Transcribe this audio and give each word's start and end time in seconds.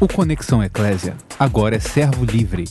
O 0.00 0.06
Conexão 0.06 0.62
Eclésia 0.62 1.16
agora 1.36 1.74
é 1.74 1.80
servo 1.80 2.24
livre. 2.24 2.66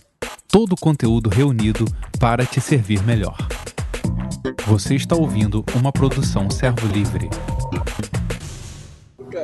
Todo 0.48 0.72
o 0.72 0.80
conteúdo 0.80 1.30
reunido 1.30 1.84
para 2.22 2.46
te 2.46 2.62
servir 2.62 3.04
melhor. 3.04 3.36
Você 4.66 4.96
está 4.96 5.14
ouvindo 5.14 5.66
uma 5.76 5.92
produção 5.92 6.50
servo 6.50 6.88
livre. 6.88 7.30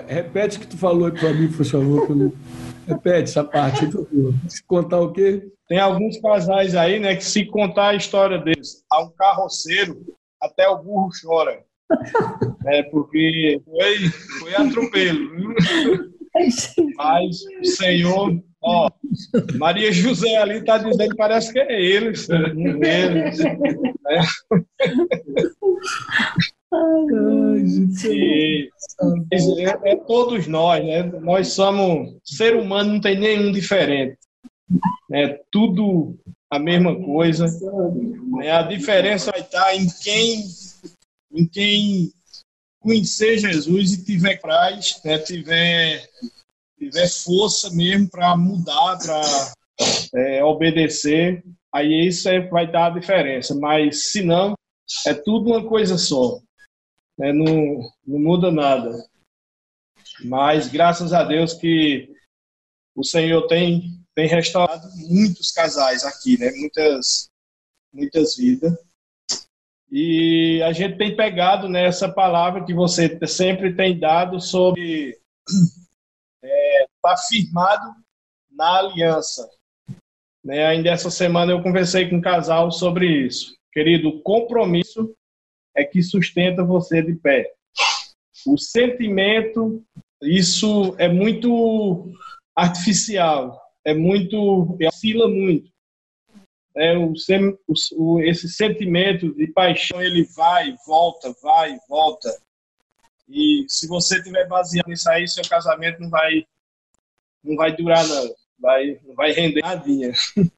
Repete 0.07 0.57
o 0.57 0.61
que 0.61 0.67
tu 0.67 0.77
falou 0.77 1.07
aí 1.07 1.11
para 1.11 1.33
mim, 1.33 1.51
por 1.51 1.65
favor. 1.65 2.07
Repete 2.87 3.23
essa 3.23 3.43
parte. 3.43 3.85
Se 4.47 4.63
contar 4.63 5.01
o 5.01 5.11
quê? 5.11 5.51
Tem 5.67 5.77
alguns 5.77 6.17
casais 6.21 6.75
aí, 6.75 7.01
né, 7.01 7.17
que 7.17 7.25
se 7.25 7.45
contar 7.47 7.89
a 7.89 7.95
história 7.95 8.37
deles, 8.37 8.81
há 8.89 9.03
um 9.03 9.09
carroceiro, 9.09 10.01
até 10.41 10.69
o 10.69 10.81
burro 10.81 11.09
chora. 11.21 11.61
É, 12.65 12.81
porque 12.83 13.61
foi, 13.65 14.09
foi 14.39 14.55
atropelo. 14.55 15.53
Mas 16.97 17.41
o 17.61 17.65
Senhor, 17.65 18.43
ó, 18.61 18.89
Maria 19.57 19.91
José 19.91 20.35
ali 20.37 20.57
está 20.57 20.77
dizendo 20.77 21.09
que 21.09 21.15
parece 21.15 21.53
que 21.53 21.59
é 21.59 21.81
ele, 21.81 22.07
eles. 22.07 22.27
É. 22.29 24.21
E, 28.09 28.69
é, 29.31 29.91
é, 29.91 29.95
todos 29.95 30.47
nós, 30.47 30.83
né? 30.83 31.03
Nós 31.03 31.49
somos 31.49 32.15
ser 32.23 32.55
humano, 32.55 32.93
não 32.93 33.01
tem 33.01 33.19
nenhum 33.19 33.51
diferente. 33.51 34.17
É 35.11 35.39
tudo 35.51 36.17
a 36.49 36.57
mesma 36.57 36.95
coisa. 36.95 37.45
É, 38.41 38.51
a 38.51 38.63
diferença 38.63 39.31
vai 39.31 39.41
estar 39.41 39.75
em 39.75 39.87
quem, 40.01 40.43
em 41.35 41.47
quem 41.47 42.11
conhecer 42.83 43.37
Jesus 43.37 43.93
e 43.93 44.03
tiver 44.03 44.39
praz, 44.39 45.01
né, 45.03 45.17
tiver, 45.17 46.07
tiver 46.77 47.07
força 47.07 47.71
mesmo 47.71 48.09
para 48.09 48.35
mudar, 48.35 48.99
para 48.99 49.53
é, 50.13 50.43
obedecer, 50.43 51.43
aí 51.73 52.07
isso 52.07 52.27
é, 52.27 52.41
vai 52.49 52.69
dar 52.69 52.87
a 52.87 52.99
diferença. 52.99 53.55
Mas 53.55 54.11
se 54.11 54.21
não, 54.21 54.53
é 55.07 55.13
tudo 55.13 55.49
uma 55.49 55.65
coisa 55.65 55.97
só. 55.97 56.39
Né, 57.17 57.31
não, 57.31 57.79
não 58.05 58.19
muda 58.19 58.51
nada. 58.51 58.91
Mas 60.25 60.67
graças 60.67 61.13
a 61.13 61.23
Deus 61.23 61.53
que 61.53 62.13
o 62.95 63.03
Senhor 63.03 63.47
tem, 63.47 63.99
tem 64.13 64.27
restaurado 64.27 64.87
muitos 64.97 65.51
casais 65.51 66.03
aqui, 66.03 66.37
né? 66.37 66.51
muitas, 66.51 67.29
muitas 67.91 68.35
vidas. 68.35 68.73
E 69.95 70.59
a 70.63 70.73
gente 70.73 70.97
tem 70.97 71.15
pegado 71.15 71.69
nessa 71.69 72.11
palavra 72.11 72.65
que 72.65 72.73
você 72.73 73.15
sempre 73.27 73.75
tem 73.75 73.99
dado 73.99 74.39
sobre 74.39 75.15
é, 76.43 76.87
tá 76.99 77.15
firmado 77.29 77.93
na 78.51 78.79
aliança. 78.79 79.47
Né? 80.43 80.65
Ainda 80.65 80.89
essa 80.89 81.11
semana 81.11 81.51
eu 81.51 81.61
conversei 81.61 82.09
com 82.09 82.15
um 82.15 82.21
casal 82.21 82.71
sobre 82.71 83.05
isso. 83.05 83.55
Querido, 83.71 84.09
o 84.09 84.21
compromisso 84.23 85.15
é 85.77 85.83
que 85.83 86.01
sustenta 86.01 86.63
você 86.63 87.03
de 87.03 87.13
pé. 87.13 87.53
O 88.47 88.57
sentimento, 88.57 89.83
isso 90.23 90.95
é 90.97 91.07
muito 91.07 92.11
artificial, 92.55 93.61
é 93.85 93.93
muito, 93.93 94.75
oscila 94.87 95.27
muito 95.27 95.71
é, 96.75 96.97
o, 96.97 97.13
o, 97.97 98.21
esse 98.21 98.49
sentimento 98.49 99.33
de 99.35 99.47
paixão 99.47 100.01
ele 100.01 100.25
vai, 100.35 100.75
volta, 100.85 101.33
vai, 101.41 101.77
volta. 101.87 102.29
E 103.29 103.65
se 103.67 103.87
você 103.87 104.21
tiver 104.21 104.47
baseado 104.47 104.87
nisso 104.87 105.09
aí, 105.09 105.27
seu 105.27 105.47
casamento 105.47 105.99
não 105.99 106.09
vai, 106.09 106.45
não 107.43 107.55
vai 107.55 107.75
durar 107.75 108.05
não, 108.07 108.35
vai, 108.59 108.99
não 109.03 109.15
vai 109.15 109.31
render 109.31 109.61
nadinha. 109.61 110.11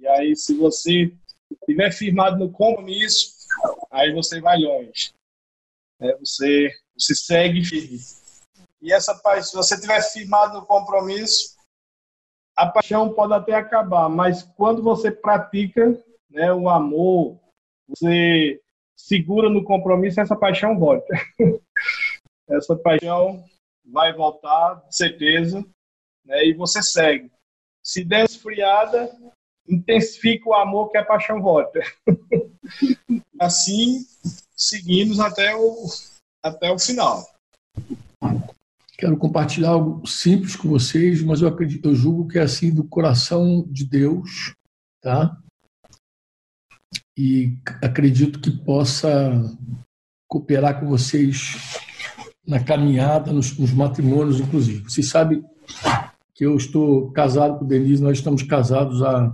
E 0.00 0.06
aí, 0.06 0.36
se 0.36 0.54
você 0.54 1.12
estiver 1.50 1.90
firmado 1.92 2.38
no 2.38 2.52
compromisso, 2.52 3.34
aí 3.90 4.12
você 4.12 4.40
vai 4.40 4.56
longe. 4.56 5.12
É, 6.00 6.16
você, 6.18 6.70
você 6.96 7.16
segue 7.16 7.64
firme. 7.64 7.98
E 8.80 8.92
essa 8.92 9.12
paz, 9.16 9.50
se 9.50 9.56
você 9.56 9.74
estiver 9.74 10.00
firmado 10.00 10.54
no 10.54 10.66
compromisso, 10.66 11.57
a 12.58 12.66
paixão 12.66 13.14
pode 13.14 13.32
até 13.32 13.54
acabar, 13.54 14.08
mas 14.08 14.42
quando 14.42 14.82
você 14.82 15.12
pratica 15.12 15.96
né, 16.28 16.52
o 16.52 16.68
amor, 16.68 17.38
você 17.86 18.60
segura 18.96 19.48
no 19.48 19.62
compromisso, 19.62 20.20
essa 20.20 20.34
paixão 20.34 20.76
volta. 20.76 21.06
essa 22.50 22.74
paixão 22.74 23.44
vai 23.84 24.12
voltar, 24.12 24.84
certeza, 24.90 25.64
né, 26.24 26.46
e 26.46 26.52
você 26.52 26.82
segue. 26.82 27.30
Se 27.80 28.04
der 28.04 28.24
esfriada, 28.24 29.08
intensifica 29.68 30.48
o 30.48 30.54
amor 30.54 30.90
que 30.90 30.98
a 30.98 31.04
paixão 31.04 31.40
volta. 31.40 31.78
assim, 33.38 34.04
seguimos 34.56 35.20
até 35.20 35.54
o, 35.54 35.86
até 36.42 36.72
o 36.72 36.78
final. 36.78 37.24
Quero 38.98 39.16
compartilhar 39.16 39.70
algo 39.70 40.04
simples 40.04 40.56
com 40.56 40.68
vocês, 40.68 41.22
mas 41.22 41.40
eu, 41.40 41.46
acredito, 41.46 41.88
eu 41.88 41.94
julgo 41.94 42.26
que 42.26 42.36
é 42.36 42.42
assim 42.42 42.74
do 42.74 42.82
coração 42.82 43.64
de 43.70 43.86
Deus, 43.86 44.54
tá? 45.00 45.38
E 47.16 47.56
acredito 47.80 48.40
que 48.40 48.50
possa 48.50 49.08
cooperar 50.26 50.80
com 50.80 50.88
vocês 50.88 51.54
na 52.44 52.62
caminhada, 52.62 53.32
nos, 53.32 53.56
nos 53.56 53.72
matrimônios, 53.72 54.40
inclusive. 54.40 54.82
Vocês 54.82 55.08
sabem 55.08 55.44
que 56.34 56.44
eu 56.44 56.56
estou 56.56 57.12
casado 57.12 57.58
com 57.58 57.66
Denise, 57.66 58.02
nós 58.02 58.18
estamos 58.18 58.42
casados 58.42 59.02
há 59.02 59.32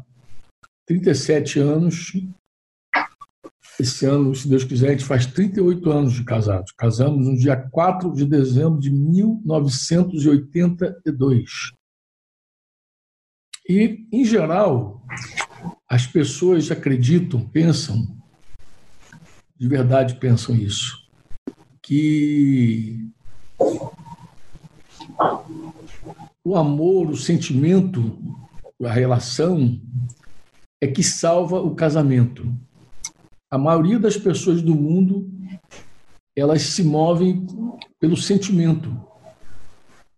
37 0.87 1.59
anos 1.59 2.13
esse 3.79 4.07
ano, 4.07 4.35
se 4.35 4.49
Deus 4.49 4.65
quiser, 4.65 4.89
a 4.89 4.93
gente 4.93 5.05
faz 5.05 5.27
38 5.27 5.91
anos 5.91 6.13
de 6.13 6.25
casados. 6.25 6.73
Casamos 6.73 7.27
no 7.27 7.37
dia 7.37 7.57
4 7.57 8.13
de 8.13 8.25
dezembro 8.25 8.79
de 8.79 8.89
1982. 8.91 11.73
E, 13.69 14.07
em 14.13 14.25
geral, 14.25 15.03
as 15.89 16.07
pessoas 16.07 16.71
acreditam, 16.71 17.41
pensam, 17.49 18.17
de 19.57 19.67
verdade 19.67 20.15
pensam 20.17 20.55
isso, 20.55 21.03
que 21.83 23.11
o 26.45 26.57
amor, 26.57 27.11
o 27.11 27.17
sentimento, 27.17 28.17
a 28.85 28.93
relação 28.93 29.81
é 30.81 30.87
que 30.87 31.03
salva 31.03 31.61
o 31.61 31.75
casamento 31.75 32.55
a 33.55 33.59
maioria 33.59 34.01
das 34.01 34.17
pessoas 34.17 34.61
do 34.61 34.75
mundo 34.75 35.31
elas 36.37 36.63
se 36.63 36.83
movem 36.83 37.47
pelo 38.01 38.17
sentimento. 38.17 39.01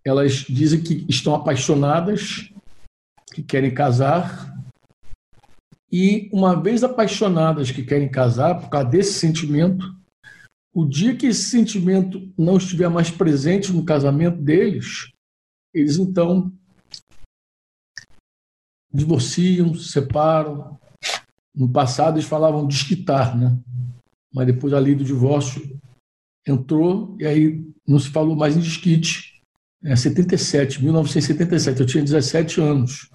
Elas 0.03 0.37
dizem 0.37 0.83
que 0.83 1.05
estão 1.07 1.35
apaixonadas, 1.35 2.51
que 3.35 3.43
querem 3.43 3.75
casar, 3.75 4.51
e 5.93 6.31
uma 6.33 6.59
vez 6.59 6.83
apaixonadas 6.83 7.71
que 7.71 7.85
querem 7.85 8.11
casar 8.11 8.59
por 8.59 8.71
causa 8.71 8.89
desse 8.89 9.13
sentimento, 9.13 9.95
o 10.75 10.87
dia 10.87 11.15
que 11.15 11.27
esse 11.27 11.51
sentimento 11.51 12.33
não 12.39 12.57
estiver 12.57 12.89
mais 12.89 13.11
presente 13.11 13.71
no 13.71 13.85
casamento 13.85 14.41
deles, 14.41 15.13
eles 15.75 15.99
então 15.99 16.51
divorciam, 18.91 19.75
se 19.75 19.91
separam, 19.91 20.79
no 21.57 21.69
passado 21.69 22.17
eles 22.17 22.29
falavam 22.29 22.67
desquitar, 22.67 23.37
né? 23.37 23.59
Mas 24.33 24.47
depois 24.47 24.73
a 24.75 24.79
lei 24.79 24.95
do 24.95 25.05
divórcio 25.05 25.77
entrou 26.47 27.17
e 27.19 27.27
aí 27.27 27.67
não 27.87 27.99
se 27.99 28.11
falou 28.11 28.37
mais 28.37 28.57
em 28.57 28.61
desquite. 28.61 29.43
É 29.83 29.97
77, 29.97 30.83
1977, 30.83 31.81
eu 31.81 31.87
tinha 31.87 32.05
17 32.05 32.61
anos. 32.61 33.11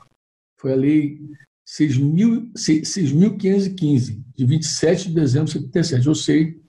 Foi 0.59 0.73
a 0.73 0.75
lei 0.75 1.21
6.515, 1.67 4.23
de 4.35 4.45
27 4.45 5.09
de 5.09 5.15
dezembro 5.15 5.45
de 5.45 5.53
77. 5.53 6.07
Eu 6.07 6.15
sei, 6.15 6.59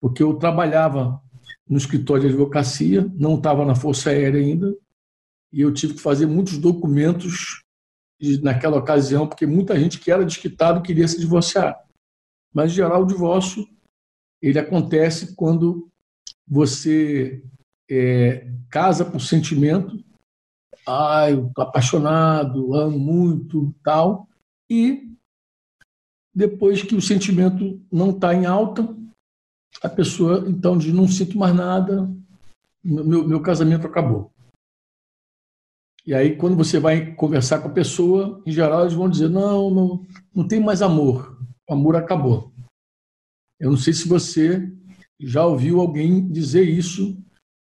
porque 0.00 0.22
eu 0.22 0.34
trabalhava 0.34 1.20
no 1.68 1.78
escritório 1.78 2.22
de 2.22 2.28
advocacia, 2.28 3.10
não 3.14 3.34
estava 3.36 3.64
na 3.64 3.74
Força 3.74 4.10
Aérea 4.10 4.40
ainda, 4.40 4.72
e 5.52 5.60
eu 5.60 5.72
tive 5.72 5.94
que 5.94 6.00
fazer 6.00 6.26
muitos 6.26 6.58
documentos 6.58 7.62
naquela 8.42 8.78
ocasião, 8.78 9.26
porque 9.26 9.46
muita 9.46 9.78
gente 9.78 9.98
que 9.98 10.10
era 10.10 10.24
desquitado 10.24 10.82
queria 10.82 11.06
se 11.06 11.18
divorciar. 11.18 11.84
Mas, 12.52 12.72
em 12.72 12.76
geral, 12.76 13.02
o 13.02 13.06
divórcio 13.06 13.66
ele 14.40 14.58
acontece 14.58 15.34
quando 15.34 15.90
você 16.46 17.42
é, 17.90 18.50
casa 18.70 19.04
por 19.04 19.20
sentimento, 19.20 20.02
ah, 20.86 21.30
eu 21.30 21.50
apaixonado, 21.58 22.74
amo 22.74 22.98
muito, 22.98 23.74
tal, 23.82 24.28
e 24.70 25.10
depois 26.34 26.82
que 26.82 26.94
o 26.94 27.02
sentimento 27.02 27.80
não 27.90 28.10
está 28.10 28.34
em 28.34 28.46
alta, 28.46 28.96
a 29.82 29.88
pessoa 29.88 30.44
então 30.48 30.78
diz: 30.78 30.92
não 30.92 31.08
sinto 31.08 31.36
mais 31.38 31.54
nada, 31.54 32.08
meu, 32.84 33.26
meu 33.26 33.40
casamento 33.40 33.86
acabou. 33.86 34.30
E 36.06 36.14
aí, 36.14 36.36
quando 36.36 36.56
você 36.56 36.78
vai 36.78 37.14
conversar 37.14 37.58
com 37.58 37.68
a 37.68 37.72
pessoa, 37.72 38.40
em 38.46 38.52
geral, 38.52 38.82
eles 38.82 38.94
vão 38.94 39.10
dizer: 39.10 39.28
não, 39.28 39.70
não, 39.70 40.06
não 40.32 40.46
tem 40.46 40.60
mais 40.60 40.80
amor. 40.80 41.36
O 41.68 41.74
amor 41.74 41.96
acabou. 41.96 42.52
Eu 43.58 43.70
não 43.70 43.76
sei 43.76 43.92
se 43.92 44.06
você 44.06 44.72
já 45.18 45.44
ouviu 45.44 45.80
alguém 45.80 46.30
dizer 46.30 46.62
isso, 46.62 47.20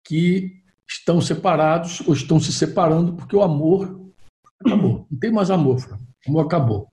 que 0.06 0.62
estão 0.88 1.22
separados 1.22 2.02
ou 2.08 2.14
estão 2.14 2.40
se 2.40 2.52
separando 2.52 3.16
porque 3.16 3.36
o 3.36 3.42
amor 3.42 4.12
acabou. 4.60 5.08
Não 5.10 5.20
tem 5.20 5.32
mais 5.32 5.50
amor, 5.50 5.78
o 6.28 6.30
amor 6.30 6.46
acabou. 6.46 6.92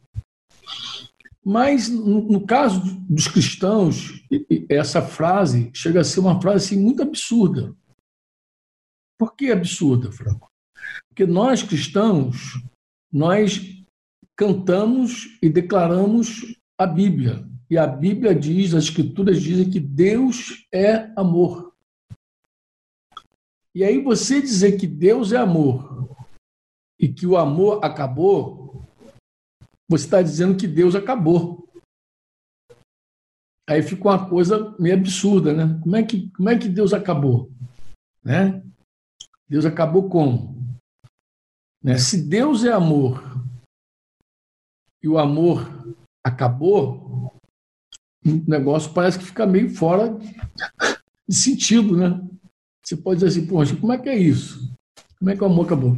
Mas, 1.45 1.89
no 1.89 2.45
caso 2.45 2.81
dos 3.09 3.29
cristãos, 3.29 4.25
essa 4.69 5.01
frase 5.01 5.71
chega 5.73 6.01
a 6.01 6.05
ser 6.05 6.21
uma 6.21 6.41
frase 6.41 6.67
assim, 6.67 6.83
muito 6.83 7.03
absurda. 7.03 7.75
Por 9.17 9.37
que 9.37 9.53
absurda, 9.53 10.11
Franco? 10.11 10.51
Porque 11.09 11.27
nós 11.27 11.63
cristãos, 11.63 12.63
nós 13.13 13.61
cantamos 14.37 15.39
e 15.43 15.49
declaramos 15.49 16.57
a 16.79 16.87
Bíblia. 16.87 17.49
E 17.71 17.79
a 17.79 17.87
Bíblia 17.87 18.35
diz, 18.35 18.75
as 18.75 18.85
Escrituras 18.85 19.43
dizem 19.43 19.71
que 19.71 19.81
Deus 19.81 20.67
é 20.73 21.11
amor. 21.17 21.75
E 23.75 23.83
aí 23.85 24.03
você 24.03 24.41
dizer 24.41 24.79
que 24.79 24.87
Deus 24.87 25.33
é 25.33 25.37
amor 25.37 26.09
e 26.99 27.09
que 27.09 27.27
o 27.27 27.37
amor 27.37 27.85
acabou, 27.85 28.83
você 29.89 30.05
está 30.05 30.23
dizendo 30.23 30.57
que 30.57 30.67
Deus 30.67 30.95
acabou. 30.95 31.69
Aí 33.69 33.83
fica 33.83 34.05
uma 34.09 34.29
coisa 34.29 34.75
meio 34.79 34.95
absurda, 34.95 35.53
né? 35.53 35.79
Como 35.83 35.97
é 35.97 36.03
que, 36.03 36.31
como 36.31 36.49
é 36.49 36.59
que 36.59 36.69
Deus 36.69 36.93
acabou? 36.95 37.51
Né? 38.23 38.63
Deus 39.49 39.65
acabou 39.65 40.09
como? 40.09 40.56
Né? 41.83 41.99
Se 41.99 42.23
Deus 42.23 42.65
é 42.65 42.73
amor 42.73 43.23
e 45.03 45.09
o 45.09 45.19
amor 45.19 45.95
acabou, 46.25 47.33
o 48.25 48.51
negócio 48.51 48.93
parece 48.93 49.19
que 49.19 49.25
fica 49.25 49.47
meio 49.47 49.71
fora 49.71 50.19
de 51.29 51.37
sentido, 51.37 51.97
né? 51.97 52.21
Você 52.85 52.97
pode 52.97 53.21
dizer 53.21 53.41
assim, 53.41 53.47
poxa, 53.49 53.77
como 53.77 53.93
é 53.93 53.99
que 53.99 54.09
é 54.09 54.17
isso? 54.17 54.73
Como 55.19 55.31
é 55.31 55.37
que 55.37 55.43
o 55.43 55.47
amor 55.47 55.67
acabou? 55.67 55.97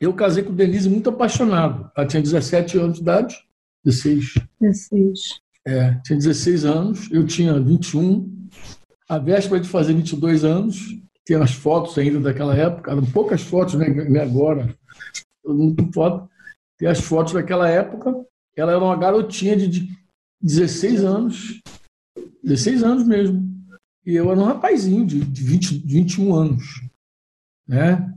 Eu 0.00 0.14
casei 0.14 0.42
com 0.42 0.54
Denise 0.54 0.88
muito 0.88 1.10
apaixonado. 1.10 1.90
Ela 1.96 2.06
tinha 2.06 2.22
17 2.22 2.78
anos 2.78 2.96
de 2.96 3.02
idade. 3.02 3.36
16. 3.84 4.34
16. 4.60 5.40
É, 5.66 5.94
tinha 6.04 6.16
16 6.16 6.64
anos, 6.64 7.10
eu 7.10 7.26
tinha 7.26 7.58
21. 7.60 8.48
A 9.08 9.18
véspera 9.18 9.60
de 9.60 9.68
fazer 9.68 9.94
22 9.94 10.44
anos, 10.44 10.96
tem 11.26 11.36
as 11.36 11.52
fotos 11.52 11.98
ainda 11.98 12.20
daquela 12.20 12.56
época, 12.56 12.92
eram 12.92 13.04
poucas 13.04 13.42
fotos, 13.42 13.74
né, 13.74 13.86
agora, 14.22 14.72
todo 15.42 15.58
mundo 15.58 15.90
foto. 15.92 16.30
Tem 16.78 16.88
as 16.88 17.00
fotos 17.00 17.32
daquela 17.32 17.68
época. 17.68 18.24
Ela 18.56 18.72
era 18.72 18.84
uma 18.84 18.96
garotinha 18.96 19.56
de 19.56 19.88
16 20.40 21.04
anos, 21.04 21.60
16 22.44 22.82
anos 22.84 23.06
mesmo. 23.06 23.44
E 24.04 24.14
eu 24.14 24.30
era 24.30 24.38
um 24.38 24.44
rapazinho 24.44 25.04
de, 25.04 25.18
de 25.24 25.42
20, 25.42 25.78
21 25.84 26.34
anos. 26.34 26.64
Né? 27.66 28.14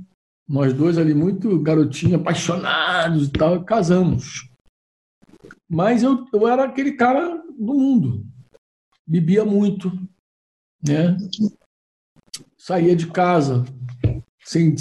Nós 0.47 0.71
dois 0.71 0.97
ali, 0.97 1.15
muito 1.15 1.59
garotinho, 1.61 2.17
apaixonados 2.17 3.27
e 3.27 3.31
tal, 3.31 3.63
casamos. 3.63 4.47
Mas 5.67 6.03
eu, 6.03 6.27
eu 6.31 6.47
era 6.47 6.65
aquele 6.65 6.93
cara 6.93 7.37
do 7.57 7.73
mundo. 7.73 8.25
Bebia 9.05 9.43
muito, 9.43 9.91
né? 10.85 11.17
Saía 12.69 12.95
de 12.95 13.07
casa, 13.07 13.65
sem, 14.45 14.75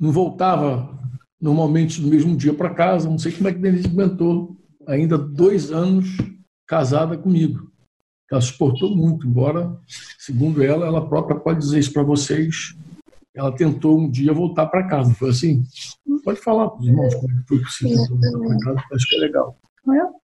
não 0.00 0.10
voltava 0.10 0.98
normalmente 1.38 2.00
no 2.00 2.08
mesmo 2.08 2.34
dia 2.34 2.54
para 2.54 2.72
casa. 2.72 3.06
Não 3.06 3.18
sei 3.18 3.32
como 3.32 3.48
é 3.48 3.52
que 3.52 3.58
Denise 3.58 3.86
aguentou 3.86 4.56
ainda 4.86 5.18
dois 5.18 5.70
anos 5.70 6.08
casada 6.66 7.18
comigo. 7.18 7.70
Ela 8.30 8.40
suportou 8.40 8.96
muito, 8.96 9.26
embora, 9.26 9.78
segundo 10.18 10.62
ela, 10.62 10.86
ela 10.86 11.06
própria 11.06 11.38
pode 11.38 11.58
dizer 11.58 11.80
isso 11.80 11.92
para 11.92 12.02
vocês, 12.02 12.74
ela 13.34 13.54
tentou 13.54 14.00
um 14.00 14.10
dia 14.10 14.32
voltar 14.32 14.68
para 14.68 14.88
casa. 14.88 15.12
Foi 15.12 15.28
assim? 15.28 15.62
Pode 16.24 16.40
falar 16.40 16.70
para 16.70 16.80
os 16.80 16.86
irmãos 16.86 17.14
como 17.16 17.30
é 17.30 17.42
foi 17.46 17.58
possível 17.58 18.06
voltar 18.08 18.38
para 18.38 18.58
casa, 18.58 18.86
acho 18.94 19.08
que 19.10 19.16
é 19.16 19.18
legal. 19.18 19.58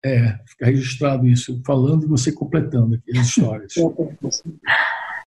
É, 0.03 0.37
fica 0.45 0.65
registrado 0.65 1.25
isso, 1.25 1.61
falando 1.65 2.03
e 2.03 2.09
você 2.09 2.29
completando 2.29 2.95
aqui 2.95 3.17
as 3.17 3.27
histórias. 3.27 3.73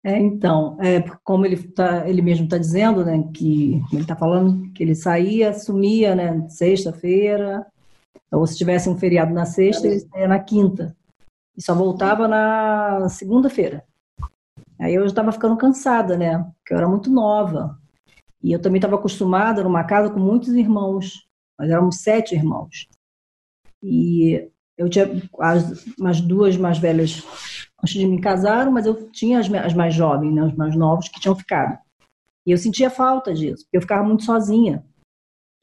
É, 0.05 0.19
então, 0.19 0.77
é, 0.79 1.01
como 1.23 1.47
ele, 1.47 1.57
tá, 1.69 2.07
ele 2.07 2.21
mesmo 2.21 2.43
está 2.43 2.59
dizendo, 2.59 3.03
né, 3.03 3.27
que 3.33 3.81
ele 3.91 4.03
está 4.03 4.15
falando 4.15 4.71
que 4.71 4.83
ele 4.83 4.93
saía, 4.93 5.51
sumia, 5.51 6.13
né, 6.13 6.47
sexta-feira, 6.47 7.65
ou 8.31 8.45
se 8.45 8.55
tivesse 8.55 8.87
um 8.87 8.95
feriado 8.95 9.33
na 9.33 9.47
sexta, 9.47 9.87
ele 9.87 10.01
saía 10.01 10.27
na 10.27 10.37
quinta, 10.37 10.95
e 11.57 11.61
só 11.63 11.73
voltava 11.73 12.27
na 12.27 13.09
segunda-feira. 13.09 13.83
Aí 14.77 14.93
eu 14.93 15.01
já 15.01 15.07
estava 15.07 15.31
ficando 15.31 15.57
cansada, 15.57 16.15
né? 16.15 16.37
Porque 16.59 16.73
eu 16.73 16.77
era 16.77 16.87
muito 16.87 17.09
nova. 17.09 17.79
E 18.43 18.51
eu 18.51 18.61
também 18.61 18.77
estava 18.77 18.97
acostumada 18.97 19.63
numa 19.63 19.85
casa 19.85 20.11
com 20.11 20.19
muitos 20.19 20.49
irmãos. 20.49 21.27
Nós 21.57 21.69
éramos 21.69 22.01
sete 22.01 22.35
irmãos. 22.35 22.87
E 23.81 24.51
eu 24.77 24.89
tinha 24.89 25.09
as, 25.39 25.85
umas 25.97 26.21
duas 26.21 26.57
mais 26.57 26.77
velhas 26.77 27.23
antes 27.81 27.93
de 27.93 28.05
me 28.05 28.19
casaram, 28.19 28.71
mas 28.71 28.85
eu 28.85 29.09
tinha 29.11 29.39
as, 29.39 29.51
as 29.53 29.73
mais 29.73 29.93
jovens, 29.93 30.33
né, 30.33 30.43
os 30.43 30.55
mais 30.55 30.75
novos 30.75 31.07
que 31.07 31.19
tinham 31.19 31.35
ficado. 31.35 31.77
E 32.45 32.51
eu 32.51 32.57
sentia 32.57 32.89
falta 32.89 33.33
disso, 33.33 33.63
porque 33.63 33.77
eu 33.77 33.81
ficava 33.81 34.03
muito 34.03 34.23
sozinha. 34.23 34.83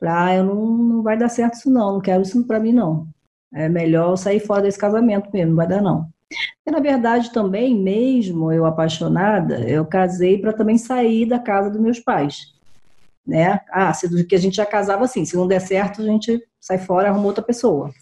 Falei, 0.01 0.15
ah, 0.15 0.35
eu 0.37 0.45
não, 0.45 0.67
não 0.67 1.03
vai 1.03 1.17
dar 1.17 1.29
certo 1.29 1.55
isso 1.55 1.71
não, 1.71 1.95
não 1.95 2.01
quero 2.01 2.23
isso 2.23 2.45
para 2.45 2.59
mim 2.59 2.73
não. 2.73 3.07
É 3.55 3.69
melhor 3.69 4.17
sair 4.17 4.41
fora 4.41 4.63
desse 4.63 4.79
casamento 4.79 5.31
mesmo, 5.33 5.51
não 5.51 5.57
vai 5.57 5.69
dar 5.69 5.83
não. 5.83 6.11
E, 6.67 6.71
na 6.71 6.81
verdade, 6.81 7.33
também, 7.33 7.79
mesmo 7.79 8.51
eu 8.51 8.65
apaixonada, 8.65 9.61
eu 9.69 9.85
casei 9.85 10.39
para 10.39 10.53
também 10.53 10.79
sair 10.79 11.27
da 11.27 11.39
casa 11.39 11.71
dos 11.71 11.81
meus 11.81 12.01
pais. 12.01 12.53
Né? 13.27 13.61
Ah, 13.71 13.93
se 13.93 14.25
que 14.25 14.35
a 14.35 14.39
gente 14.39 14.57
já 14.57 14.67
casava 14.67 15.05
assim, 15.05 15.25
se 15.25 15.37
não 15.37 15.47
der 15.47 15.61
certo, 15.61 16.03
a 16.03 16.05
gente 16.05 16.43
sai 16.61 16.79
fora 16.79 17.09
arruma 17.09 17.27
outra 17.27 17.45
pessoa. 17.45 17.93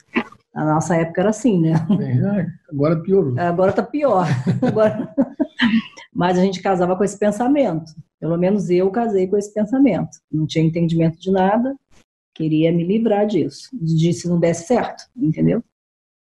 Na 0.54 0.74
nossa 0.74 0.96
época 0.96 1.20
era 1.20 1.30
assim, 1.30 1.60
né? 1.60 1.72
É, 2.00 2.46
agora 2.70 3.00
piorou. 3.00 3.38
Agora 3.38 3.72
tá 3.72 3.82
pior. 3.82 4.26
Agora... 4.66 5.14
Mas 6.12 6.38
a 6.38 6.42
gente 6.42 6.60
casava 6.60 6.96
com 6.96 7.04
esse 7.04 7.18
pensamento. 7.18 7.92
Pelo 8.18 8.36
menos 8.36 8.68
eu 8.68 8.90
casei 8.90 9.26
com 9.26 9.36
esse 9.36 9.52
pensamento. 9.54 10.10
Não 10.30 10.46
tinha 10.46 10.64
entendimento 10.64 11.18
de 11.18 11.30
nada, 11.30 11.74
queria 12.34 12.72
me 12.72 12.84
livrar 12.84 13.26
disso, 13.26 13.68
de 13.72 14.12
se 14.12 14.28
não 14.28 14.38
desse 14.38 14.66
certo, 14.66 15.04
entendeu? 15.16 15.62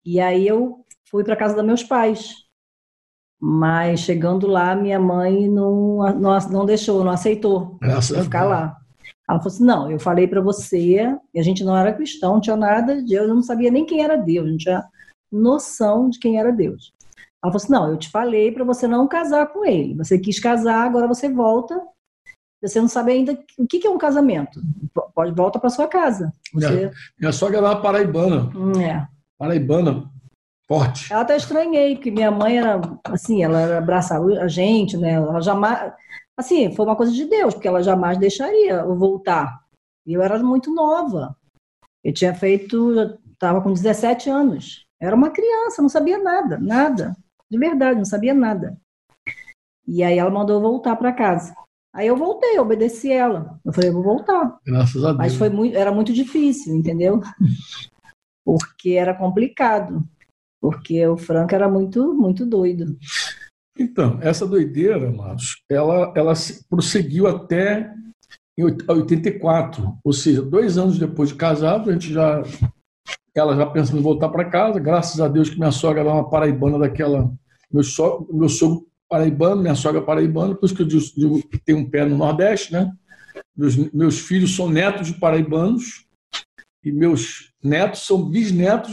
E 0.04 0.20
aí 0.20 0.46
eu 0.46 0.84
fui 1.10 1.24
para 1.24 1.36
casa 1.36 1.54
dos 1.54 1.64
meus 1.64 1.82
pais. 1.82 2.34
Mas 3.40 4.00
chegando 4.00 4.46
lá, 4.46 4.76
minha 4.76 5.00
mãe 5.00 5.48
não, 5.48 5.96
não, 6.14 6.38
não 6.48 6.66
deixou, 6.66 7.02
não 7.02 7.10
aceitou 7.10 7.76
Graças 7.80 8.24
ficar 8.24 8.44
lá. 8.44 8.81
Ela 9.32 9.40
falou 9.40 9.54
assim: 9.54 9.64
não, 9.64 9.90
eu 9.90 9.98
falei 9.98 10.28
para 10.28 10.42
você, 10.42 11.18
e 11.34 11.40
a 11.40 11.42
gente 11.42 11.64
não 11.64 11.74
era 11.76 11.94
cristão, 11.94 12.34
não 12.34 12.40
tinha 12.40 12.56
nada 12.56 12.96
de 12.96 13.08
Deus, 13.08 13.28
eu 13.28 13.34
não 13.34 13.42
sabia 13.42 13.70
nem 13.70 13.86
quem 13.86 14.02
era 14.02 14.16
Deus, 14.16 14.50
não 14.50 14.58
tinha 14.58 14.84
noção 15.30 16.10
de 16.10 16.18
quem 16.18 16.38
era 16.38 16.52
Deus. 16.52 16.92
Ela 17.42 17.50
falou 17.50 17.56
assim: 17.56 17.72
não, 17.72 17.88
eu 17.88 17.96
te 17.96 18.10
falei 18.10 18.52
para 18.52 18.64
você 18.64 18.86
não 18.86 19.08
casar 19.08 19.46
com 19.46 19.64
ele. 19.64 19.94
Você 19.94 20.18
quis 20.18 20.38
casar, 20.38 20.84
agora 20.84 21.08
você 21.08 21.30
volta. 21.30 21.80
Você 22.62 22.80
não 22.80 22.86
sabe 22.86 23.10
ainda 23.10 23.36
o 23.58 23.66
que 23.66 23.84
é 23.84 23.90
um 23.90 23.98
casamento. 23.98 24.60
Pode 25.14 25.32
volta 25.32 25.58
para 25.58 25.70
sua 25.70 25.88
casa. 25.88 26.32
Você... 26.54 26.70
Minha, 26.70 26.90
minha 27.18 27.32
sogra 27.32 27.56
era 27.58 27.66
uma 27.66 27.82
paraibana. 27.82 28.52
Hum, 28.54 28.80
é. 28.80 29.08
Paraibana, 29.36 30.08
forte. 30.68 31.12
Ela 31.12 31.22
até 31.22 31.36
estranhei, 31.36 31.96
porque 31.96 32.12
minha 32.12 32.30
mãe 32.30 32.58
era 32.58 32.80
assim, 33.06 33.42
ela 33.42 33.78
abraçava 33.78 34.26
a 34.26 34.46
gente, 34.46 34.96
né? 34.96 35.14
Ela 35.14 35.40
jamais 35.40 35.92
assim, 36.36 36.74
foi 36.74 36.86
uma 36.86 36.96
coisa 36.96 37.12
de 37.12 37.24
Deus, 37.24 37.54
porque 37.54 37.68
ela 37.68 37.82
jamais 37.82 38.18
deixaria 38.18 38.74
eu 38.74 38.96
voltar. 38.96 39.62
E 40.06 40.12
eu 40.12 40.22
era 40.22 40.38
muito 40.42 40.74
nova. 40.74 41.36
Eu 42.02 42.12
tinha 42.12 42.34
feito, 42.34 43.18
estava 43.32 43.60
com 43.60 43.72
17 43.72 44.28
anos. 44.28 44.84
Era 45.00 45.14
uma 45.14 45.30
criança, 45.30 45.82
não 45.82 45.88
sabia 45.88 46.18
nada, 46.18 46.58
nada. 46.58 47.16
De 47.50 47.58
verdade, 47.58 47.98
não 47.98 48.04
sabia 48.04 48.34
nada. 48.34 48.80
E 49.86 50.02
aí 50.02 50.18
ela 50.18 50.30
mandou 50.30 50.56
eu 50.56 50.60
voltar 50.62 50.96
para 50.96 51.12
casa. 51.12 51.54
Aí 51.94 52.06
eu 52.06 52.16
voltei, 52.16 52.58
obedeci 52.58 53.12
ela. 53.12 53.60
Eu 53.64 53.72
falei, 53.72 53.90
eu 53.90 53.94
vou 53.94 54.02
voltar. 54.02 54.58
Graças 54.64 55.04
a 55.04 55.08
Deus. 55.08 55.18
Mas 55.18 55.34
foi 55.34 55.50
muito, 55.50 55.76
era 55.76 55.92
muito 55.92 56.12
difícil, 56.12 56.74
entendeu? 56.74 57.20
Porque 58.44 58.90
era 58.90 59.14
complicado. 59.14 60.02
Porque 60.60 61.06
o 61.06 61.16
Franco 61.16 61.54
era 61.54 61.68
muito, 61.68 62.14
muito 62.14 62.46
doido. 62.46 62.96
Então, 63.78 64.18
essa 64.20 64.46
doideira, 64.46 65.10
Marcos, 65.10 65.62
ela, 65.68 66.12
ela 66.14 66.34
prosseguiu 66.68 67.26
até 67.26 67.92
em 68.56 68.64
84, 68.64 69.98
ou 70.04 70.12
seja, 70.12 70.42
dois 70.42 70.76
anos 70.76 70.98
depois 70.98 71.30
de 71.30 71.36
casado, 71.36 71.88
a 71.88 71.92
gente 71.92 72.12
já, 72.12 72.42
ela 73.34 73.56
já 73.56 73.66
pensando 73.66 73.98
em 73.98 74.02
voltar 74.02 74.28
para 74.28 74.50
casa, 74.50 74.78
graças 74.78 75.20
a 75.20 75.28
Deus 75.28 75.48
que 75.48 75.58
minha 75.58 75.70
sogra 75.70 76.00
era 76.00 76.12
uma 76.12 76.28
paraibana 76.28 76.78
daquela, 76.78 77.32
meu, 77.72 77.82
so, 77.82 78.28
meu 78.30 78.48
sogro 78.48 78.86
paraibano, 79.08 79.62
minha 79.62 79.74
sogra 79.74 80.02
paraibana, 80.02 80.54
por 80.54 80.66
isso 80.66 80.74
que 80.74 80.82
eu 80.82 80.86
digo 80.86 81.48
que 81.48 81.58
tem 81.58 81.74
um 81.74 81.88
pé 81.88 82.04
no 82.04 82.16
Nordeste, 82.16 82.72
né? 82.72 82.92
Meus, 83.56 83.76
meus 83.92 84.18
filhos 84.20 84.54
são 84.54 84.68
netos 84.68 85.08
de 85.08 85.14
paraibanos 85.18 86.06
e 86.84 86.92
meus 86.92 87.51
netos 87.62 88.06
são 88.06 88.28
bisnetos 88.28 88.92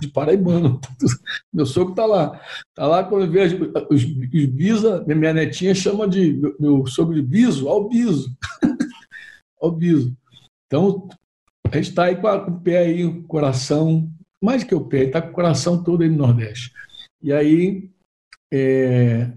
de 0.00 0.08
paraibano. 0.08 0.80
Meu 1.52 1.64
sogro 1.64 1.92
está 1.92 2.06
lá. 2.06 2.40
Está 2.68 2.86
lá 2.86 3.04
quando 3.04 3.30
vê 3.30 3.44
os, 3.44 3.52
os 3.90 4.04
bisa, 4.04 5.04
minha 5.06 5.32
netinha 5.32 5.74
chama 5.74 6.08
de 6.08 6.40
meu, 6.58 6.86
sogro 6.86 7.14
de 7.14 7.22
biso, 7.22 7.68
ao 7.68 7.88
biso. 7.88 8.36
ao. 9.76 10.16
Então, 10.66 11.08
a 11.70 11.76
gente 11.76 11.90
está 11.90 12.04
aí 12.04 12.16
com, 12.16 12.26
a, 12.26 12.40
com, 12.44 12.50
o 12.52 12.60
pé 12.60 12.78
aí, 12.78 13.04
o 13.04 13.22
coração, 13.24 14.10
mais 14.42 14.64
que 14.64 14.74
o 14.74 14.84
pé, 14.84 15.04
está 15.04 15.20
com 15.20 15.30
o 15.30 15.34
coração 15.34 15.82
todo 15.82 16.02
aí 16.02 16.08
no 16.08 16.16
Nordeste. 16.16 16.72
E 17.22 17.32
aí, 17.32 17.90
é, 18.52 19.30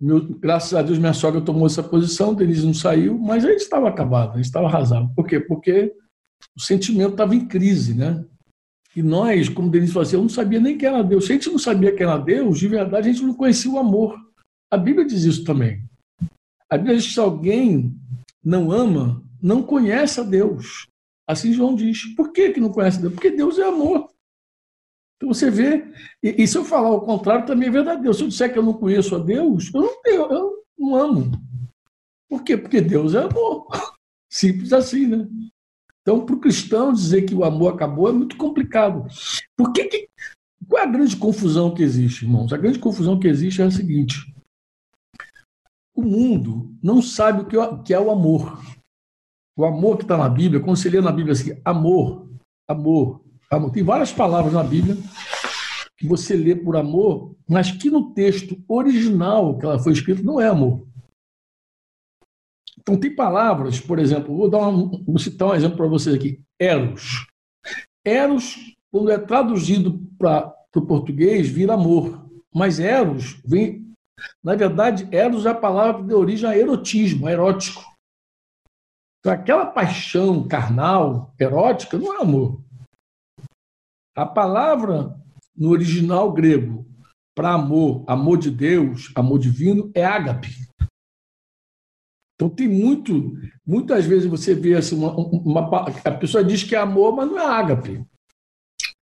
meu, 0.00 0.20
graças 0.38 0.74
a 0.74 0.82
Deus, 0.82 0.98
minha 0.98 1.12
sogra 1.12 1.40
tomou 1.40 1.66
essa 1.66 1.82
posição, 1.82 2.34
Denise 2.34 2.64
não 2.64 2.74
saiu, 2.74 3.18
mas 3.18 3.44
a 3.44 3.50
gente 3.50 3.62
estava 3.62 3.88
acabado, 3.88 4.32
a 4.32 4.36
gente 4.36 4.44
estava 4.44 4.66
arrasado. 4.66 5.10
Por 5.14 5.26
quê? 5.26 5.40
Porque 5.40 5.92
o 6.56 6.60
sentimento 6.60 7.12
estava 7.12 7.34
em 7.34 7.46
crise, 7.46 7.94
né? 7.94 8.24
E 8.96 9.02
nós, 9.02 9.48
como 9.48 9.70
Denise 9.70 9.92
falou 9.92 10.06
assim, 10.06 10.16
eu 10.16 10.22
não 10.22 10.28
sabia 10.28 10.58
nem 10.58 10.76
quem 10.76 10.88
era 10.88 11.02
Deus. 11.02 11.26
Se 11.26 11.32
a 11.32 11.34
gente 11.36 11.50
não 11.50 11.58
sabia 11.58 11.94
quem 11.94 12.06
era 12.06 12.18
Deus, 12.18 12.58
de 12.58 12.66
verdade, 12.66 13.08
a 13.08 13.12
gente 13.12 13.24
não 13.24 13.34
conhecia 13.34 13.70
o 13.70 13.78
amor. 13.78 14.18
A 14.70 14.76
Bíblia 14.76 15.06
diz 15.06 15.24
isso 15.24 15.44
também. 15.44 15.84
A 16.68 16.76
Bíblia 16.76 16.96
diz 16.96 17.06
que 17.06 17.12
se 17.14 17.20
alguém 17.20 17.94
não 18.44 18.72
ama, 18.72 19.22
não 19.40 19.62
conhece 19.62 20.20
a 20.20 20.24
Deus. 20.24 20.88
Assim 21.28 21.52
João 21.52 21.74
diz. 21.74 22.14
Por 22.14 22.32
que, 22.32 22.50
que 22.50 22.60
não 22.60 22.72
conhece 22.72 23.00
Deus? 23.00 23.12
Porque 23.12 23.30
Deus 23.30 23.58
é 23.58 23.64
amor. 23.64 24.10
Então 25.16 25.32
você 25.32 25.50
vê, 25.50 25.92
e, 26.22 26.42
e, 26.42 26.46
se 26.46 26.56
eu 26.56 26.64
falar 26.64 26.90
o 26.90 27.00
contrário, 27.00 27.44
também 27.44 27.68
é 27.68 27.72
verdadeiro. 27.72 28.14
Se 28.14 28.22
eu 28.22 28.28
disser 28.28 28.52
que 28.52 28.58
eu 28.58 28.62
não 28.62 28.72
conheço 28.72 29.16
a 29.16 29.18
Deus, 29.18 29.70
eu 29.74 29.82
não, 29.82 30.02
tenho, 30.02 30.22
eu 30.32 30.64
não 30.78 30.96
amo. 30.96 31.32
Por 32.28 32.44
quê? 32.44 32.56
Porque 32.56 32.80
Deus 32.80 33.14
é 33.14 33.24
amor. 33.24 33.66
Simples 34.30 34.72
assim, 34.72 35.06
né? 35.06 35.28
Então, 36.08 36.24
para 36.24 36.34
o 36.36 36.40
cristão 36.40 36.90
dizer 36.90 37.26
que 37.26 37.34
o 37.34 37.44
amor 37.44 37.74
acabou 37.74 38.08
é 38.08 38.12
muito 38.12 38.34
complicado. 38.38 39.06
Por 39.54 39.74
que, 39.74 39.84
que 39.84 40.08
qual 40.66 40.82
é 40.82 40.86
a 40.86 40.90
grande 40.90 41.14
confusão 41.14 41.74
que 41.74 41.82
existe, 41.82 42.24
irmãos? 42.24 42.50
A 42.50 42.56
grande 42.56 42.78
confusão 42.78 43.20
que 43.20 43.28
existe 43.28 43.60
é 43.60 43.66
a 43.66 43.70
seguinte: 43.70 44.34
o 45.94 46.00
mundo 46.00 46.74
não 46.82 47.02
sabe 47.02 47.42
o 47.54 47.62
é 47.62 47.82
que 47.84 47.92
é 47.92 48.00
o 48.00 48.10
amor. 48.10 48.58
O 49.54 49.66
amor 49.66 49.98
que 49.98 50.04
está 50.04 50.16
na 50.16 50.30
Bíblia, 50.30 50.62
quando 50.62 50.78
você 50.78 50.88
lê 50.88 50.98
na 50.98 51.12
Bíblia 51.12 51.34
assim, 51.34 51.60
amor, 51.62 52.26
amor, 52.66 53.22
amor. 53.50 53.70
Tem 53.70 53.82
várias 53.82 54.10
palavras 54.10 54.54
na 54.54 54.64
Bíblia 54.64 54.96
que 55.98 56.08
você 56.08 56.34
lê 56.34 56.56
por 56.56 56.74
amor, 56.74 57.36
mas 57.46 57.70
que 57.70 57.90
no 57.90 58.14
texto 58.14 58.58
original 58.66 59.58
que 59.58 59.66
ela 59.66 59.78
foi 59.78 59.92
escrita 59.92 60.22
não 60.22 60.40
é 60.40 60.48
amor. 60.48 60.87
Então 62.88 62.98
tem 62.98 63.14
palavras, 63.14 63.78
por 63.78 63.98
exemplo, 63.98 64.34
vou, 64.34 64.48
dar 64.48 64.66
uma, 64.66 64.98
vou 65.04 65.18
citar 65.18 65.48
um 65.48 65.54
exemplo 65.54 65.76
para 65.76 65.86
vocês 65.86 66.16
aqui, 66.16 66.40
eros. 66.58 67.26
Eros, 68.02 68.56
quando 68.90 69.10
é 69.10 69.18
traduzido 69.18 70.00
para 70.18 70.54
o 70.74 70.86
português, 70.86 71.50
vira 71.50 71.74
amor. 71.74 72.26
Mas 72.54 72.80
eros 72.80 73.42
vem, 73.44 73.92
na 74.42 74.54
verdade, 74.54 75.06
eros 75.12 75.44
é 75.44 75.50
a 75.50 75.54
palavra 75.54 76.00
que 76.00 76.08
deu 76.08 76.18
origem 76.18 76.48
a 76.48 76.56
erotismo, 76.56 77.28
erótico. 77.28 77.84
Então, 79.20 79.34
aquela 79.34 79.66
paixão 79.66 80.48
carnal, 80.48 81.34
erótica, 81.38 81.98
não 81.98 82.14
é 82.16 82.22
amor. 82.22 82.58
A 84.16 84.24
palavra 84.24 85.14
no 85.54 85.68
original 85.68 86.32
grego 86.32 86.86
para 87.34 87.52
amor, 87.52 88.02
amor 88.06 88.38
de 88.38 88.50
Deus, 88.50 89.12
amor 89.14 89.38
divino, 89.38 89.90
é 89.94 90.06
ágape. 90.06 90.67
Então 92.38 92.48
tem 92.48 92.68
muito, 92.68 93.36
muitas 93.66 94.04
vezes 94.04 94.30
você 94.30 94.54
vê 94.54 94.74
assim, 94.74 94.94
uma, 94.94 95.12
uma, 95.12 95.88
a 96.04 96.12
pessoa 96.12 96.44
diz 96.44 96.62
que 96.62 96.76
é 96.76 96.78
amor, 96.78 97.12
mas 97.16 97.28
não 97.28 97.36
é 97.36 97.44
ágape. 97.44 98.06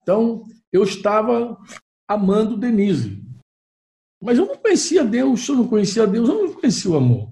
Então 0.01 0.45
eu 0.73 0.85
estava 0.85 1.59
amando 2.07 2.57
Denise, 2.57 3.21
mas 4.23 4.39
eu 4.39 4.47
não 4.47 4.57
conhecia 4.57 5.05
Deus. 5.05 5.45
Se 5.45 5.51
eu 5.51 5.57
não 5.57 5.67
conhecia 5.67 6.07
Deus, 6.07 6.29
eu 6.29 6.47
não 6.47 6.53
conhecia 6.53 6.91
o 6.93 6.97
amor. 6.97 7.29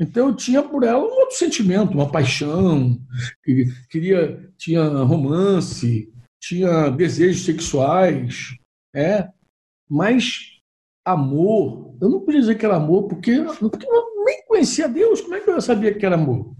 Então 0.00 0.28
eu 0.28 0.34
tinha 0.34 0.64
por 0.64 0.82
ela 0.82 0.98
um 0.98 1.20
outro 1.20 1.36
sentimento, 1.36 1.94
uma 1.94 2.10
paixão, 2.10 3.00
queria, 3.88 4.52
tinha 4.58 4.82
romance, 5.04 6.12
tinha 6.42 6.90
desejos 6.90 7.44
sexuais, 7.44 8.56
é, 8.92 9.30
mas 9.88 10.58
amor, 11.04 11.96
eu 12.00 12.10
não 12.10 12.20
podia 12.20 12.40
dizer 12.40 12.58
que 12.58 12.66
era 12.66 12.76
amor 12.76 13.04
porque, 13.04 13.42
porque 13.60 13.86
conhecia 14.56 14.88
Deus, 14.88 15.20
como 15.20 15.34
é 15.34 15.40
que 15.40 15.50
eu 15.50 15.60
sabia 15.60 15.94
que 15.94 16.04
era 16.04 16.14
amor? 16.14 16.54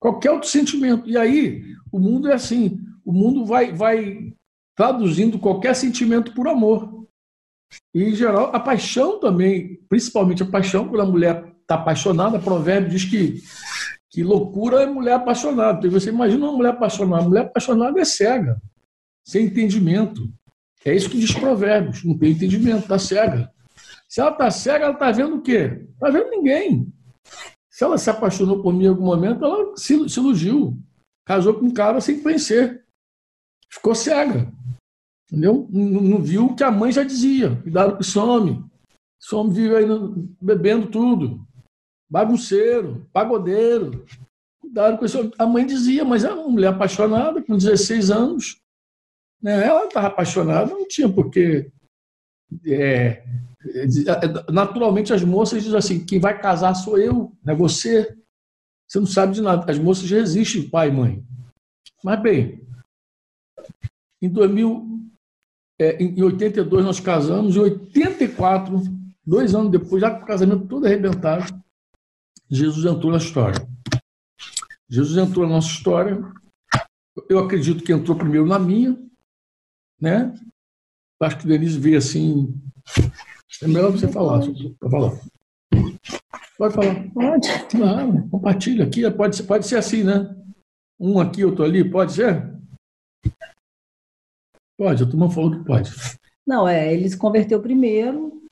Qualquer 0.00 0.30
outro 0.30 0.48
sentimento. 0.48 1.08
E 1.08 1.16
aí, 1.16 1.74
o 1.90 1.98
mundo 1.98 2.28
é 2.28 2.34
assim, 2.34 2.78
o 3.04 3.12
mundo 3.12 3.44
vai, 3.44 3.72
vai 3.72 4.32
traduzindo 4.76 5.38
qualquer 5.38 5.74
sentimento 5.74 6.32
por 6.32 6.46
amor. 6.46 7.06
E, 7.92 8.04
em 8.04 8.14
geral, 8.14 8.54
a 8.54 8.60
paixão 8.60 9.18
também, 9.18 9.80
principalmente 9.88 10.42
a 10.44 10.46
paixão, 10.46 10.88
quando 10.88 11.00
a 11.00 11.06
mulher 11.06 11.52
está 11.62 11.74
apaixonada, 11.74 12.38
o 12.38 12.42
provérbio 12.42 12.90
diz 12.90 13.04
que, 13.04 13.42
que 14.10 14.22
loucura 14.22 14.82
é 14.82 14.86
mulher 14.86 15.14
apaixonada. 15.14 15.78
Então, 15.78 15.90
você 15.90 16.10
imagina 16.10 16.46
uma 16.46 16.56
mulher 16.56 16.70
apaixonada. 16.70 17.24
A 17.24 17.28
mulher 17.28 17.44
apaixonada 17.46 18.00
é 18.00 18.04
cega, 18.04 18.60
sem 19.26 19.46
entendimento. 19.46 20.32
É 20.84 20.94
isso 20.94 21.10
que 21.10 21.18
diz 21.18 21.32
provérbios, 21.32 22.04
não 22.04 22.16
tem 22.16 22.30
entendimento, 22.30 22.82
está 22.82 22.96
cega. 22.96 23.50
Se 24.08 24.20
ela 24.20 24.30
está 24.30 24.50
cega, 24.50 24.84
ela 24.84 24.94
está 24.94 25.10
vendo 25.10 25.36
o 25.36 25.42
quê? 25.42 25.86
Está 25.94 26.10
vendo 26.10 26.30
ninguém. 26.30 26.92
Se 27.70 27.84
ela 27.84 27.98
se 27.98 28.08
apaixonou 28.08 28.62
por 28.62 28.72
mim 28.72 28.84
em 28.84 28.88
algum 28.88 29.04
momento, 29.04 29.44
ela 29.44 29.76
se, 29.76 30.08
se 30.08 30.20
iludiu. 30.20 30.78
Casou 31.26 31.54
com 31.54 31.66
um 31.66 31.74
cara 31.74 32.00
sem 32.00 32.22
conhecer. 32.22 32.84
Ficou 33.70 33.94
cega. 33.94 34.50
Entendeu? 35.30 35.68
Não, 35.70 36.00
não, 36.00 36.22
viu 36.22 36.46
o 36.46 36.54
que 36.54 36.62
a 36.62 36.70
mãe 36.70 36.92
já 36.92 37.02
dizia. 37.02 37.56
Cuidado 37.62 37.94
com 37.94 38.00
esse 38.00 38.18
homem. 38.18 38.64
Esse 39.20 39.34
homem 39.34 39.52
vive 39.52 39.76
aí 39.76 39.86
bebendo 40.40 40.86
tudo. 40.86 41.44
Bagunceiro, 42.08 43.08
pagodeiro. 43.12 44.06
Cuidado 44.60 44.98
com 44.98 45.04
esse 45.04 45.16
homem. 45.16 45.32
A 45.36 45.46
mãe 45.46 45.66
dizia, 45.66 46.04
mas 46.04 46.24
é 46.24 46.32
uma 46.32 46.48
mulher 46.48 46.68
apaixonada, 46.68 47.42
com 47.42 47.56
16 47.56 48.10
anos. 48.10 48.60
Né? 49.42 49.66
Ela 49.66 49.86
estava 49.86 50.06
apaixonada, 50.06 50.70
não 50.70 50.86
tinha 50.86 51.08
porquê. 51.08 51.70
É, 52.64 53.24
naturalmente, 54.52 55.12
as 55.12 55.22
moças 55.22 55.62
dizem 55.62 55.78
assim: 55.78 56.04
quem 56.04 56.18
vai 56.18 56.40
casar 56.40 56.74
sou 56.74 56.98
eu, 56.98 57.32
não 57.44 57.54
é 57.54 57.56
você. 57.56 58.16
Você 58.86 59.00
não 59.00 59.06
sabe 59.06 59.34
de 59.34 59.40
nada. 59.40 59.70
As 59.70 59.78
moças 59.78 60.08
resistem, 60.08 60.68
pai 60.68 60.88
e 60.88 60.92
mãe. 60.92 61.24
Mas, 62.04 62.22
bem, 62.22 62.60
em 64.22 64.28
2000, 64.28 65.00
é, 65.78 66.02
em 66.02 66.22
82 66.22 66.84
nós 66.84 67.00
casamos, 67.00 67.56
em 67.56 67.60
84, 67.60 68.82
dois 69.24 69.54
anos 69.54 69.72
depois, 69.72 70.00
já 70.00 70.10
com 70.10 70.22
o 70.22 70.26
casamento 70.26 70.66
todo 70.66 70.86
arrebentado, 70.86 71.44
Jesus 72.48 72.84
entrou 72.84 73.10
na 73.10 73.18
história. 73.18 73.66
Jesus 74.88 75.16
entrou 75.16 75.46
na 75.46 75.54
nossa 75.54 75.68
história. 75.68 76.22
Eu 77.28 77.40
acredito 77.40 77.82
que 77.82 77.92
entrou 77.92 78.16
primeiro 78.16 78.46
na 78.46 78.58
minha, 78.58 78.96
né? 80.00 80.32
Acho 81.20 81.38
que 81.38 81.46
Denise 81.46 81.78
veio 81.78 81.98
assim. 81.98 82.54
É 83.62 83.66
melhor 83.66 83.92
você 83.92 84.08
falar, 84.08 84.40
para 84.78 84.90
falar. 84.90 85.12
Pode 86.58 86.74
falar. 86.74 87.10
Pode. 87.12 87.48
Claro, 87.70 88.28
compartilha 88.28 88.84
aqui. 88.84 89.10
Pode, 89.10 89.42
pode 89.42 89.66
ser 89.66 89.76
assim, 89.76 90.02
né? 90.02 90.34
Um 90.98 91.20
aqui, 91.20 91.44
outro 91.44 91.64
ali, 91.64 91.88
pode 91.88 92.12
ser? 92.12 92.54
Pode, 94.78 95.02
a 95.02 95.06
turma 95.06 95.30
falou 95.30 95.52
que 95.52 95.64
pode. 95.64 95.90
Não, 96.46 96.68
é, 96.68 96.92
ele 96.92 97.08
se 97.08 97.16
converteu 97.16 97.60
primeiro, 97.60 98.42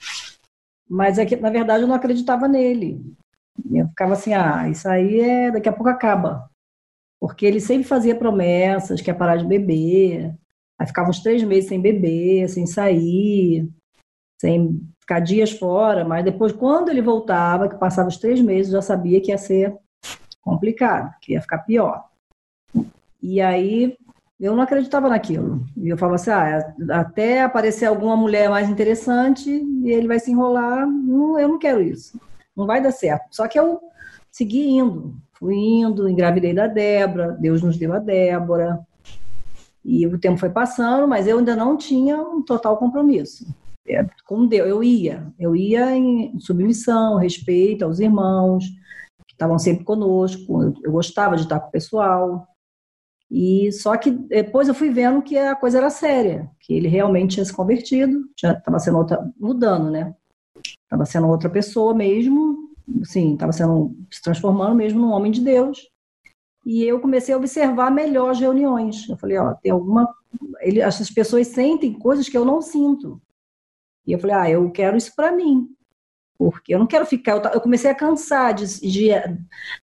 mas 0.88 1.18
é 1.18 1.26
que, 1.26 1.36
na 1.36 1.50
verdade, 1.50 1.84
eu 1.84 1.88
não 1.88 1.94
acreditava 1.94 2.48
nele. 2.48 3.00
Eu 3.72 3.88
ficava 3.88 4.14
assim, 4.14 4.32
ah, 4.32 4.68
isso 4.68 4.88
aí 4.88 5.20
é, 5.20 5.50
daqui 5.50 5.68
a 5.68 5.72
pouco 5.72 5.88
acaba. 5.88 6.50
Porque 7.20 7.46
ele 7.46 7.60
sempre 7.60 7.84
fazia 7.84 8.16
promessas, 8.16 9.00
que 9.00 9.10
ia 9.10 9.14
parar 9.14 9.36
de 9.36 9.46
beber, 9.46 10.34
Aí 10.78 10.86
ficava 10.86 11.08
uns 11.08 11.22
três 11.22 11.42
meses 11.42 11.68
sem 11.68 11.80
beber, 11.80 12.48
sem 12.48 12.66
sair, 12.66 13.68
sem 14.44 14.78
ficar 15.00 15.20
dias 15.20 15.52
fora, 15.52 16.04
mas 16.04 16.22
depois, 16.22 16.52
quando 16.52 16.90
ele 16.90 17.00
voltava, 17.00 17.66
que 17.66 17.76
passava 17.76 18.10
os 18.10 18.18
três 18.18 18.42
meses, 18.42 18.72
já 18.72 18.82
sabia 18.82 19.18
que 19.18 19.30
ia 19.30 19.38
ser 19.38 19.74
complicado, 20.42 21.14
que 21.22 21.32
ia 21.32 21.40
ficar 21.40 21.60
pior. 21.60 22.04
E 23.22 23.40
aí 23.40 23.96
eu 24.38 24.54
não 24.54 24.62
acreditava 24.62 25.08
naquilo. 25.08 25.64
E 25.74 25.88
eu 25.88 25.96
falava 25.96 26.16
assim: 26.16 26.30
ah, 26.30 26.74
até 26.90 27.42
aparecer 27.42 27.86
alguma 27.86 28.14
mulher 28.18 28.50
mais 28.50 28.68
interessante 28.68 29.48
e 29.50 29.90
ele 29.90 30.06
vai 30.06 30.18
se 30.18 30.30
enrolar, 30.30 30.86
não, 30.86 31.38
eu 31.40 31.48
não 31.48 31.58
quero 31.58 31.80
isso. 31.80 32.20
Não 32.54 32.66
vai 32.66 32.82
dar 32.82 32.92
certo. 32.92 33.24
Só 33.30 33.48
que 33.48 33.58
eu 33.58 33.80
segui 34.30 34.68
indo, 34.68 35.14
fui 35.32 35.56
indo, 35.56 36.06
engravidei 36.06 36.52
da 36.52 36.66
Débora, 36.66 37.32
Deus 37.32 37.62
nos 37.62 37.78
deu 37.78 37.94
a 37.94 37.98
Débora, 37.98 38.78
e 39.82 40.06
o 40.06 40.18
tempo 40.18 40.36
foi 40.36 40.50
passando, 40.50 41.08
mas 41.08 41.26
eu 41.26 41.38
ainda 41.38 41.56
não 41.56 41.78
tinha 41.78 42.20
um 42.20 42.42
total 42.42 42.76
compromisso. 42.76 43.46
É, 43.86 44.06
com 44.24 44.46
Deus, 44.46 44.68
eu 44.68 44.82
ia, 44.82 45.32
eu 45.38 45.54
ia 45.54 45.94
em 45.94 46.38
submissão, 46.40 47.18
respeito 47.18 47.84
aos 47.84 48.00
irmãos, 48.00 48.64
estavam 49.28 49.58
sempre 49.58 49.84
conosco, 49.84 50.62
eu, 50.62 50.74
eu 50.84 50.92
gostava 50.92 51.36
de 51.36 51.42
estar 51.42 51.60
com 51.60 51.68
o 51.68 51.72
pessoal. 51.72 52.48
E 53.30 53.72
só 53.72 53.96
que 53.96 54.10
depois 54.10 54.68
eu 54.68 54.74
fui 54.74 54.90
vendo 54.90 55.22
que 55.22 55.36
a 55.36 55.54
coisa 55.54 55.78
era 55.78 55.90
séria, 55.90 56.50
que 56.60 56.72
ele 56.72 56.88
realmente 56.88 57.34
tinha 57.34 57.44
se 57.44 57.52
convertido, 57.52 58.28
estava 58.36 58.78
sendo 58.78 58.98
outra, 58.98 59.30
mudando, 59.38 59.90
né? 59.90 60.14
Estava 60.84 61.04
sendo 61.04 61.28
outra 61.28 61.50
pessoa 61.50 61.94
mesmo, 61.94 62.70
sim, 63.02 63.34
estava 63.34 63.52
sendo 63.52 63.96
se 64.10 64.22
transformando 64.22 64.74
mesmo 64.74 65.00
num 65.00 65.12
homem 65.12 65.32
de 65.32 65.40
Deus. 65.40 65.88
E 66.64 66.84
eu 66.84 67.00
comecei 67.00 67.34
a 67.34 67.36
observar 67.36 67.90
melhor 67.90 68.30
as 68.30 68.40
reuniões. 68.40 69.08
Eu 69.08 69.16
falei, 69.16 69.36
ó, 69.36 69.52
tem 69.54 69.72
alguma. 69.72 70.08
Ele, 70.60 70.80
essas 70.80 71.10
pessoas 71.10 71.48
sentem 71.48 71.92
coisas 71.92 72.28
que 72.28 72.38
eu 72.38 72.44
não 72.44 72.62
sinto. 72.62 73.20
E 74.06 74.12
eu 74.12 74.18
falei, 74.18 74.36
ah, 74.36 74.50
eu 74.50 74.70
quero 74.70 74.96
isso 74.96 75.12
para 75.14 75.32
mim. 75.32 75.68
Porque 76.36 76.74
eu 76.74 76.78
não 76.78 76.86
quero 76.86 77.06
ficar. 77.06 77.40
Eu, 77.54 77.60
comecei 77.60 77.90
a 77.90 77.94
cansar 77.94 78.52
de, 78.54 78.80
de 78.80 79.08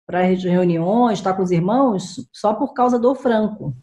para 0.06 0.22
reuniões, 0.22 1.20
estar 1.20 1.34
com 1.34 1.44
os 1.44 1.52
irmãos, 1.52 2.26
só 2.32 2.54
por 2.54 2.74
causa 2.74 2.98
do 2.98 3.14
Franco. 3.14 3.76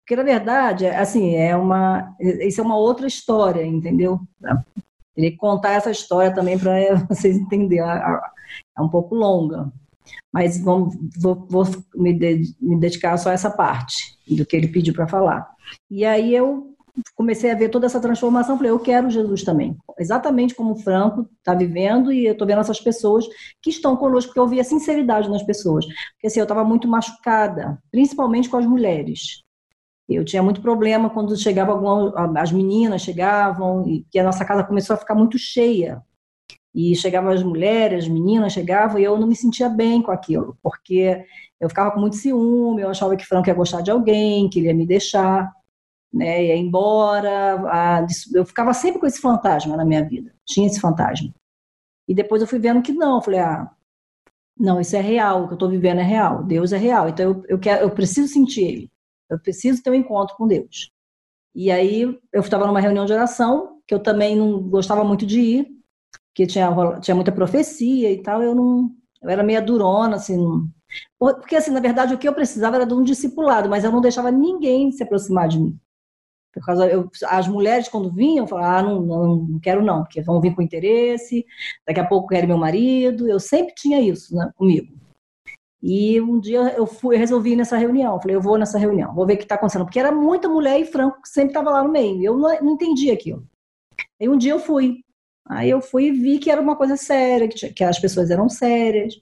Porque, 0.00 0.16
na 0.16 0.22
verdade, 0.22 0.86
assim, 0.86 1.34
é 1.34 1.56
uma. 1.56 2.14
Isso 2.20 2.60
é 2.60 2.64
uma 2.64 2.76
outra 2.76 3.06
história, 3.06 3.64
entendeu? 3.64 4.20
Teria 5.14 5.30
que 5.30 5.36
contar 5.36 5.72
essa 5.72 5.90
história 5.90 6.34
também 6.34 6.58
para 6.58 6.94
vocês 7.08 7.36
entenderem. 7.36 7.84
É 8.76 8.80
um 8.80 8.88
pouco 8.88 9.14
longa. 9.14 9.72
Mas 10.32 10.58
vamos, 10.58 10.94
vou, 11.18 11.46
vou 11.48 11.64
me, 11.94 12.12
dedicar 12.78 13.16
só 13.16 13.30
a 13.30 13.34
essa 13.34 13.50
parte 13.50 14.18
do 14.28 14.44
que 14.44 14.56
ele 14.56 14.68
pediu 14.68 14.92
para 14.92 15.08
falar. 15.08 15.48
E 15.90 16.04
aí 16.04 16.34
eu 16.34 16.71
comecei 17.14 17.50
a 17.50 17.54
ver 17.54 17.68
toda 17.68 17.86
essa 17.86 18.00
transformação, 18.00 18.56
falei, 18.56 18.70
eu 18.70 18.78
quero 18.78 19.10
Jesus 19.10 19.42
também. 19.42 19.76
Exatamente 19.98 20.54
como 20.54 20.72
o 20.72 20.78
Franco 20.78 21.28
está 21.38 21.54
vivendo, 21.54 22.12
e 22.12 22.26
eu 22.26 22.32
estou 22.32 22.46
vendo 22.46 22.60
essas 22.60 22.80
pessoas 22.80 23.26
que 23.60 23.70
estão 23.70 23.96
conosco, 23.96 24.28
porque 24.28 24.40
eu 24.40 24.48
vi 24.48 24.60
a 24.60 24.64
sinceridade 24.64 25.30
nas 25.30 25.42
pessoas. 25.42 25.86
Porque 25.86 26.26
assim, 26.26 26.40
eu 26.40 26.44
estava 26.44 26.64
muito 26.64 26.88
machucada, 26.88 27.78
principalmente 27.90 28.48
com 28.48 28.56
as 28.56 28.66
mulheres. 28.66 29.42
Eu 30.08 30.24
tinha 30.24 30.42
muito 30.42 30.60
problema 30.60 31.08
quando 31.08 31.36
chegava 31.36 31.72
alguma, 31.72 32.12
as 32.38 32.52
meninas 32.52 33.02
chegavam, 33.02 33.86
e 33.88 34.04
que 34.10 34.18
a 34.18 34.24
nossa 34.24 34.44
casa 34.44 34.64
começou 34.64 34.94
a 34.94 34.98
ficar 34.98 35.14
muito 35.14 35.38
cheia 35.38 36.02
e 36.74 36.96
chegavam 36.96 37.30
as 37.30 37.42
mulheres, 37.42 38.04
as 38.04 38.08
meninas 38.08 38.52
chegavam 38.52 38.98
e 38.98 39.04
eu 39.04 39.18
não 39.18 39.26
me 39.26 39.36
sentia 39.36 39.68
bem 39.68 40.00
com 40.00 40.10
aquilo, 40.10 40.56
porque 40.62 41.22
eu 41.60 41.68
ficava 41.68 41.90
com 41.90 42.00
muito 42.00 42.16
ciúme, 42.16 42.82
eu 42.82 42.88
achava 42.88 43.16
que 43.16 43.26
Franco 43.26 43.48
ia 43.48 43.54
gostar 43.54 43.82
de 43.82 43.90
alguém, 43.90 44.48
que 44.48 44.58
ele 44.58 44.68
ia 44.68 44.74
me 44.74 44.86
deixar, 44.86 45.52
né, 46.12 46.46
ia 46.46 46.56
embora, 46.56 47.56
a, 47.68 48.06
eu 48.34 48.44
ficava 48.44 48.74
sempre 48.74 49.00
com 49.00 49.06
esse 49.06 49.20
fantasma 49.20 49.76
na 49.76 49.84
minha 49.84 50.06
vida, 50.06 50.34
tinha 50.46 50.66
esse 50.66 50.80
fantasma. 50.80 51.32
E 52.08 52.14
depois 52.14 52.42
eu 52.42 52.48
fui 52.48 52.58
vendo 52.58 52.82
que 52.82 52.92
não, 52.92 53.16
eu 53.16 53.22
falei, 53.22 53.40
ah, 53.40 53.70
não, 54.58 54.80
isso 54.80 54.94
é 54.96 55.00
real, 55.00 55.44
o 55.44 55.46
que 55.46 55.52
eu 55.52 55.56
estou 55.56 55.70
vivendo 55.70 56.00
é 56.00 56.04
real, 56.04 56.44
Deus 56.44 56.72
é 56.72 56.76
real, 56.78 57.08
então 57.08 57.24
eu, 57.24 57.44
eu, 57.48 57.58
quero, 57.58 57.82
eu 57.82 57.90
preciso 57.90 58.32
sentir 58.32 58.62
Ele, 58.62 58.90
eu 59.30 59.38
preciso 59.38 59.82
ter 59.82 59.90
um 59.90 59.94
encontro 59.94 60.36
com 60.36 60.46
Deus. 60.46 60.90
E 61.54 61.70
aí 61.70 62.02
eu 62.32 62.40
estava 62.40 62.66
numa 62.66 62.80
reunião 62.80 63.04
de 63.04 63.12
oração, 63.12 63.80
que 63.86 63.94
eu 63.94 64.00
também 64.00 64.36
não 64.36 64.62
gostava 64.62 65.04
muito 65.04 65.26
de 65.26 65.40
ir, 65.40 65.82
que 66.34 66.46
tinha, 66.46 66.70
tinha 67.00 67.14
muita 67.14 67.32
profecia 67.32 68.10
e 68.10 68.22
tal, 68.22 68.42
eu 68.42 68.54
não. 68.54 68.90
Eu 69.20 69.30
era 69.30 69.42
meio 69.42 69.64
durona, 69.64 70.16
assim. 70.16 70.38
Porque, 71.18 71.56
assim, 71.56 71.70
na 71.70 71.80
verdade, 71.80 72.14
o 72.14 72.18
que 72.18 72.28
eu 72.28 72.34
precisava 72.34 72.76
era 72.76 72.86
de 72.86 72.94
um 72.94 73.02
discipulado, 73.02 73.68
mas 73.68 73.84
eu 73.84 73.92
não 73.92 74.00
deixava 74.00 74.30
ninguém 74.30 74.90
se 74.90 75.02
aproximar 75.02 75.48
de 75.48 75.60
mim. 75.60 75.78
Por 76.52 76.64
causa, 76.64 76.86
eu, 76.86 77.08
as 77.26 77.48
mulheres, 77.48 77.88
quando 77.88 78.12
vinham, 78.12 78.46
falavam, 78.46 78.70
ah, 78.70 78.82
não, 78.82 79.00
não, 79.00 79.36
não, 79.36 79.60
quero 79.60 79.82
não, 79.82 80.02
porque 80.02 80.20
vão 80.20 80.40
vir 80.40 80.54
com 80.54 80.60
interesse, 80.62 81.46
daqui 81.86 82.00
a 82.00 82.06
pouco 82.06 82.28
querem 82.28 82.46
meu 82.46 82.58
marido. 82.58 83.26
Eu 83.26 83.40
sempre 83.40 83.74
tinha 83.74 84.00
isso 84.00 84.34
né, 84.36 84.50
comigo. 84.56 84.92
E 85.82 86.20
um 86.20 86.38
dia 86.38 86.74
eu 86.76 86.86
fui, 86.86 87.16
eu 87.16 87.18
resolvi 87.18 87.52
ir 87.52 87.56
nessa 87.56 87.76
reunião. 87.76 88.20
Falei, 88.20 88.36
eu 88.36 88.40
vou 88.40 88.56
nessa 88.56 88.78
reunião, 88.78 89.14
vou 89.14 89.26
ver 89.26 89.34
o 89.34 89.36
que 89.38 89.42
está 89.42 89.56
acontecendo. 89.56 89.84
Porque 89.84 89.98
era 89.98 90.12
muita 90.12 90.48
mulher 90.48 90.78
e 90.80 90.84
Franco 90.84 91.20
que 91.22 91.28
sempre 91.28 91.50
estava 91.50 91.70
lá 91.70 91.82
no 91.82 91.90
meio. 91.90 92.22
Eu 92.22 92.36
não, 92.36 92.60
não 92.60 92.72
entendi 92.74 93.10
aquilo. 93.10 93.44
Aí 94.20 94.28
um 94.28 94.36
dia 94.38 94.52
eu 94.52 94.60
fui. 94.60 94.98
Aí 95.44 95.70
eu 95.70 95.80
fui 95.80 96.06
e 96.06 96.12
vi 96.12 96.38
que 96.38 96.50
era 96.50 96.60
uma 96.60 96.76
coisa 96.76 96.96
séria, 96.96 97.48
que, 97.48 97.72
que 97.72 97.82
as 97.82 97.98
pessoas 97.98 98.30
eram 98.30 98.48
sérias. 98.48 99.14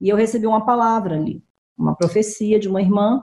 E 0.00 0.08
eu 0.08 0.16
recebi 0.16 0.46
uma 0.46 0.64
palavra 0.64 1.16
ali, 1.16 1.42
uma 1.76 1.96
profecia 1.96 2.60
de 2.60 2.68
uma 2.68 2.80
irmã. 2.80 3.22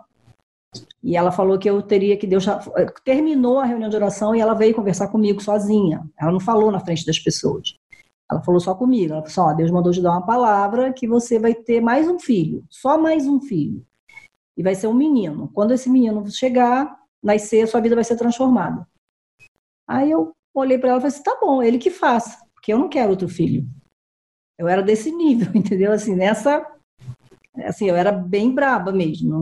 E 1.04 1.18
ela 1.18 1.32
falou 1.32 1.58
que 1.58 1.70
eu 1.70 1.82
teria 1.82 2.16
que 2.16 2.28
Deus 2.28 2.46
terminou 3.04 3.60
a 3.60 3.66
reunião 3.66 3.90
de 3.90 3.96
oração 3.96 4.36
e 4.36 4.40
ela 4.40 4.54
veio 4.54 4.76
conversar 4.76 5.08
comigo 5.10 5.42
sozinha. 5.42 6.08
Ela 6.18 6.32
não 6.32 6.40
falou 6.40 6.72
na 6.72 6.80
frente 6.80 7.06
das 7.06 7.20
pessoas. 7.20 7.76
Ela 8.32 8.42
falou 8.42 8.62
só 8.62 8.74
comigo. 8.74 9.14
Ela 9.14 9.26
falou 9.26 9.50
assim: 9.50 9.58
Deus 9.58 9.72
mandou 9.72 9.92
te 9.92 10.02
dar 10.02 10.12
uma 10.12 10.26
palavra 10.26 10.94
que 10.94 11.08
você 11.08 11.38
vai 11.38 11.54
ter 11.54 11.82
mais 11.82 12.08
um 12.08 12.20
filho, 12.20 12.64
só 12.70 12.98
mais 12.98 13.28
um 13.28 13.42
filho. 13.42 13.86
E 14.56 14.64
vai 14.64 14.76
ser 14.76 14.88
um 14.88 14.94
menino. 14.94 15.50
Quando 15.54 15.74
esse 15.74 15.90
menino 15.90 16.30
chegar, 16.32 16.98
nascer, 17.22 17.68
sua 17.68 17.82
vida 17.82 17.96
vai 17.96 18.04
ser 18.04 18.16
transformada. 18.16 18.88
Aí 19.88 20.10
eu 20.10 20.32
olhei 20.54 20.78
para 20.78 20.90
ela 20.90 21.00
e 21.00 21.02
falei 21.02 21.16
assim: 21.16 21.24
tá 21.24 21.38
bom, 21.42 21.62
ele 21.62 21.78
que 21.78 21.90
faça, 21.90 22.46
porque 22.54 22.72
eu 22.72 22.78
não 22.78 22.88
quero 22.88 23.12
outro 23.12 23.28
filho. 23.28 23.68
Eu 24.58 24.68
era 24.68 24.82
desse 24.82 25.12
nível, 25.12 25.52
entendeu? 25.56 25.92
Assim, 25.92 26.16
nessa. 26.16 26.66
Assim, 27.66 27.90
eu 27.90 27.96
era 27.96 28.12
bem 28.12 28.54
braba 28.54 28.92
mesmo, 28.92 29.30
não, 29.30 29.42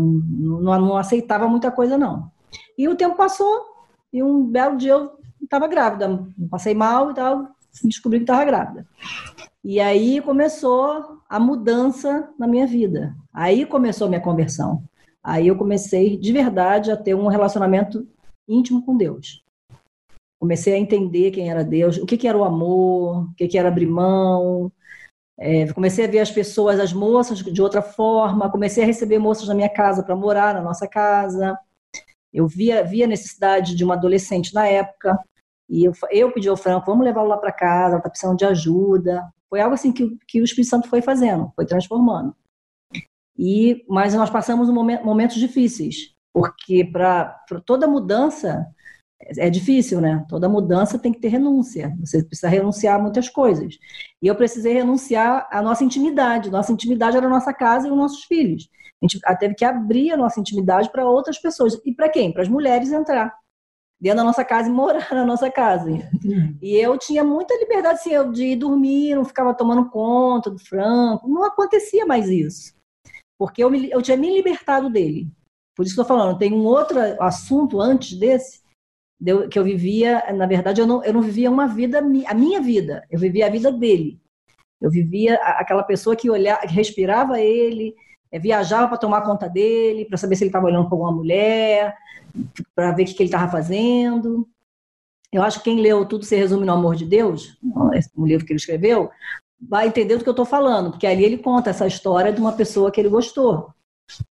não, 0.62 0.82
não 0.82 0.98
aceitava 0.98 1.48
muita 1.48 1.72
coisa, 1.72 1.98
não. 1.98 2.32
E 2.78 2.88
o 2.88 2.96
tempo 2.96 3.16
passou, 3.16 3.66
e 4.12 4.24
um 4.24 4.44
belo 4.46 4.78
dia 4.78 4.94
eu 4.94 5.12
estava 5.42 5.68
grávida, 5.68 6.28
passei 6.50 6.74
mal 6.74 7.12
e 7.12 7.14
tal, 7.14 7.50
descobri 7.84 8.20
que 8.20 8.24
estava 8.24 8.44
grávida. 8.46 8.88
E 9.64 9.80
aí 9.80 10.22
começou 10.22 11.20
a 11.30 11.40
mudança 11.40 12.30
na 12.40 12.48
minha 12.48 12.66
vida. 12.66 13.16
Aí 13.34 13.66
começou 13.66 14.08
a 14.08 14.10
minha 14.10 14.22
conversão. 14.22 14.84
Aí 15.24 15.48
eu 15.48 15.58
comecei 15.58 16.18
de 16.18 16.32
verdade 16.32 16.92
a 16.92 16.98
ter 16.98 17.14
um 17.14 17.28
relacionamento 17.28 18.08
íntimo 18.48 18.84
com 18.84 18.98
Deus 18.98 19.44
comecei 20.40 20.74
a 20.74 20.78
entender 20.78 21.32
quem 21.32 21.50
era 21.52 21.64
Deus, 21.64 21.98
o 21.98 22.06
que, 22.06 22.18
que 22.18 22.28
era 22.28 22.38
o 22.38 22.46
amor, 22.46 23.26
o 23.26 23.34
que, 23.36 23.48
que 23.48 23.58
era 23.58 23.68
abrir 23.68 23.88
mão. 23.88 24.72
É, 25.42 25.72
comecei 25.72 26.04
a 26.04 26.08
ver 26.08 26.20
as 26.20 26.30
pessoas, 26.30 26.80
as 26.82 26.92
moças, 26.92 27.40
de 27.40 27.62
outra 27.62 27.82
forma. 27.82 28.52
Comecei 28.52 28.84
a 28.84 28.86
receber 28.86 29.20
moças 29.20 29.48
na 29.48 29.56
minha 29.56 29.70
casa 29.70 30.04
para 30.04 30.16
morar 30.16 30.54
na 30.54 30.62
nossa 30.62 30.86
casa. 30.86 31.58
Eu 32.34 32.46
via, 32.46 32.84
via 32.84 33.06
a 33.06 33.08
necessidade 33.08 33.74
de 33.74 33.84
uma 33.84 33.94
adolescente 33.94 34.54
na 34.54 34.68
época. 34.68 35.18
E 35.70 35.86
eu, 35.86 35.94
eu 36.12 36.32
pedi 36.32 36.50
ao 36.50 36.58
Franco, 36.58 36.88
vamos 36.88 37.06
levá-lo 37.06 37.30
lá 37.30 37.38
para 37.38 37.54
casa, 37.54 37.92
ela 37.92 37.98
está 37.98 38.10
precisando 38.10 38.38
de 38.38 38.46
ajuda. 38.46 39.32
Foi 39.50 39.62
algo 39.62 39.74
assim 39.74 39.94
que, 39.94 40.18
que 40.28 40.42
o 40.42 40.44
Espírito 40.44 40.70
Santo 40.70 40.90
foi 40.90 41.02
fazendo, 41.02 41.52
foi 41.56 41.66
transformando. 41.66 42.36
E, 43.38 43.86
mas 43.88 44.14
nós 44.14 44.30
passamos 44.30 44.70
momentos 44.70 45.38
difíceis, 45.38 46.14
porque 46.34 46.84
para 46.84 47.40
toda 47.66 47.88
mudança 47.88 48.68
é 49.22 49.50
difícil, 49.50 50.00
né? 50.00 50.26
Toda 50.30 50.50
mudança 50.50 50.98
tem 50.98 51.12
que 51.12 51.20
ter 51.20 51.28
renúncia. 51.28 51.96
Você 52.00 52.24
precisa 52.24 52.48
renunciar 52.48 53.00
a 53.00 53.02
muitas 53.02 53.28
coisas. 53.30 53.78
E 54.22 54.28
eu 54.28 54.36
precisei 54.36 54.74
renunciar 54.74 55.48
à 55.52 55.62
nossa 55.62 55.84
intimidade. 55.84 56.50
Nossa 56.50 56.72
intimidade 56.72 57.18
era 57.18 57.28
a 57.28 57.30
nossa 57.30 57.54
casa 57.54 57.88
e 57.88 57.92
os 57.92 57.98
nossos 57.98 58.24
filhos. 58.24 58.70
A 59.02 59.06
gente 59.06 59.20
teve 59.40 59.56
que 59.56 59.66
abrir 59.66 60.12
a 60.12 60.18
nossa 60.18 60.40
intimidade 60.40 60.92
para 60.92 61.08
outras 61.08 61.38
pessoas. 61.38 61.80
E 61.86 61.94
para 61.94 62.10
quem? 62.10 62.32
Para 62.32 62.42
as 62.42 62.50
mulheres 62.50 62.92
entrar 62.92 63.34
dentro 64.02 64.18
da 64.18 64.24
nossa 64.24 64.46
casa 64.46 64.70
e 64.70 64.72
morar 64.72 65.08
na 65.12 65.26
nossa 65.26 65.52
casa. 65.52 65.90
E 66.62 66.76
eu 66.76 66.98
tinha 66.98 67.24
muita 67.24 67.54
liberdade 67.60 68.00
assim, 68.00 68.32
de 68.32 68.46
ir 68.46 68.56
dormir, 68.56 69.16
não 69.16 69.26
ficava 69.26 69.54
tomando 69.54 69.90
conta 69.90 70.50
do 70.50 70.60
Franco. 70.60 71.28
Não 71.28 71.44
acontecia 71.44 72.06
mais 72.06 72.30
isso. 72.30 72.74
Porque 73.38 73.64
eu, 73.64 73.70
me, 73.70 73.90
eu 73.92 74.02
tinha 74.02 74.18
me 74.18 74.34
libertado 74.34 74.90
dele. 74.90 75.28
Por 75.76 75.84
isso 75.84 75.96
que 75.96 76.02
estou 76.02 76.18
falando, 76.18 76.38
tem 76.38 76.54
um 76.54 76.66
outro 76.66 77.00
assunto 77.22 77.80
antes 77.80 78.18
desse 78.18 78.59
que 79.50 79.60
eu 79.60 79.64
vivia, 79.64 80.24
na 80.34 80.46
verdade, 80.46 80.80
eu 80.80 80.88
não, 80.88 81.04
eu 81.04 81.14
não 81.14 81.22
vivia 81.22 81.52
uma 81.52 81.68
vida, 81.68 82.00
a 82.00 82.34
minha 82.34 82.62
vida, 82.62 83.06
eu 83.10 83.20
vivia 83.20 83.48
a 83.48 83.50
vida 83.50 83.72
dele. 83.72 84.20
Eu 84.82 84.90
vivia 84.90 85.36
aquela 85.36 85.84
pessoa 85.84 86.16
que 86.16 86.30
olhava, 86.30 86.62
que 86.62 86.74
respirava 86.74 87.40
ele, 87.40 87.94
é, 88.32 88.40
viajava 88.40 88.88
para 88.88 88.98
tomar 88.98 89.22
conta 89.22 89.50
dele, 89.50 90.06
para 90.06 90.18
saber 90.18 90.36
se 90.36 90.44
ele 90.44 90.50
estava 90.50 90.68
olhando 90.68 90.88
para 90.88 90.96
alguma 90.96 91.12
mulher, 91.12 91.96
para 92.74 92.92
ver 92.92 93.04
o 93.04 93.06
que, 93.06 93.22
ele 93.22 93.26
estava 93.26 93.52
fazendo. 93.52 94.48
Eu 95.32 95.44
acho 95.44 95.60
que 95.60 95.66
quem 95.66 95.82
leu 95.82 96.06
Tudo 96.06 96.24
Se 96.24 96.36
Resume 96.36 96.66
no 96.66 96.74
Amor 96.74 96.96
de 96.96 97.06
Deus, 97.06 97.58
o 98.16 98.26
livro 98.26 98.46
que 98.46 98.54
ele 98.54 98.60
escreveu, 98.60 99.10
vai 99.60 99.88
entender 99.88 100.16
do 100.16 100.24
que 100.24 100.30
eu 100.30 100.32
estou 100.32 100.46
falando, 100.46 100.92
porque 100.92 101.06
ali 101.06 101.26
ele 101.26 101.38
conta 101.38 101.70
essa 101.70 101.86
história 101.86 102.32
de 102.32 102.40
uma 102.40 102.54
pessoa 102.54 102.90
que 102.90 103.02
ele 103.02 103.10
gostou, 103.10 103.74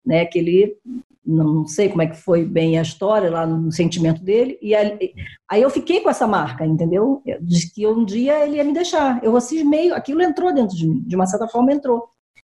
né, 0.05 0.25
que 0.25 0.39
ele 0.39 0.79
não 1.27 1.67
sei 1.67 1.89
como 1.89 2.03
é 2.03 2.07
que 2.07 2.17
foi 2.17 2.45
bem 2.45 2.79
a 2.79 2.83
história 2.83 3.29
lá 3.29 3.45
no 3.47 3.73
sentimento 3.73 4.23
dele, 4.23 4.57
e 4.63 4.75
aí, 4.75 5.13
aí 5.51 5.61
eu 5.61 5.69
fiquei 5.71 6.01
com 6.01 6.09
essa 6.09 6.27
marca, 6.27 6.65
entendeu? 6.65 7.21
De 7.41 7.71
que 7.73 7.87
um 7.87 8.05
dia 8.05 8.45
ele 8.45 8.57
ia 8.57 8.65
me 8.65 8.73
deixar. 8.73 9.23
Eu 9.25 9.37
meio 9.65 9.95
aquilo 9.95 10.23
entrou 10.23 10.55
dentro 10.55 10.77
de 10.77 10.89
mim, 10.89 11.03
de 11.05 11.17
uma 11.17 11.27
certa 11.27 11.49
forma 11.49 11.73
entrou, 11.73 12.09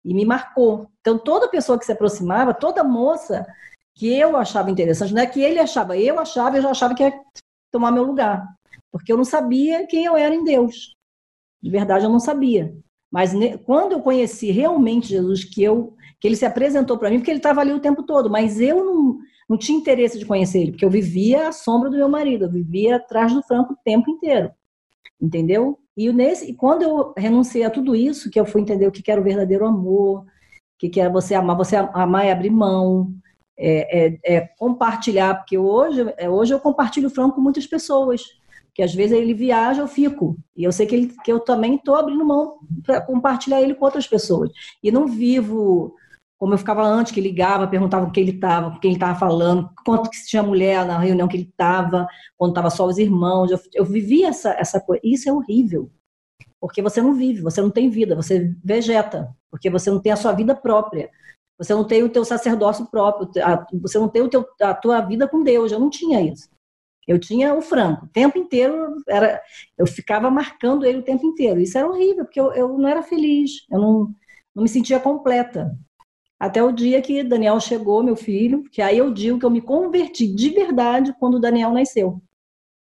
e 0.05 0.15
me 0.15 0.25
marcou. 0.25 0.89
Então 1.01 1.19
toda 1.19 1.51
pessoa 1.51 1.79
que 1.79 1.85
se 1.85 1.93
aproximava, 1.93 2.55
toda 2.55 2.83
moça 2.83 3.47
que 3.95 4.11
eu 4.13 4.37
achava 4.37 4.71
interessante, 4.71 5.13
não 5.13 5.21
é 5.21 5.27
que 5.27 5.41
ele 5.41 5.59
achava, 5.59 5.97
eu 5.99 6.19
achava, 6.19 6.57
eu 6.57 6.63
já 6.63 6.71
achava 6.71 6.95
que 6.95 7.03
ia 7.03 7.13
tomar 7.71 7.91
meu 7.91 8.05
lugar, 8.05 8.47
porque 8.91 9.13
eu 9.13 9.17
não 9.19 9.25
sabia 9.25 9.87
quem 9.87 10.07
eu 10.07 10.17
era 10.17 10.35
em 10.35 10.45
Deus. 10.45 10.95
De 11.63 11.71
verdade, 11.71 12.05
eu 12.05 12.11
não 12.11 12.19
sabia. 12.19 12.75
Mas 13.11 13.33
quando 13.67 13.93
eu 13.93 14.01
conheci 14.01 14.51
realmente 14.51 15.09
Jesus, 15.09 15.45
que 15.45 15.63
eu 15.63 15.95
que 16.23 16.29
ele 16.29 16.37
se 16.37 16.47
apresentou 16.47 16.97
para 16.97 17.11
mim, 17.11 17.19
porque 17.19 17.33
ele 17.33 17.41
estava 17.41 17.61
ali 17.61 17.73
o 17.73 17.81
tempo 17.81 18.05
todo, 18.05 18.31
mas 18.31 18.61
eu 18.61 18.85
não, 18.85 19.19
não 19.51 19.59
tinha 19.59 19.77
interesse 19.77 20.17
de 20.17 20.25
conhecer 20.25 20.61
ele, 20.61 20.71
porque 20.71 20.85
eu 20.85 20.91
vivia 20.91 21.49
à 21.49 21.53
sombra 21.53 21.91
do 21.91 21.97
meu 21.97 22.09
marido, 22.09 22.45
eu 22.45 22.51
vivia 22.51 22.95
atrás 22.95 23.35
do 23.35 23.43
Franco 23.43 23.73
o 23.73 23.79
tempo 23.85 24.09
inteiro, 24.09 24.53
entendeu? 25.21 25.81
E, 25.97 26.13
nesse, 26.13 26.55
quando 26.55 26.83
eu 26.83 27.13
renunciei 27.17 27.65
a 27.65 27.71
tudo 27.71 27.97
isso, 27.97 28.31
que 28.31 28.39
eu 28.39 28.47
fui 28.47 28.61
entender 28.61 28.87
o 28.87 28.93
que 28.93 29.11
era 29.11 29.21
o 29.21 29.25
verdadeiro 29.25 29.67
amor, 29.67 30.21
o 30.21 30.25
que 30.79 31.01
era 31.01 31.11
você 31.11 31.35
amar, 31.35 31.57
você 31.57 31.75
amar 31.75 32.25
e 32.25 32.31
abrir 32.31 32.51
mão, 32.51 33.13
é, 33.59 34.07
é, 34.07 34.19
é 34.23 34.41
compartilhar, 34.61 35.35
porque 35.35 35.59
hoje, 35.59 36.07
é, 36.17 36.31
hoje 36.31 36.55
eu 36.55 36.61
compartilho 36.61 37.09
o 37.09 37.11
Franco 37.11 37.35
com 37.35 37.41
muitas 37.41 37.67
pessoas, 37.67 38.23
que 38.73 38.81
às 38.81 38.95
vezes 38.95 39.19
ele 39.19 39.35
viaja, 39.35 39.83
eu 39.83 39.89
fico. 39.89 40.39
E 40.57 40.63
eu 40.63 40.71
sei 40.71 40.87
que, 40.87 40.95
ele, 40.95 41.13
que 41.25 41.33
eu 41.33 41.41
também 41.41 41.75
estou 41.75 41.97
abrindo 41.97 42.25
mão 42.25 42.61
para 42.85 43.01
compartilhar 43.01 43.61
ele 43.61 43.75
com 43.75 43.85
outras 43.85 44.07
pessoas. 44.07 44.51
E 44.81 44.93
não 44.93 45.09
vivo 45.09 45.97
como 46.43 46.55
eu 46.55 46.59
ficava 46.59 46.83
antes, 46.83 47.13
que 47.13 47.21
ligava, 47.21 47.69
perguntava 47.69 48.05
com 48.05 48.11
quem 48.11 48.25
ele 48.25 48.33
estava, 48.33 48.73
com 48.73 48.81
quem 48.81 48.91
ele 48.91 48.97
estava 48.97 49.17
falando, 49.17 49.71
quanto 49.87 50.11
que 50.11 50.27
tinha 50.27 50.43
mulher 50.43 50.85
na 50.85 50.99
reunião 50.99 51.29
que 51.29 51.37
ele 51.37 51.49
estava, 51.49 52.05
quando 52.37 52.51
estava 52.51 52.69
só 52.69 52.85
os 52.85 52.99
irmãos. 52.99 53.53
Eu, 53.53 53.61
eu 53.73 53.85
vivia 53.85 54.27
essa, 54.27 54.51
essa 54.55 54.81
coisa. 54.81 55.01
Isso 55.05 55.29
é 55.29 55.33
horrível. 55.33 55.89
Porque 56.61 56.83
você 56.83 57.01
não 57.01 57.15
vive, 57.15 57.41
você 57.43 57.63
não 57.63 57.71
tem 57.71 57.89
vida, 57.89 58.17
você 58.17 58.53
vegeta, 58.65 59.33
porque 59.53 59.71
você 59.71 59.89
não 59.89 60.01
tem 60.01 60.11
a 60.11 60.17
sua 60.17 60.33
vida 60.33 60.53
própria. 60.53 61.13
Você 61.57 61.73
não 61.75 61.85
tem 61.85 62.03
o 62.03 62.09
teu 62.09 62.25
sacerdócio 62.25 62.87
próprio, 62.87 63.31
você 63.81 63.97
não 64.01 64.09
tem 64.09 64.23
o 64.23 64.29
teu, 64.29 64.45
a 64.63 64.75
tua 64.75 65.01
vida 65.01 65.29
com 65.29 65.45
Deus. 65.45 65.71
Eu 65.71 65.79
não 65.79 65.91
tinha 65.91 66.21
isso. 66.21 66.49
Eu 67.07 67.21
tinha 67.21 67.55
o 67.55 67.63
Franco, 67.63 68.07
o 68.07 68.09
tempo 68.09 68.37
inteiro 68.37 68.97
era, 69.09 69.41
eu 69.79 69.87
ficava 69.87 70.29
marcando 70.29 70.85
ele 70.85 70.99
o 70.99 71.05
tempo 71.05 71.25
inteiro. 71.25 71.61
Isso 71.61 71.79
era 71.79 71.89
horrível, 71.89 72.25
porque 72.25 72.41
eu, 72.41 72.53
eu 72.53 72.77
não 72.77 72.89
era 72.89 73.01
feliz, 73.01 73.65
eu 73.71 73.79
não, 73.79 74.15
não 74.53 74.65
me 74.65 74.69
sentia 74.69 74.99
completa. 74.99 75.71
Até 76.43 76.61
o 76.61 76.73
dia 76.73 77.01
que 77.01 77.23
Daniel 77.23 77.61
chegou, 77.61 78.03
meu 78.03 78.17
filho, 78.17 78.65
que 78.65 78.83
aí 78.83 78.99
eu 78.99 79.15
digo 79.15 79.39
que 79.39 79.47
eu 79.47 79.51
me 79.51 79.61
converti 79.61 80.27
de 80.27 80.51
verdade 80.51 81.15
quando 81.21 81.39
Daniel 81.39 81.71
nasceu. 81.71 82.21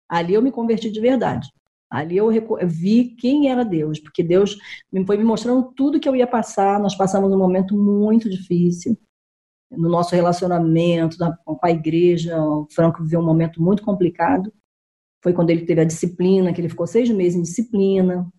Ali 0.08 0.36
eu 0.36 0.42
me 0.42 0.54
converti 0.54 0.90
de 0.90 1.02
verdade. 1.02 1.50
Ali 1.90 2.16
eu 2.16 2.30
vi 2.64 3.14
quem 3.20 3.50
era 3.50 3.66
Deus, 3.66 4.00
porque 4.00 4.24
Deus 4.24 4.58
foi 5.06 5.18
me 5.18 5.26
mostrando 5.26 5.70
tudo 5.76 6.00
que 6.00 6.08
eu 6.08 6.16
ia 6.16 6.26
passar. 6.26 6.80
Nós 6.80 6.96
passamos 6.96 7.30
um 7.30 7.38
momento 7.38 7.76
muito 7.76 8.30
difícil 8.30 8.98
no 9.70 9.90
nosso 9.90 10.16
relacionamento 10.16 11.18
com 11.44 11.60
a 11.62 11.72
igreja. 11.72 12.42
O 12.42 12.68
Franco 12.74 13.04
viveu 13.04 13.20
um 13.20 13.26
momento 13.26 13.62
muito 13.62 13.84
complicado. 13.84 14.50
Foi 15.22 15.34
quando 15.34 15.50
ele 15.50 15.66
teve 15.66 15.82
a 15.82 15.86
disciplina, 15.86 16.54
que 16.54 16.62
ele 16.62 16.70
ficou 16.70 16.88
seis 16.88 17.10
meses 17.10 17.38
em 17.38 17.42
disciplina. 17.42 18.32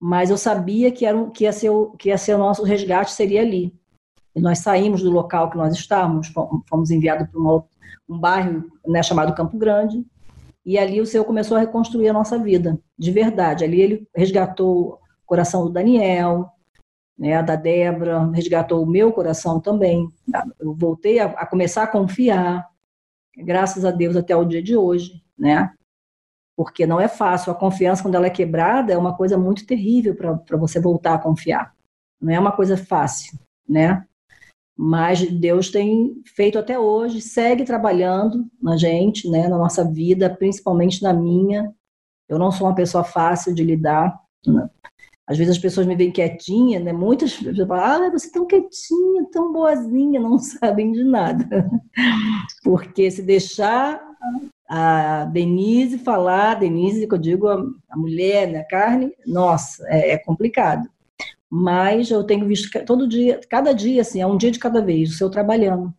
Mas 0.00 0.30
eu 0.30 0.38
sabia 0.38 0.90
que, 0.90 1.04
era, 1.04 1.30
que, 1.30 1.44
ia, 1.44 1.52
ser 1.52 1.70
que 1.98 2.08
ia 2.08 2.16
ser 2.16 2.36
o 2.36 2.38
nosso 2.38 2.62
resgate, 2.62 3.12
seria 3.12 3.42
ali. 3.42 3.70
Nós 4.36 4.58
saímos 4.58 5.02
do 5.02 5.10
local 5.10 5.50
que 5.50 5.56
nós 5.56 5.74
estávamos, 5.74 6.32
fomos 6.68 6.90
enviados 6.90 7.28
para 7.28 7.40
um 7.40 8.18
bairro 8.18 8.70
né, 8.86 9.02
chamado 9.02 9.34
Campo 9.34 9.56
Grande, 9.56 10.04
e 10.64 10.76
ali 10.78 11.00
o 11.00 11.06
Senhor 11.06 11.24
começou 11.24 11.56
a 11.56 11.60
reconstruir 11.60 12.08
a 12.08 12.12
nossa 12.12 12.38
vida, 12.38 12.78
de 12.98 13.10
verdade. 13.12 13.64
Ali 13.64 13.80
ele 13.80 14.08
resgatou 14.14 14.94
o 14.94 14.98
coração 15.24 15.64
do 15.64 15.70
Daniel, 15.70 16.50
né, 17.16 17.40
da 17.42 17.56
Débora, 17.56 18.28
resgatou 18.32 18.82
o 18.82 18.86
meu 18.86 19.12
coração 19.12 19.60
também. 19.60 20.08
Eu 20.58 20.74
voltei 20.74 21.18
a, 21.18 21.26
a, 21.26 21.46
começar 21.46 21.84
a 21.84 21.86
confiar, 21.86 22.68
graças 23.36 23.84
a 23.84 23.90
Deus 23.90 24.16
até 24.16 24.34
o 24.36 24.44
dia 24.44 24.62
de 24.62 24.76
hoje, 24.76 25.22
né? 25.38 25.72
Porque 26.56 26.86
não 26.86 27.00
é 27.00 27.06
fácil. 27.06 27.52
A 27.52 27.54
confiança, 27.54 28.02
quando 28.02 28.16
ela 28.16 28.26
é 28.26 28.30
quebrada, 28.30 28.92
é 28.92 28.98
uma 28.98 29.16
coisa 29.16 29.38
muito 29.38 29.66
terrível 29.66 30.16
para 30.16 30.56
você 30.56 30.80
voltar 30.80 31.14
a 31.14 31.18
confiar. 31.18 31.74
Não 32.20 32.32
é 32.32 32.40
uma 32.40 32.52
coisa 32.52 32.76
fácil, 32.76 33.38
né? 33.68 34.04
Mas 34.76 35.26
Deus 35.30 35.70
tem 35.70 36.22
feito 36.34 36.58
até 36.58 36.78
hoje, 36.78 37.22
segue 37.22 37.64
trabalhando 37.64 38.44
na 38.60 38.76
gente, 38.76 39.28
né, 39.30 39.48
na 39.48 39.56
nossa 39.56 39.82
vida, 39.82 40.28
principalmente 40.28 41.02
na 41.02 41.14
minha. 41.14 41.72
Eu 42.28 42.38
não 42.38 42.52
sou 42.52 42.66
uma 42.66 42.74
pessoa 42.74 43.02
fácil 43.02 43.54
de 43.54 43.64
lidar. 43.64 44.14
Né? 44.46 44.68
Às 45.26 45.38
vezes 45.38 45.56
as 45.56 45.62
pessoas 45.62 45.86
me 45.86 45.96
veem 45.96 46.12
quietinha, 46.12 46.78
né? 46.78 46.92
Muitas 46.92 47.34
pessoas 47.36 47.66
falam, 47.66 48.06
ah, 48.06 48.10
você 48.10 48.28
é 48.28 48.32
tão 48.32 48.46
quietinha, 48.46 49.26
tão 49.32 49.52
boazinha, 49.52 50.20
não 50.20 50.38
sabem 50.38 50.92
de 50.92 51.02
nada. 51.02 51.68
Porque 52.62 53.10
se 53.10 53.22
deixar 53.22 54.00
a 54.68 55.24
Denise 55.24 55.98
falar, 55.98 56.56
Denise, 56.56 57.08
que 57.08 57.14
eu 57.14 57.18
digo, 57.18 57.48
a, 57.48 57.96
mulher, 57.96 58.48
né, 58.48 58.58
a 58.58 58.66
carne, 58.66 59.12
nossa, 59.26 59.84
é, 59.88 60.10
é 60.12 60.18
complicado 60.18 60.88
mas 61.50 62.10
eu 62.10 62.24
tenho 62.24 62.46
visto 62.46 62.68
todo 62.84 63.08
dia, 63.08 63.40
cada 63.48 63.72
dia, 63.72 64.02
assim, 64.02 64.20
é 64.20 64.26
um 64.26 64.36
dia 64.36 64.50
de 64.50 64.58
cada 64.58 64.80
vez, 64.80 65.10
o 65.10 65.14
seu 65.14 65.30
trabalhando. 65.30 65.94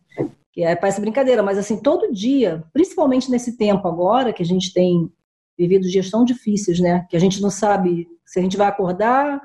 Que 0.52 0.62
é, 0.62 0.76
parece 0.76 1.00
brincadeira, 1.00 1.42
mas 1.42 1.58
assim, 1.58 1.80
todo 1.80 2.12
dia, 2.12 2.64
principalmente 2.72 3.30
nesse 3.30 3.56
tempo 3.56 3.86
agora, 3.88 4.32
que 4.32 4.42
a 4.42 4.46
gente 4.46 4.72
tem 4.72 5.10
vivido 5.58 5.88
dias 5.88 6.10
tão 6.10 6.24
difíceis, 6.24 6.78
né? 6.78 7.06
Que 7.10 7.16
a 7.16 7.20
gente 7.20 7.40
não 7.40 7.50
sabe 7.50 8.08
se 8.24 8.38
a 8.38 8.42
gente 8.42 8.56
vai 8.56 8.68
acordar, 8.68 9.40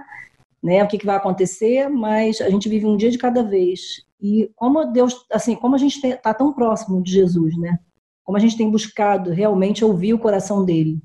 né? 0.62 0.84
O 0.84 0.88
que, 0.88 0.98
que 0.98 1.06
vai 1.06 1.16
acontecer, 1.16 1.90
mas 1.90 2.40
a 2.40 2.50
gente 2.50 2.70
vive 2.70 2.86
um 2.86 2.98
dia 2.98 3.10
de 3.10 3.18
cada 3.18 3.44
vez. 3.44 4.06
E 4.22 4.50
como 4.56 4.86
Deus, 4.86 5.26
assim, 5.32 5.56
como 5.56 5.76
a 5.76 5.78
gente 5.78 6.06
está 6.06 6.34
tão 6.34 6.54
próximo 6.54 7.02
de 7.02 7.12
Jesus, 7.12 7.58
né? 7.58 7.80
Como 8.24 8.38
a 8.38 8.42
gente 8.42 8.56
tem 8.56 8.70
buscado 8.70 9.32
realmente 9.32 9.84
ouvir 9.84 10.14
o 10.14 10.20
coração 10.20 10.64
dele. 10.64 11.02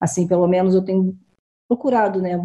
Assim, 0.00 0.28
pelo 0.28 0.46
menos 0.46 0.74
eu 0.74 0.84
tenho 0.84 1.18
procurado, 1.68 2.20
né? 2.20 2.36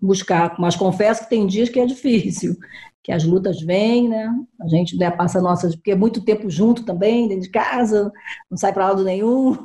Buscar, 0.00 0.54
mas 0.58 0.76
confesso 0.76 1.24
que 1.24 1.30
tem 1.30 1.46
dias 1.46 1.68
que 1.68 1.80
é 1.80 1.86
difícil, 1.86 2.56
que 3.02 3.12
as 3.12 3.24
lutas 3.24 3.60
vêm, 3.60 4.08
né? 4.08 4.28
A 4.60 4.68
gente 4.68 4.96
né, 4.96 5.10
passa 5.10 5.40
nossas, 5.40 5.76
porque 5.76 5.92
é 5.92 5.96
muito 5.96 6.24
tempo 6.24 6.50
junto 6.50 6.84
também, 6.84 7.28
dentro 7.28 7.44
de 7.44 7.50
casa, 7.50 8.12
não 8.50 8.58
sai 8.58 8.72
para 8.72 8.88
lado 8.88 9.04
nenhum. 9.04 9.56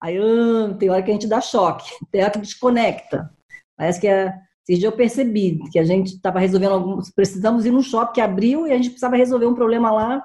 Aí 0.00 0.18
hum, 0.20 0.74
tem 0.78 0.90
hora 0.90 1.02
que 1.02 1.10
a 1.10 1.14
gente 1.14 1.26
dá 1.26 1.40
choque, 1.40 1.84
tem 2.10 2.22
hora 2.22 2.30
que 2.30 2.38
desconecta. 2.38 3.30
Parece 3.76 4.00
que 4.00 4.08
é, 4.08 4.34
esses 4.68 4.80
dias 4.80 4.92
eu 4.92 4.96
percebi 4.96 5.58
que 5.70 5.78
a 5.78 5.84
gente 5.84 6.14
estava 6.14 6.38
resolvendo 6.38 6.72
alguns, 6.72 7.10
precisamos 7.10 7.64
ir 7.64 7.70
num 7.70 7.82
shopping 7.82 8.14
que 8.14 8.20
abriu 8.20 8.66
e 8.66 8.72
a 8.72 8.76
gente 8.76 8.90
precisava 8.90 9.16
resolver 9.16 9.46
um 9.46 9.54
problema 9.54 9.90
lá. 9.90 10.24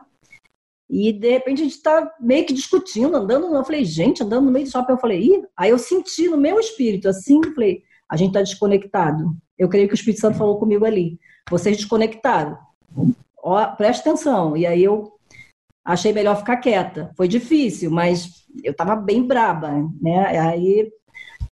E 0.89 1.11
de 1.11 1.31
repente 1.31 1.61
a 1.61 1.63
gente 1.65 1.75
está 1.75 2.13
meio 2.19 2.45
que 2.45 2.53
discutindo, 2.53 3.15
andando. 3.15 3.53
Eu 3.53 3.63
falei, 3.63 3.85
gente, 3.85 4.21
andando 4.21 4.45
no 4.45 4.51
meio 4.51 4.65
do 4.65 4.71
shopping. 4.71 4.91
Eu 4.91 4.97
falei, 4.97 5.21
Ih. 5.21 5.43
aí 5.55 5.69
eu 5.69 5.79
senti 5.79 6.27
no 6.27 6.37
meu 6.37 6.59
espírito 6.59 7.07
assim, 7.07 7.41
falei, 7.53 7.83
a 8.13 8.15
gente 8.15 8.27
está 8.27 8.43
desconectado. 8.43 9.35
Eu 9.57 9.67
creio 9.67 9.87
que 9.87 9.95
o 9.95 9.95
Espírito 9.95 10.21
Santo 10.21 10.37
falou 10.37 10.59
comigo 10.59 10.85
ali. 10.85 11.19
Vocês 11.49 11.75
desconectaram. 11.75 12.55
Ó, 13.43 13.65
presta 13.75 14.07
atenção. 14.07 14.55
E 14.55 14.67
aí 14.67 14.83
eu 14.83 15.13
achei 15.83 16.13
melhor 16.13 16.37
ficar 16.37 16.57
quieta. 16.57 17.11
Foi 17.17 17.27
difícil, 17.27 17.89
mas 17.89 18.45
eu 18.63 18.71
estava 18.71 18.95
bem 18.95 19.25
braba, 19.25 19.71
né? 19.99 20.39
Aí 20.39 20.91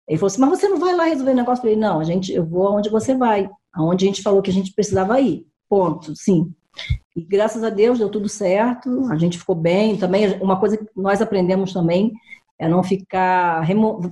ele 0.06 0.16
falou 0.16 0.28
assim: 0.28 0.40
Mas 0.40 0.50
você 0.50 0.68
não 0.68 0.78
vai 0.78 0.94
lá 0.94 1.06
resolver 1.06 1.32
o 1.32 1.34
negócio? 1.34 1.58
Eu 1.58 1.62
falei: 1.62 1.76
Não, 1.76 1.98
a 1.98 2.04
gente, 2.04 2.32
eu 2.32 2.46
vou 2.46 2.68
aonde 2.68 2.88
você 2.88 3.16
vai. 3.16 3.50
Aonde 3.72 4.04
a 4.04 4.08
gente 4.08 4.22
falou 4.22 4.40
que 4.40 4.50
a 4.50 4.54
gente 4.54 4.72
precisava 4.72 5.20
ir. 5.20 5.44
Ponto. 5.68 6.14
Sim. 6.14 6.54
E 7.16 7.20
graças 7.20 7.64
a 7.64 7.68
Deus 7.68 7.98
deu 7.98 8.08
tudo 8.08 8.28
certo. 8.28 9.08
A 9.10 9.16
gente 9.16 9.38
ficou 9.38 9.56
bem. 9.56 9.96
Também 9.96 10.40
uma 10.40 10.60
coisa 10.60 10.76
que 10.76 10.86
nós 10.94 11.20
aprendemos 11.20 11.72
também 11.72 12.12
é 12.58 12.68
não 12.68 12.82
ficar 12.82 13.66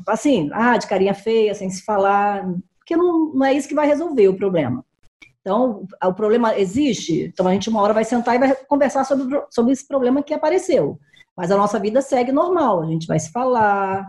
assim, 0.09 0.50
ah, 0.52 0.76
de 0.76 0.87
carinha 0.87 1.14
feia, 1.14 1.55
sem 1.55 1.70
se 1.70 1.85
falar 1.85 2.44
porque 2.83 2.96
não, 2.96 3.33
não 3.33 3.46
é 3.46 3.52
isso 3.52 3.68
que 3.68 3.74
vai 3.74 3.87
resolver 3.87 4.28
o 4.28 4.37
problema. 4.37 4.85
Então, 5.40 5.87
o 6.05 6.14
problema 6.14 6.57
existe, 6.59 7.24
então 7.24 7.48
a 7.48 7.52
gente 7.52 7.68
uma 7.68 7.81
hora 7.81 7.94
vai 7.94 8.05
sentar 8.05 8.35
e 8.37 8.38
vai 8.38 8.55
conversar 8.66 9.05
sobre, 9.05 9.42
sobre 9.50 9.72
esse 9.72 9.87
problema 9.87 10.22
que 10.22 10.35
apareceu. 10.35 10.98
Mas 11.37 11.50
a 11.50 11.57
nossa 11.57 11.78
vida 11.78 12.00
segue 12.00 12.31
normal, 12.31 12.83
a 12.83 12.87
gente 12.87 13.07
vai 13.07 13.18
se 13.18 13.33
falar, 13.33 14.05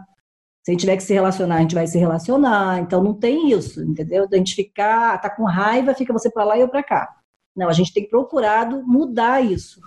se 0.63 0.69
a 0.69 0.73
gente 0.73 0.81
tiver 0.81 0.97
que 0.97 1.03
se 1.03 1.13
relacionar, 1.13 1.55
a 1.55 1.61
gente 1.61 1.75
vai 1.75 1.87
se 1.87 1.97
relacionar. 1.97 2.79
Então 2.79 3.03
não 3.03 3.13
tem 3.13 3.51
isso, 3.51 3.81
entendeu? 3.83 4.27
A 4.31 4.35
gente 4.35 4.55
ficar, 4.55 5.19
tá 5.19 5.29
com 5.29 5.43
raiva, 5.43 5.95
fica 5.95 6.13
você 6.13 6.29
para 6.29 6.43
lá 6.43 6.57
e 6.57 6.61
eu 6.61 6.69
para 6.69 6.83
cá. 6.83 7.15
Não, 7.55 7.69
a 7.69 7.73
gente 7.73 7.93
tem 7.93 8.07
procurado 8.07 8.83
mudar 8.85 9.43
isso. 9.43 9.81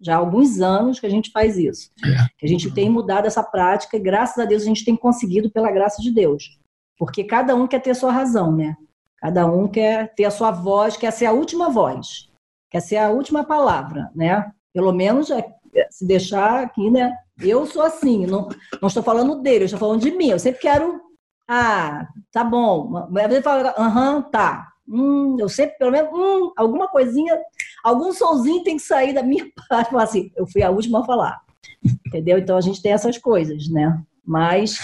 Já 0.00 0.14
há 0.14 0.18
alguns 0.18 0.60
anos 0.60 0.98
que 0.98 1.06
a 1.06 1.10
gente 1.10 1.30
faz 1.30 1.58
isso. 1.58 1.90
É. 2.04 2.26
Que 2.38 2.46
a 2.46 2.48
gente 2.48 2.72
tem 2.72 2.88
mudado 2.88 3.26
essa 3.26 3.42
prática 3.42 3.96
e 3.96 4.00
graças 4.00 4.38
a 4.38 4.44
Deus 4.46 4.62
a 4.62 4.66
gente 4.66 4.84
tem 4.84 4.96
conseguido 4.96 5.50
pela 5.50 5.70
graça 5.70 6.00
de 6.00 6.10
Deus. 6.10 6.58
Porque 6.98 7.24
cada 7.24 7.54
um 7.54 7.66
quer 7.66 7.80
ter 7.80 7.94
sua 7.94 8.12
razão, 8.12 8.54
né? 8.54 8.76
Cada 9.18 9.46
um 9.46 9.68
quer 9.68 10.14
ter 10.14 10.24
a 10.24 10.30
sua 10.30 10.50
voz, 10.50 10.96
quer 10.96 11.10
ser 11.10 11.26
a 11.26 11.32
última 11.32 11.68
voz, 11.68 12.30
quer 12.70 12.80
ser 12.80 12.96
a 12.96 13.10
última 13.10 13.44
palavra, 13.44 14.10
né? 14.14 14.50
Pelo 14.72 14.92
menos 14.92 15.30
é, 15.30 15.44
se 15.90 16.06
deixar 16.06 16.62
aqui, 16.62 16.90
né? 16.90 17.14
Eu 17.38 17.66
sou 17.66 17.82
assim, 17.82 18.26
não, 18.26 18.48
não 18.80 18.88
estou 18.88 19.02
falando 19.02 19.42
dele, 19.42 19.64
eu 19.64 19.66
estou 19.66 19.78
falando 19.78 20.00
de 20.00 20.10
mim. 20.10 20.28
Eu 20.28 20.38
sempre 20.38 20.60
quero. 20.60 21.00
Ah, 21.48 22.06
tá 22.32 22.44
bom. 22.44 22.96
Às 22.96 23.28
vezes 23.28 23.44
fala, 23.44 23.74
aham, 23.76 24.22
tá. 24.22 24.69
Hum, 24.90 25.36
eu 25.38 25.48
sempre, 25.48 25.78
pelo 25.78 25.92
menos, 25.92 26.10
hum, 26.12 26.52
alguma 26.56 26.88
coisinha, 26.88 27.38
algum 27.84 28.12
solzinho 28.12 28.64
tem 28.64 28.76
que 28.76 28.82
sair 28.82 29.14
da 29.14 29.22
minha 29.22 29.46
parte. 29.68 29.94
Assim, 29.96 30.32
eu 30.36 30.46
fui 30.46 30.62
a 30.62 30.70
última 30.70 31.00
a 31.00 31.04
falar. 31.04 31.40
Entendeu? 32.06 32.38
Então 32.38 32.56
a 32.56 32.60
gente 32.60 32.82
tem 32.82 32.92
essas 32.92 33.16
coisas, 33.16 33.68
né? 33.68 34.02
Mas 34.24 34.78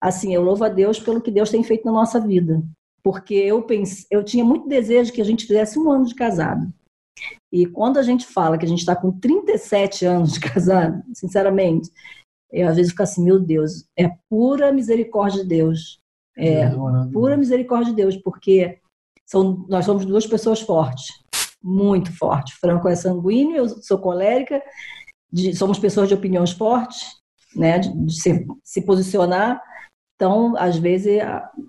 assim, 0.00 0.34
eu 0.34 0.42
louvo 0.42 0.64
a 0.64 0.68
Deus 0.68 0.98
pelo 0.98 1.20
que 1.20 1.30
Deus 1.30 1.50
tem 1.50 1.62
feito 1.62 1.84
na 1.84 1.92
nossa 1.92 2.20
vida. 2.20 2.62
porque 3.04 3.34
eu 3.34 3.62
pensei, 3.62 4.06
eu 4.10 4.22
tinha 4.24 4.44
muito 4.44 4.68
desejo 4.68 5.12
que 5.12 5.20
a 5.20 5.24
gente 5.24 5.46
fizesse 5.46 5.78
um 5.78 5.90
ano 5.90 6.06
de 6.06 6.14
casado. 6.14 6.72
E 7.52 7.66
quando 7.66 7.98
a 7.98 8.02
gente 8.02 8.26
fala 8.26 8.56
que 8.56 8.64
a 8.64 8.68
gente 8.68 8.78
está 8.78 8.94
com 8.94 9.10
37 9.12 10.06
anos 10.06 10.32
de 10.32 10.40
casado, 10.40 11.02
sinceramente, 11.12 11.90
eu 12.50 12.68
às 12.68 12.76
vezes 12.76 12.92
fico 12.92 13.02
assim, 13.02 13.24
meu 13.24 13.40
Deus, 13.40 13.84
é 13.98 14.08
pura 14.28 14.72
misericórdia 14.72 15.42
de 15.42 15.48
Deus. 15.48 16.00
É, 16.36 16.62
é 16.62 16.70
pura 17.12 17.36
misericórdia 17.36 17.90
de 17.90 17.96
Deus, 17.96 18.16
porque 18.16 18.78
são, 19.32 19.66
nós 19.68 19.84
somos 19.84 20.04
duas 20.04 20.26
pessoas 20.26 20.60
fortes, 20.60 21.06
muito 21.62 22.16
fortes. 22.16 22.54
Franco 22.60 22.88
é 22.88 22.94
sanguíneo, 22.94 23.56
eu 23.56 23.68
sou 23.68 23.98
colérica, 23.98 24.62
de, 25.32 25.56
somos 25.56 25.78
pessoas 25.78 26.08
de 26.08 26.14
opiniões 26.14 26.52
fortes, 26.52 27.00
né, 27.56 27.78
de, 27.78 27.92
de 28.04 28.20
se, 28.20 28.46
se 28.62 28.82
posicionar 28.82 29.60
então, 30.22 30.54
às 30.56 30.76
vezes, 30.78 31.18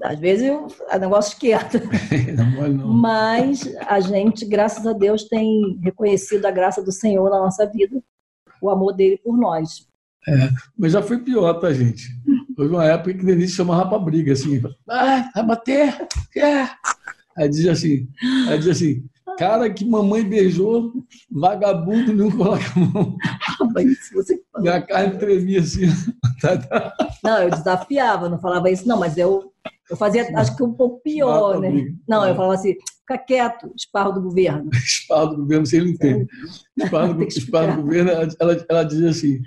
às 0.04 0.20
vezes 0.20 0.48
o 0.48 1.00
negócio 1.00 1.34
esquerdo. 1.34 1.82
não, 2.38 2.70
não. 2.70 2.88
Mas 2.94 3.68
a 3.88 4.00
gente, 4.00 4.46
graças 4.46 4.86
a 4.86 4.94
Deus, 4.94 5.24
tem 5.24 5.80
reconhecido 5.82 6.46
a 6.46 6.52
graça 6.52 6.80
do 6.80 6.92
Senhor 6.92 7.32
na 7.32 7.40
nossa 7.40 7.66
vida, 7.66 8.00
o 8.62 8.70
amor 8.70 8.94
dele 8.94 9.18
por 9.18 9.36
nós. 9.36 9.88
É, 10.28 10.50
mas 10.78 10.92
já 10.92 11.02
foi 11.02 11.18
pior, 11.18 11.56
tá, 11.56 11.74
gente? 11.74 12.10
Houve 12.56 12.76
uma 12.76 12.86
época 12.86 13.16
que 13.16 13.26
Denise 13.26 13.56
chamava 13.56 13.90
pra 13.90 13.98
briga, 13.98 14.34
assim, 14.34 14.62
ah, 14.88 15.32
vai 15.34 15.46
bater, 15.48 16.08
é. 16.38 16.70
Aí 17.38 17.50
dizia 17.50 17.72
assim, 17.72 18.08
aí 18.48 18.58
dizia 18.58 18.74
assim, 18.74 19.04
cara 19.38 19.70
que 19.70 19.86
mamãe 19.86 20.24
beijou, 20.24 20.94
vagabundo 21.32 22.14
não 22.14 22.32
coloca 22.32 22.64
a 22.76 22.80
mão. 22.80 23.18
Minha 24.60 24.82
carne 24.82 25.18
tremia 25.18 25.60
assim. 25.60 25.88
Não, 27.24 27.38
eu 27.40 27.50
desafiava, 27.50 28.30
não 28.30 28.40
falava 28.40 28.70
isso, 28.70 28.88
não, 28.88 29.00
mas 29.00 29.18
eu, 29.18 29.52
eu 29.90 29.98
fazia, 29.98 30.30
acho 30.38 30.56
que 30.56 30.64
um 30.64 30.74
pouco 30.74 31.02
pior, 31.02 31.60
né? 31.60 31.94
Não, 32.08 32.28
eu 32.28 32.36
falava 32.36 32.54
assim, 32.54 32.76
fica 33.00 33.18
quieto, 33.18 33.72
esparro 33.76 34.14
do 34.14 34.22
governo. 34.22 34.70
esparro 34.74 35.28
do 35.28 35.38
governo, 35.38 35.66
você 35.66 35.80
não 35.80 35.88
entende. 35.88 36.28
Esparro 36.78 37.14
do, 37.14 37.24
esparro 37.24 37.76
do 37.76 37.84
governo, 37.84 38.12
ela, 38.12 38.66
ela 38.70 38.84
dizia 38.84 39.10
assim, 39.10 39.42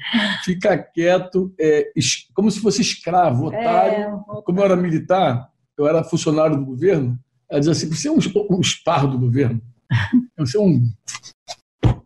fica 0.45 0.77
quieto, 0.79 1.53
é, 1.59 1.91
como 2.35 2.51
se 2.51 2.61
fosse 2.61 2.81
escravo, 2.81 3.53
é, 3.53 3.61
otário. 3.61 4.05
É, 4.05 4.43
como 4.43 4.61
eu 4.61 4.65
era 4.65 4.77
militar, 4.77 5.51
eu 5.77 5.87
era 5.87 6.05
funcionário 6.05 6.57
do 6.57 6.65
governo, 6.65 7.19
ela 7.51 7.61
dizia 7.61 7.73
assim, 7.73 7.89
você 7.89 8.09
é 8.09 8.13
um, 8.13 8.19
um 8.57 8.61
esparro 8.61 9.09
do 9.09 9.19
governo. 9.19 9.61
Você 10.37 10.57
é 10.59 10.61
um 10.61 10.91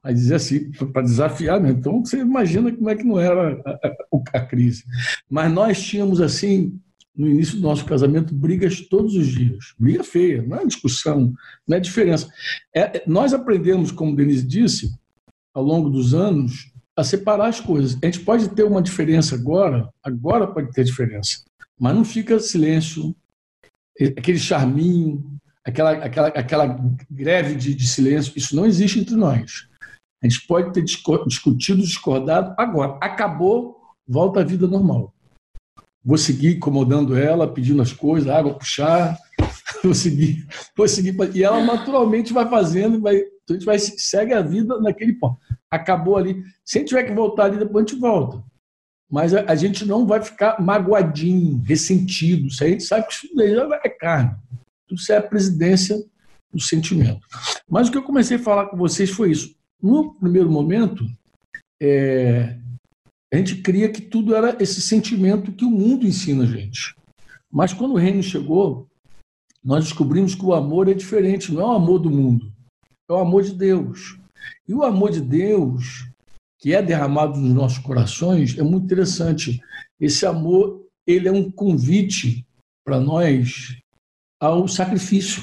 a 0.03 0.12
dizer 0.12 0.37
assim, 0.37 0.70
para 0.70 1.03
desafiar, 1.03 1.61
né? 1.61 1.70
Então 1.70 2.05
você 2.05 2.18
imagina 2.18 2.72
como 2.72 2.88
é 2.88 2.96
que 2.96 3.05
não 3.05 3.18
era 3.18 3.61
a, 3.64 3.70
a, 3.70 4.38
a, 4.38 4.46
crise. 4.46 4.85
Mas 5.29 5.53
nós 5.53 5.83
tínhamos 5.83 6.20
assim, 6.20 6.79
no 7.14 7.29
início 7.29 7.57
do 7.57 7.62
nosso 7.62 7.85
casamento, 7.85 8.35
brigas 8.35 8.81
todos 8.81 9.14
os 9.14 9.29
dias. 9.29 9.74
Briga 9.79 10.03
feia, 10.03 10.42
não 10.42 10.57
é 10.57 10.66
discussão, 10.66 11.33
não 11.68 11.76
é 11.76 11.81
diferença. 11.81 12.29
É, 12.74 13.03
nós 13.07 13.35
aprendemos, 13.35 13.90
como 13.90 14.16
Denise 14.16 14.46
disse, 14.46 14.90
ao 15.55 15.62
longo 15.62 15.90
dos 15.90 16.14
anos, 16.14 16.72
a 16.96 17.05
separar 17.05 17.48
as 17.48 17.61
coisas. 17.61 17.98
A 18.03 18.07
gente 18.07 18.20
pode 18.20 18.48
ter 18.48 18.62
uma 18.62 18.83
diferença 18.83 19.35
agora, 19.35 19.88
agora 20.03 20.46
pode 20.46 20.70
ter 20.72 20.85
diferença, 20.85 21.42
mas 21.79 21.94
não 21.94 22.05
fica 22.05 22.38
silêncio, 22.40 23.14
aquele 24.16 24.38
charminho, 24.38 25.38
aquela, 25.64 25.92
aquela, 25.92 26.29
aquela 26.29 26.81
greve 27.11 27.55
de, 27.55 27.74
de 27.74 27.87
silêncio, 27.87 28.33
isso 28.37 28.57
não 28.57 28.66
existe 28.66 28.98
entre 28.98 29.14
nós. 29.14 29.68
A 30.22 30.29
gente 30.29 30.46
pode 30.46 30.72
ter 30.72 30.83
discutido, 30.83 31.81
discordado, 31.81 32.55
agora, 32.59 32.98
acabou, 33.00 33.81
volta 34.07 34.40
à 34.40 34.44
vida 34.44 34.66
normal. 34.66 35.14
Vou 36.05 36.18
seguir 36.18 36.57
incomodando 36.57 37.16
ela, 37.16 37.53
pedindo 37.53 37.81
as 37.81 37.92
coisas, 37.92 38.29
água 38.29 38.59
puxar, 38.59 39.16
vou 39.83 39.94
seguir, 39.94 40.46
vou 40.76 40.88
seguir. 40.88 41.14
E 41.35 41.42
ela 41.42 41.62
naturalmente 41.62 42.33
vai 42.33 42.48
fazendo, 42.48 43.00
vai, 43.00 43.16
então 43.16 43.35
a 43.50 43.53
gente 43.55 43.64
vai, 43.64 43.79
segue 43.79 44.33
a 44.33 44.42
vida 44.42 44.79
naquele 44.81 45.14
ponto. 45.14 45.38
Acabou 45.70 46.16
ali. 46.16 46.42
Se 46.64 46.79
a 46.79 46.81
gente 46.81 46.88
tiver 46.88 47.05
que 47.05 47.14
voltar 47.14 47.44
ali, 47.44 47.59
depois 47.59 47.85
a 47.85 47.88
gente 47.88 48.00
volta. 48.00 48.42
Mas 49.10 49.34
a, 49.34 49.44
a 49.50 49.54
gente 49.56 49.84
não 49.84 50.06
vai 50.06 50.22
ficar 50.22 50.60
magoadinho, 50.60 51.60
ressentido. 51.66 52.50
Se 52.50 52.64
a 52.64 52.68
gente 52.68 52.84
sabe 52.84 53.06
que 53.08 53.14
isso 53.14 53.34
daí 53.34 53.54
é 53.84 53.88
carne. 53.88 54.36
Isso 54.90 55.12
é 55.12 55.16
a 55.16 55.22
presidência 55.22 55.96
do 56.52 56.60
sentimento. 56.60 57.26
Mas 57.68 57.88
o 57.88 57.92
que 57.92 57.98
eu 57.98 58.02
comecei 58.02 58.36
a 58.36 58.42
falar 58.42 58.66
com 58.66 58.76
vocês 58.76 59.10
foi 59.10 59.32
isso. 59.32 59.54
No 59.82 60.14
primeiro 60.14 60.50
momento, 60.50 61.04
é, 61.80 62.56
a 63.32 63.36
gente 63.36 63.56
cria 63.56 63.88
que 63.88 64.00
tudo 64.00 64.34
era 64.34 64.60
esse 64.62 64.80
sentimento 64.80 65.52
que 65.52 65.64
o 65.64 65.70
mundo 65.70 66.06
ensina 66.06 66.44
a 66.44 66.46
gente. 66.46 66.94
Mas 67.50 67.72
quando 67.72 67.92
o 67.92 67.98
reino 67.98 68.22
chegou, 68.22 68.88
nós 69.62 69.84
descobrimos 69.84 70.34
que 70.34 70.44
o 70.44 70.54
amor 70.54 70.88
é 70.88 70.94
diferente, 70.94 71.52
não 71.52 71.60
é 71.60 71.66
o 71.66 71.72
amor 71.72 71.98
do 71.98 72.10
mundo, 72.10 72.52
é 73.08 73.12
o 73.12 73.18
amor 73.18 73.42
de 73.42 73.52
Deus. 73.52 74.18
E 74.66 74.74
o 74.74 74.82
amor 74.82 75.10
de 75.10 75.20
Deus, 75.20 76.09
que 76.60 76.74
é 76.74 76.82
derramado 76.82 77.40
nos 77.40 77.54
nossos 77.54 77.78
corações, 77.78 78.58
é 78.58 78.62
muito 78.62 78.84
interessante. 78.84 79.60
Esse 79.98 80.26
amor, 80.26 80.86
ele 81.06 81.26
é 81.26 81.32
um 81.32 81.50
convite 81.50 82.46
para 82.84 83.00
nós 83.00 83.76
ao 84.38 84.68
sacrifício. 84.68 85.42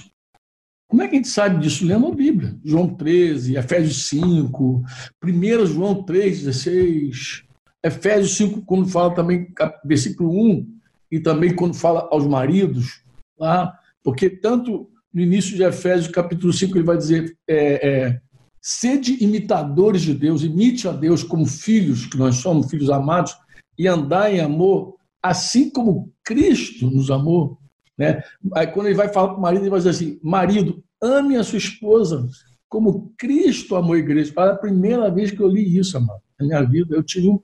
Como 0.88 1.02
é 1.02 1.08
que 1.08 1.16
a 1.16 1.18
gente 1.18 1.28
sabe 1.28 1.60
disso? 1.62 1.86
Lendo 1.86 2.08
a 2.08 2.16
Bíblia. 2.16 2.56
João 2.64 2.96
13, 2.96 3.58
Efésios 3.58 4.08
5, 4.10 4.84
1 5.24 5.66
João 5.66 6.04
3, 6.04 6.44
16, 6.44 7.44
Efésios 7.84 8.38
5, 8.38 8.62
quando 8.62 8.88
fala 8.88 9.14
também, 9.14 9.48
versículo 9.84 10.32
1, 10.32 10.78
e 11.12 11.20
também 11.20 11.56
quando 11.56 11.74
fala 11.74 12.08
aos 12.12 12.26
maridos, 12.26 13.04
lá, 13.38 13.78
porque 14.04 14.30
tanto 14.30 14.90
no 15.14 15.22
início 15.22 15.56
de 15.56 15.64
Efésios, 15.64 16.12
capítulo 16.12 16.54
5, 16.54 16.78
ele 16.78 16.86
vai 16.86 16.98
dizer: 16.98 17.36
é, 17.48 17.88
é, 17.88 18.22
sede 18.62 19.24
imitadores 19.24 20.02
de 20.02 20.14
Deus, 20.14 20.44
imite 20.44 20.88
a 20.88 20.92
Deus 20.92 21.24
como 21.24 21.46
filhos, 21.46 22.06
que 22.06 22.18
nós 22.18 22.36
somos, 22.38 22.70
filhos 22.70 22.90
amados, 22.90 23.36
e 23.78 23.88
andar 23.88 24.34
em 24.34 24.40
amor, 24.40 24.96
assim 25.22 25.70
como 25.70 26.12
Cristo 26.24 26.90
nos 26.90 27.12
amou 27.12 27.58
né? 27.98 28.22
Aí 28.54 28.68
quando 28.68 28.88
ele 28.88 28.96
vai 28.96 29.10
falar 29.10 29.30
para 29.30 29.38
o 29.38 29.42
marido, 29.42 29.64
ele 29.64 29.70
vai 29.70 29.80
dizer 29.80 29.90
assim: 29.90 30.20
marido, 30.22 30.84
ame 31.02 31.36
a 31.36 31.44
sua 31.44 31.58
esposa 31.58 32.30
como 32.70 33.14
Cristo 33.18 33.76
amou 33.76 33.94
a 33.94 33.98
igreja. 33.98 34.34
Para 34.34 34.52
a 34.54 34.58
primeira 34.58 35.10
vez 35.10 35.32
que 35.32 35.42
eu 35.42 35.48
li 35.48 35.78
isso, 35.78 35.98
amado, 35.98 36.22
na 36.40 36.46
minha 36.46 36.64
vida, 36.64 36.96
eu 36.96 37.04
tive 37.04 37.30
um, 37.30 37.40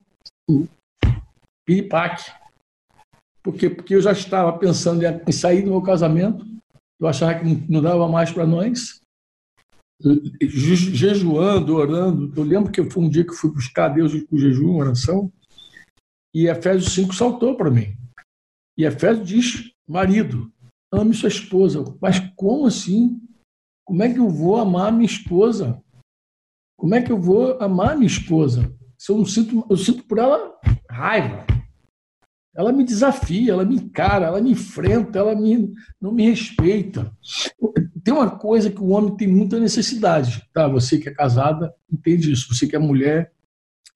um 0.48 0.68
piripaque. 1.66 2.30
Por 3.42 3.54
quê? 3.54 3.68
Porque 3.68 3.94
eu 3.94 4.00
já 4.00 4.12
estava 4.12 4.56
pensando 4.56 5.02
em 5.04 5.32
sair 5.32 5.62
do 5.62 5.70
meu 5.70 5.82
casamento, 5.82 6.46
eu 7.00 7.08
achava 7.08 7.34
que 7.34 7.44
não 7.70 7.82
dava 7.82 8.08
mais 8.08 8.30
para 8.30 8.46
nós, 8.46 9.00
jejuando, 10.40 11.76
orando. 11.76 12.32
Eu 12.36 12.44
lembro 12.44 12.70
que 12.70 12.82
foi 12.90 13.02
um 13.02 13.08
dia 13.08 13.24
que 13.24 13.34
fui 13.34 13.50
buscar 13.50 13.88
Deus 13.88 14.12
com 14.24 14.36
jejum, 14.36 14.76
oração, 14.76 15.32
e 16.34 16.48
Efésios 16.48 16.92
5 16.94 17.14
saltou 17.14 17.56
para 17.56 17.70
mim. 17.70 17.96
E 18.76 18.84
Efésios 18.84 19.26
diz 19.26 19.72
marido, 19.88 20.52
ame 20.92 21.14
sua 21.14 21.28
esposa. 21.28 21.84
Mas 22.00 22.18
como 22.34 22.66
assim? 22.66 23.20
Como 23.84 24.02
é 24.02 24.12
que 24.12 24.18
eu 24.18 24.28
vou 24.28 24.56
amar 24.56 24.92
minha 24.92 25.06
esposa? 25.06 25.80
Como 26.76 26.94
é 26.94 27.02
que 27.02 27.12
eu 27.12 27.20
vou 27.20 27.60
amar 27.62 27.96
minha 27.96 28.06
esposa? 28.06 28.74
Se 28.98 29.12
eu, 29.12 29.18
não 29.18 29.26
sinto, 29.26 29.64
eu 29.68 29.76
sinto 29.76 30.04
por 30.04 30.18
ela 30.18 30.58
raiva. 30.90 31.46
Ela 32.56 32.72
me 32.72 32.84
desafia, 32.84 33.52
ela 33.52 33.64
me 33.64 33.76
encara, 33.76 34.26
ela 34.26 34.40
me 34.40 34.52
enfrenta, 34.52 35.18
ela 35.18 35.34
me, 35.34 35.72
não 36.00 36.12
me 36.12 36.28
respeita. 36.30 37.12
Tem 38.04 38.12
uma 38.12 38.30
coisa 38.30 38.70
que 38.70 38.80
o 38.80 38.90
homem 38.90 39.16
tem 39.16 39.26
muita 39.26 39.58
necessidade, 39.58 40.46
tá? 40.52 40.68
Você 40.68 40.98
que 40.98 41.08
é 41.08 41.14
casada 41.14 41.74
entende 41.90 42.30
isso. 42.30 42.54
Você 42.54 42.66
que 42.66 42.76
é 42.76 42.78
mulher 42.78 43.32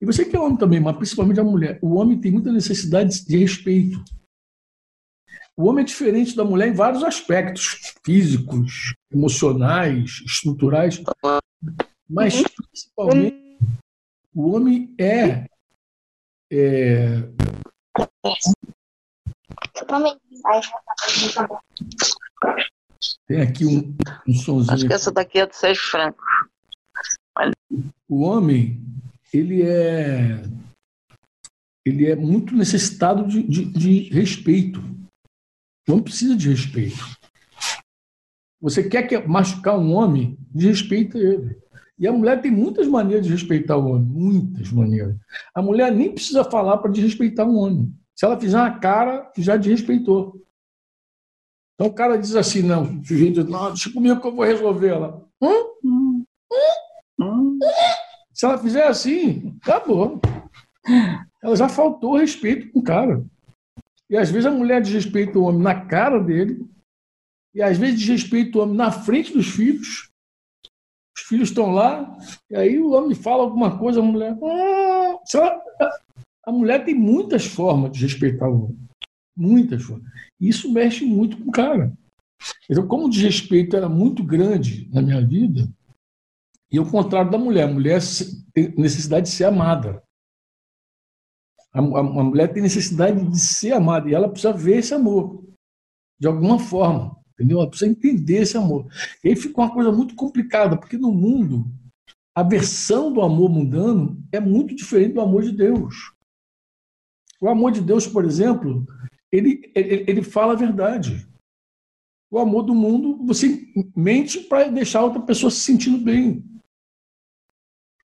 e 0.01 0.05
você 0.05 0.25
que 0.25 0.35
é 0.35 0.39
homem 0.39 0.57
também, 0.57 0.79
mas 0.79 0.97
principalmente 0.97 1.39
a 1.39 1.43
mulher. 1.43 1.77
O 1.81 1.95
homem 1.95 2.19
tem 2.19 2.31
muita 2.31 2.51
necessidade 2.51 3.23
de 3.23 3.37
respeito. 3.37 4.03
O 5.55 5.65
homem 5.65 5.83
é 5.83 5.85
diferente 5.85 6.35
da 6.35 6.43
mulher 6.43 6.69
em 6.69 6.73
vários 6.73 7.03
aspectos 7.03 7.93
físicos, 8.05 8.95
emocionais, 9.11 10.21
estruturais, 10.25 11.03
mas 12.09 12.39
uhum. 12.39 12.45
principalmente 12.71 13.59
o 14.33 14.49
homem 14.55 14.95
é, 14.97 15.45
é... 16.51 17.29
Tem 23.27 23.41
aqui 23.41 23.65
um, 23.65 23.95
um 24.27 24.33
somzinho. 24.33 24.73
Acho 24.73 24.87
que 24.87 24.93
essa 24.93 25.11
daqui 25.11 25.39
é 25.39 25.45
do 25.45 25.55
Sérgio 25.55 25.83
Franco. 25.83 26.23
O 28.07 28.21
homem, 28.21 28.81
ele 29.33 29.61
é 29.61 30.43
ele 31.85 32.05
é 32.05 32.15
muito 32.15 32.55
necessitado 32.55 33.27
de, 33.27 33.41
de, 33.43 33.65
de 33.65 33.99
respeito. 34.09 34.83
Não 35.87 36.01
precisa 36.01 36.35
de 36.35 36.49
respeito. 36.49 37.03
Você 38.61 38.87
quer 38.87 39.27
machucar 39.27 39.79
um 39.79 39.93
homem, 39.93 40.37
desrespeita 40.53 41.17
ele. 41.17 41.57
E 41.97 42.07
a 42.07 42.11
mulher 42.11 42.41
tem 42.41 42.51
muitas 42.51 42.87
maneiras 42.87 43.25
de 43.25 43.31
respeitar 43.31 43.77
o 43.77 43.89
homem, 43.89 44.07
muitas 44.07 44.71
maneiras. 44.71 45.15
A 45.53 45.61
mulher 45.61 45.91
nem 45.91 46.13
precisa 46.13 46.43
falar 46.43 46.77
para 46.77 46.91
desrespeitar 46.91 47.47
um 47.47 47.57
homem. 47.57 47.93
Se 48.15 48.25
ela 48.25 48.39
fizer 48.39 48.57
uma 48.57 48.79
cara, 48.79 49.31
já 49.37 49.57
desrespeitou. 49.57 50.39
Então 51.79 51.87
o 51.87 51.93
cara 51.93 52.17
diz 52.17 52.35
assim, 52.35 52.61
não, 52.61 52.83
o 52.83 53.05
sujeito 53.05 53.41
diz, 53.41 53.49
não, 53.49 53.69
deixa 53.69 53.89
comigo 53.89 54.19
que 54.19 54.27
eu 54.27 54.35
vou 54.35 54.43
resolver 54.43 54.89
ela. 54.89 55.25
Hum? 55.41 56.25
Hum? 57.17 57.57
Se 58.33 58.45
ela 58.45 58.57
fizer 58.57 58.85
assim, 58.85 59.57
acabou. 59.61 60.19
Ela 61.41 61.55
já 61.55 61.69
faltou 61.69 62.17
respeito 62.17 62.69
com 62.73 62.79
o 62.79 62.83
cara. 62.83 63.23
E 64.09 64.17
às 64.17 64.29
vezes 64.29 64.45
a 64.45 64.51
mulher 64.51 64.81
desrespeita 64.81 65.39
o 65.39 65.43
homem 65.43 65.61
na 65.61 65.85
cara 65.85 66.19
dele, 66.21 66.67
e 67.55 67.61
às 67.61 67.77
vezes 67.77 67.97
desrespeita 67.97 68.57
o 68.57 68.61
homem 68.61 68.75
na 68.75 68.91
frente 68.91 69.31
dos 69.31 69.47
filhos. 69.47 70.11
Os 71.15 71.23
filhos 71.29 71.47
estão 71.47 71.71
lá, 71.71 72.13
e 72.49 72.57
aí 72.57 72.77
o 72.77 72.91
homem 72.91 73.15
fala 73.15 73.43
alguma 73.43 73.77
coisa, 73.77 74.01
a 74.01 74.03
mulher. 74.03 74.37
Ah, 74.43 75.17
a 76.45 76.51
mulher 76.51 76.83
tem 76.83 76.93
muitas 76.93 77.45
formas 77.45 77.93
de 77.93 78.05
respeitar 78.05 78.49
o 78.49 78.65
homem. 78.65 78.89
Muitas 79.39 79.81
formas. 79.83 80.11
E 80.37 80.49
isso 80.49 80.69
mexe 80.69 81.05
muito 81.05 81.37
com 81.37 81.49
o 81.49 81.51
cara. 81.51 81.97
Então, 82.69 82.85
como 82.85 83.05
o 83.05 83.09
desrespeito 83.09 83.77
era 83.77 83.87
muito 83.87 84.21
grande 84.21 84.89
na 84.91 85.01
minha 85.01 85.25
vida, 85.25 85.71
e 86.69 86.77
ao 86.77 86.85
contrário 86.85 87.31
da 87.31 87.37
mulher, 87.37 87.63
a 87.63 87.73
mulher 87.73 88.01
tem 88.53 88.75
necessidade 88.75 89.27
de 89.27 89.31
ser 89.35 89.45
amada. 89.45 90.03
A, 91.73 91.79
a, 91.79 91.99
a, 91.99 92.23
mulher 92.23 92.51
tem 92.51 92.61
necessidade 92.61 93.25
de 93.29 93.39
ser 93.39 93.71
amada 93.71 94.09
e 94.09 94.13
ela 94.13 94.29
precisa 94.29 94.51
ver 94.51 94.79
esse 94.79 94.93
amor, 94.93 95.41
de 96.19 96.27
alguma 96.27 96.59
forma, 96.59 97.15
entendeu? 97.33 97.59
Ela 97.59 97.69
precisa 97.69 97.89
entender 97.89 98.41
esse 98.41 98.57
amor. 98.57 98.87
E 99.23 99.29
aí 99.29 99.35
fica 99.37 99.61
uma 99.61 99.73
coisa 99.73 99.91
muito 99.91 100.15
complicada, 100.15 100.77
porque 100.77 100.97
no 100.97 101.11
mundo, 101.11 101.65
a 102.35 102.43
versão 102.43 103.11
do 103.11 103.21
amor 103.21 103.49
mundano 103.49 104.21
é 104.33 104.39
muito 104.39 104.75
diferente 104.75 105.13
do 105.13 105.21
amor 105.21 105.43
de 105.43 105.53
Deus. 105.53 106.13
O 107.41 107.47
amor 107.47 107.71
de 107.71 107.81
Deus, 107.81 108.05
por 108.05 108.25
exemplo, 108.25 108.85
ele, 109.31 109.71
ele, 109.75 110.05
ele 110.09 110.23
fala 110.23 110.53
a 110.53 110.57
verdade. 110.57 111.27
O 112.31 112.37
amor 112.37 112.63
do 112.63 112.75
mundo, 112.75 113.25
você 113.25 113.71
mente 113.95 114.41
para 114.41 114.69
deixar 114.69 115.03
outra 115.03 115.21
pessoa 115.21 115.49
se 115.49 115.61
sentindo 115.61 115.97
bem. 115.97 116.43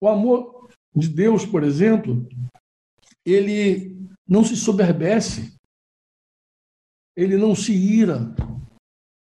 O 0.02 0.08
amor 0.08 0.70
de 0.96 1.08
Deus, 1.08 1.46
por 1.46 1.64
exemplo, 1.64 2.28
ele 3.26 3.96
não 4.28 4.44
se 4.44 4.56
soberbece, 4.56 5.56
ele 7.16 7.38
não 7.38 7.56
se 7.56 7.74
ira. 7.74 8.36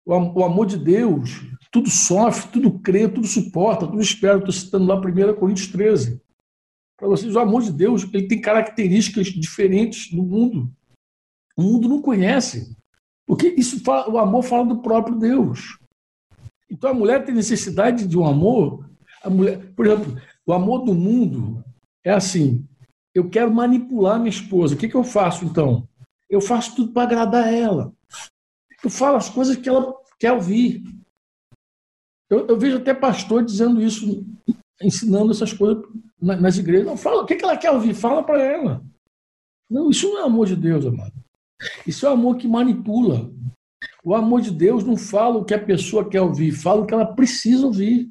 O 0.06 0.44
amor 0.44 0.66
de 0.66 0.78
Deus, 0.78 1.42
tudo 1.72 1.90
sofre, 1.90 2.52
tudo 2.52 2.80
crê, 2.80 3.08
tudo 3.08 3.26
suporta, 3.26 3.88
tudo 3.88 4.02
espera. 4.02 4.38
Estou 4.38 4.52
citando 4.52 4.86
lá 4.86 5.00
1 5.00 5.36
Coríntios 5.36 5.68
13. 5.68 6.22
Para 6.98 7.08
vocês, 7.08 7.36
o 7.36 7.40
amor 7.40 7.64
de 7.64 7.72
Deus 7.72 8.04
ele 8.14 8.28
tem 8.28 8.40
características 8.40 9.28
diferentes 9.28 10.12
do 10.12 10.22
mundo. 10.22 10.72
O 11.58 11.62
mundo 11.62 11.88
não 11.88 12.02
conhece. 12.02 12.76
Porque 13.26 13.48
isso 13.58 13.84
fala, 13.84 14.10
o 14.10 14.18
amor 14.18 14.44
fala 14.44 14.66
do 14.66 14.82
próprio 14.82 15.18
Deus. 15.18 15.78
Então 16.70 16.90
a 16.90 16.94
mulher 16.94 17.24
tem 17.24 17.34
necessidade 17.34 18.08
de 18.08 18.18
um 18.18 18.26
amor. 18.26 18.90
A 19.24 19.30
mulher, 19.30 19.74
por 19.74 19.86
exemplo, 19.86 20.22
o 20.46 20.54
amor 20.54 20.84
do 20.84 20.94
mundo 20.94 21.64
é 22.04 22.12
assim: 22.12 22.68
eu 23.14 23.30
quero 23.30 23.54
manipular 23.54 24.18
minha 24.18 24.30
esposa. 24.30 24.76
O 24.76 24.78
que, 24.78 24.90
que 24.90 24.96
eu 24.96 25.04
faço 25.04 25.46
então? 25.46 25.88
Eu 26.30 26.42
faço 26.42 26.76
tudo 26.76 26.92
para 26.92 27.04
agradar 27.04 27.54
ela. 27.54 27.94
Eu 28.84 28.90
falo 28.90 29.18
as 29.18 29.30
coisas 29.30 29.56
que 29.56 29.70
ela 29.70 29.94
quer 30.20 30.32
ouvir. 30.32 30.84
Eu, 32.30 32.48
eu 32.48 32.58
vejo 32.58 32.78
até 32.78 32.94
pastor 32.94 33.46
dizendo 33.46 33.82
isso, 33.82 34.26
ensinando 34.82 35.32
essas 35.32 35.54
coisas 35.54 35.84
nas 36.20 36.58
igrejas. 36.58 36.88
Não, 36.88 36.98
fala, 36.98 37.22
o 37.22 37.26
que, 37.26 37.36
que 37.36 37.44
ela 37.44 37.58
quer 37.58 37.72
ouvir? 37.72 37.94
Fala 37.94 38.24
para 38.24 38.42
ela. 38.42 38.84
Não, 39.70 39.90
isso 39.90 40.08
não 40.10 40.20
é 40.20 40.24
amor 40.24 40.48
de 40.48 40.56
Deus, 40.56 40.86
amado. 40.86 41.13
Isso 41.86 42.06
é 42.06 42.10
amor 42.10 42.38
que 42.38 42.48
manipula. 42.48 43.32
O 44.04 44.14
amor 44.14 44.42
de 44.42 44.52
Deus 44.52 44.84
não 44.84 44.98
fala 44.98 45.38
o 45.38 45.46
que 45.46 45.54
a 45.54 45.64
pessoa 45.64 46.10
quer 46.10 46.22
ouvir, 46.22 46.52
fala 46.52 46.82
o 46.82 46.86
que 46.86 46.94
ela 46.94 47.06
precisa 47.06 47.66
ouvir. 47.66 48.10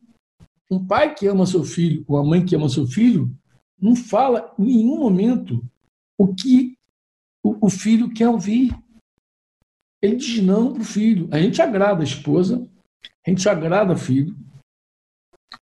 Um 0.71 0.87
pai 0.87 1.15
que 1.15 1.27
ama 1.27 1.47
seu 1.47 1.65
filho, 1.65 2.05
uma 2.09 2.25
mãe 2.25 2.45
que 2.45 2.57
ama 2.57 2.69
seu 2.69 2.87
filho, 2.87 3.31
não 3.79 3.95
fala 3.95 4.55
em 4.59 4.65
nenhum 4.65 4.99
momento 4.99 5.63
o 6.17 6.35
que 6.35 6.79
o, 7.43 7.69
filho 7.69 8.13
quer 8.13 8.29
ouvir. 8.29 8.73
Ele 10.01 10.17
diz 10.17 10.43
não 10.43 10.73
para 10.73 10.83
o 10.83 10.85
filho. 10.85 11.29
A 11.33 11.39
gente 11.39 11.61
agrada 11.61 12.01
a 12.01 12.05
esposa, 12.05 12.67
a 13.27 13.31
gente 13.31 13.49
agrada 13.49 13.93
o 13.93 13.99
filho, 13.99 14.37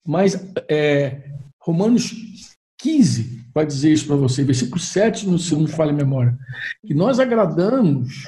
mas 0.06 0.36
é, 0.68 1.32
Romanos 1.62 2.49
15 2.80 3.46
vai 3.54 3.66
dizer 3.66 3.92
isso 3.92 4.08
para 4.08 4.16
você, 4.16 4.44
versículo 4.44 4.80
7, 4.80 5.28
no 5.28 5.38
segundo 5.38 5.68
me 5.68 5.76
falha 5.76 5.92
a 5.92 5.96
memória, 5.96 6.38
que 6.86 6.94
nós 6.94 7.20
agradamos, 7.20 8.28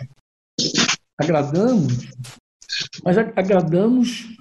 agradamos, 1.18 2.10
mas 3.04 3.18
agradamos 3.18 4.36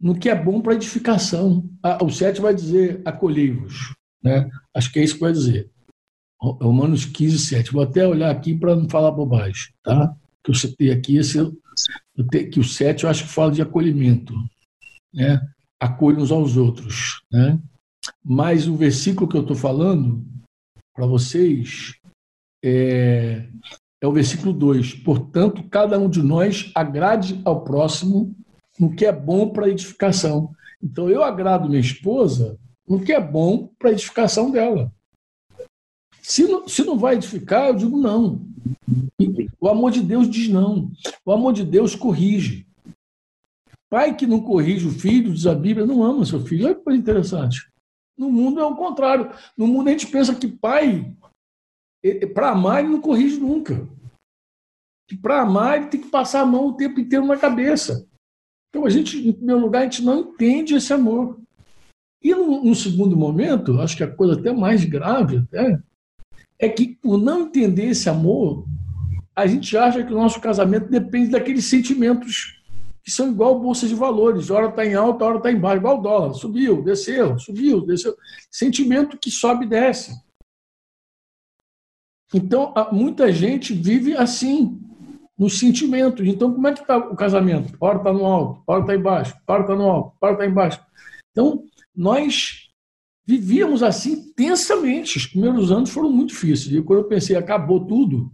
no 0.00 0.18
que 0.18 0.28
é 0.28 0.34
bom 0.34 0.60
para 0.60 0.74
edificação. 0.74 1.68
O 2.02 2.10
7 2.10 2.40
vai 2.40 2.54
dizer 2.54 3.00
acolhei-vos. 3.04 3.94
Né? 4.22 4.48
Acho 4.74 4.92
que 4.92 4.98
é 4.98 5.04
isso 5.04 5.14
que 5.14 5.20
vai 5.20 5.32
dizer. 5.32 5.70
Romanos 6.38 7.04
15, 7.04 7.38
7. 7.38 7.72
Vou 7.72 7.82
até 7.82 8.06
olhar 8.06 8.30
aqui 8.30 8.54
para 8.54 8.76
não 8.76 8.88
falar 8.88 9.10
bobagem. 9.10 9.72
Tá? 9.82 10.14
Que 10.44 10.50
eu 10.50 10.54
citei 10.54 10.90
aqui, 10.90 11.16
esse, 11.16 11.38
que 12.52 12.60
o 12.60 12.64
7 12.64 13.04
eu 13.04 13.10
acho 13.10 13.24
que 13.24 13.30
fala 13.30 13.52
de 13.52 13.62
acolhimento. 13.62 14.34
Né? 15.12 15.40
Acolhe 15.80 16.18
uns 16.18 16.30
aos 16.30 16.56
outros. 16.56 17.22
Né? 17.30 17.58
Mas 18.24 18.66
o 18.66 18.76
versículo 18.76 19.28
que 19.28 19.36
eu 19.36 19.42
estou 19.42 19.56
falando 19.56 20.24
para 20.94 21.06
vocês 21.06 21.94
é, 22.64 23.46
é 24.00 24.06
o 24.06 24.12
versículo 24.12 24.52
2. 24.52 24.94
Portanto, 24.94 25.62
cada 25.68 25.98
um 25.98 26.08
de 26.08 26.22
nós 26.22 26.70
agrade 26.74 27.40
ao 27.44 27.62
próximo 27.62 28.34
no 28.78 28.94
que 28.94 29.06
é 29.06 29.12
bom 29.12 29.50
para 29.50 29.68
edificação. 29.68 30.54
Então, 30.82 31.08
eu 31.08 31.22
agrado 31.22 31.68
minha 31.68 31.80
esposa 31.80 32.58
no 32.88 33.00
que 33.00 33.12
é 33.12 33.20
bom 33.20 33.68
para 33.78 33.90
edificação 33.90 34.50
dela. 34.50 34.92
Se 36.20 36.44
não, 36.44 36.68
se 36.68 36.84
não 36.84 36.98
vai 36.98 37.14
edificar, 37.14 37.68
eu 37.68 37.76
digo 37.76 37.96
não. 37.96 38.44
O 39.60 39.68
amor 39.68 39.92
de 39.92 40.02
Deus 40.02 40.28
diz 40.28 40.48
não. 40.48 40.90
O 41.24 41.32
amor 41.32 41.52
de 41.52 41.64
Deus 41.64 41.94
corrige. 41.94 42.66
Pai 43.88 44.16
que 44.16 44.26
não 44.26 44.40
corrige 44.40 44.86
o 44.86 44.90
filho, 44.90 45.32
diz 45.32 45.46
a 45.46 45.54
Bíblia, 45.54 45.86
não 45.86 46.02
ama 46.02 46.26
seu 46.26 46.44
filho. 46.44 46.66
Olha 46.66 46.74
que 46.74 46.82
coisa 46.82 46.98
interessante. 46.98 47.70
No 48.16 48.30
mundo 48.30 48.60
é 48.60 48.64
o 48.64 48.74
contrário. 48.74 49.30
No 49.56 49.66
mundo 49.66 49.88
a 49.88 49.90
gente 49.90 50.06
pensa 50.06 50.34
que 50.34 50.48
pai, 50.48 51.14
para 52.34 52.50
amar, 52.50 52.80
ele 52.80 52.92
não 52.92 53.00
corrige 53.00 53.38
nunca. 53.38 53.86
Que 55.08 55.16
para 55.16 55.42
amar, 55.42 55.76
ele 55.76 55.86
tem 55.88 56.00
que 56.00 56.08
passar 56.08 56.40
a 56.40 56.46
mão 56.46 56.68
o 56.68 56.76
tempo 56.76 56.98
inteiro 56.98 57.26
na 57.26 57.36
cabeça. 57.36 58.08
Então, 58.70 58.84
a 58.84 58.90
gente, 58.90 59.26
em 59.26 59.32
primeiro 59.32 59.60
lugar, 59.60 59.80
a 59.80 59.84
gente 59.84 60.02
não 60.02 60.20
entende 60.20 60.74
esse 60.74 60.92
amor. 60.92 61.40
E, 62.22 62.34
num, 62.34 62.74
segundo 62.74 63.16
momento, 63.16 63.80
acho 63.80 63.96
que 63.96 64.02
a 64.02 64.10
coisa 64.10 64.38
até 64.38 64.52
mais 64.52 64.84
grave 64.84 65.38
até, 65.38 65.78
é 66.58 66.68
que, 66.68 66.96
por 66.96 67.18
não 67.18 67.42
entender 67.42 67.86
esse 67.86 68.08
amor, 68.08 68.66
a 69.34 69.46
gente 69.46 69.76
acha 69.76 70.02
que 70.02 70.12
o 70.12 70.16
nosso 70.16 70.40
casamento 70.40 70.88
depende 70.88 71.30
daqueles 71.30 71.66
sentimentos 71.66 72.60
que 73.06 73.12
são 73.12 73.30
igual 73.30 73.60
bolsa 73.60 73.86
de 73.86 73.94
valores. 73.94 74.50
Hora 74.50 74.68
está 74.68 74.84
em 74.84 74.94
alta, 74.94 75.24
hora 75.24 75.36
está 75.36 75.52
em 75.52 75.60
baixo, 75.60 75.78
igual 75.78 76.00
o 76.00 76.02
dólar. 76.02 76.34
Subiu, 76.34 76.82
desceu, 76.82 77.38
subiu, 77.38 77.86
desceu. 77.86 78.16
Sentimento 78.50 79.16
que 79.16 79.30
sobe 79.30 79.64
e 79.64 79.68
desce. 79.68 80.20
Então, 82.34 82.74
muita 82.90 83.32
gente 83.32 83.72
vive 83.72 84.16
assim, 84.16 84.80
nos 85.38 85.60
sentimentos. 85.60 86.26
Então, 86.26 86.52
como 86.52 86.66
é 86.66 86.72
que 86.72 86.80
está 86.80 86.98
o 86.98 87.14
casamento? 87.14 87.76
Hora 87.80 87.98
está 87.98 88.12
no 88.12 88.26
alto, 88.26 88.60
hora 88.66 88.80
está 88.80 88.96
embaixo, 88.96 89.36
hora 89.46 89.62
está 89.62 89.76
no 89.76 89.88
alto, 89.88 90.16
hora 90.20 90.32
está 90.32 90.44
embaixo. 90.44 90.84
Então, 91.30 91.64
nós 91.94 92.72
vivíamos 93.24 93.84
assim 93.84 94.14
intensamente. 94.14 95.16
Os 95.16 95.26
primeiros 95.28 95.70
anos 95.70 95.90
foram 95.90 96.10
muito 96.10 96.30
difíceis. 96.30 96.74
E 96.74 96.82
quando 96.82 97.02
eu 97.02 97.08
pensei, 97.08 97.36
acabou 97.36 97.86
tudo, 97.86 98.32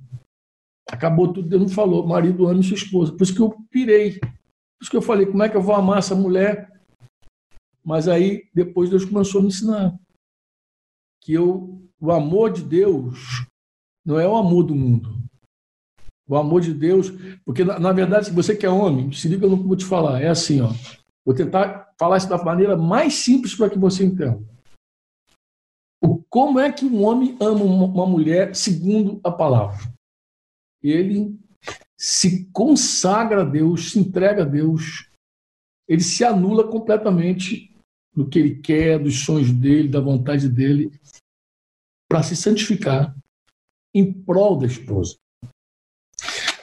acabou 0.90 1.30
tudo, 1.30 1.46
Deus 1.46 1.62
me 1.62 1.70
falou, 1.70 2.06
marido 2.06 2.48
ama 2.48 2.62
sua 2.62 2.76
esposa. 2.76 3.12
Por 3.12 3.22
isso 3.22 3.34
que 3.34 3.42
eu 3.42 3.54
pirei. 3.70 4.18
Isso 4.82 4.90
que 4.90 4.96
eu 4.96 5.02
falei, 5.02 5.26
como 5.26 5.44
é 5.44 5.48
que 5.48 5.56
eu 5.56 5.62
vou 5.62 5.76
amar 5.76 5.98
essa 5.98 6.12
mulher? 6.12 6.68
Mas 7.84 8.08
aí, 8.08 8.50
depois 8.52 8.90
Deus 8.90 9.04
começou 9.04 9.38
a 9.38 9.42
me 9.42 9.48
ensinar 9.48 9.96
que 11.20 11.32
eu, 11.32 11.80
o 12.00 12.10
amor 12.10 12.52
de 12.52 12.64
Deus 12.64 13.46
não 14.04 14.18
é 14.18 14.26
o 14.26 14.34
amor 14.34 14.64
do 14.64 14.74
mundo. 14.74 15.22
O 16.28 16.36
amor 16.36 16.60
de 16.60 16.74
Deus, 16.74 17.12
porque 17.44 17.62
na, 17.62 17.78
na 17.78 17.92
verdade, 17.92 18.26
se 18.26 18.32
você 18.32 18.56
quer 18.56 18.70
homem, 18.70 19.12
se 19.12 19.28
liga 19.28 19.46
no 19.46 19.56
que 19.56 19.62
eu 19.62 19.68
vou 19.68 19.76
te 19.76 19.84
falar, 19.84 20.20
é 20.20 20.28
assim, 20.28 20.60
ó. 20.60 20.72
Vou 21.24 21.32
tentar 21.32 21.94
falar 21.96 22.16
isso 22.16 22.28
da 22.28 22.42
maneira 22.42 22.76
mais 22.76 23.14
simples 23.14 23.54
para 23.54 23.70
que 23.70 23.78
você 23.78 24.04
entenda. 24.04 24.42
Como 26.28 26.58
é 26.58 26.72
que 26.72 26.84
um 26.84 27.04
homem 27.04 27.36
ama 27.40 27.62
uma 27.62 28.06
mulher 28.06 28.56
segundo 28.56 29.20
a 29.22 29.30
palavra? 29.30 29.78
Ele 30.82 31.38
se 32.02 32.46
consagra 32.46 33.42
a 33.42 33.44
Deus, 33.44 33.92
se 33.92 33.98
entrega 33.98 34.42
a 34.42 34.46
Deus, 34.46 35.08
ele 35.86 36.02
se 36.02 36.24
anula 36.24 36.66
completamente 36.66 37.70
do 38.14 38.28
que 38.28 38.38
ele 38.38 38.56
quer, 38.56 38.98
dos 38.98 39.24
sonhos 39.24 39.52
dele, 39.52 39.88
da 39.88 40.00
vontade 40.00 40.48
dele, 40.48 40.90
para 42.08 42.22
se 42.22 42.34
santificar 42.34 43.14
em 43.94 44.12
prol 44.12 44.58
da 44.58 44.66
esposa. 44.66 45.16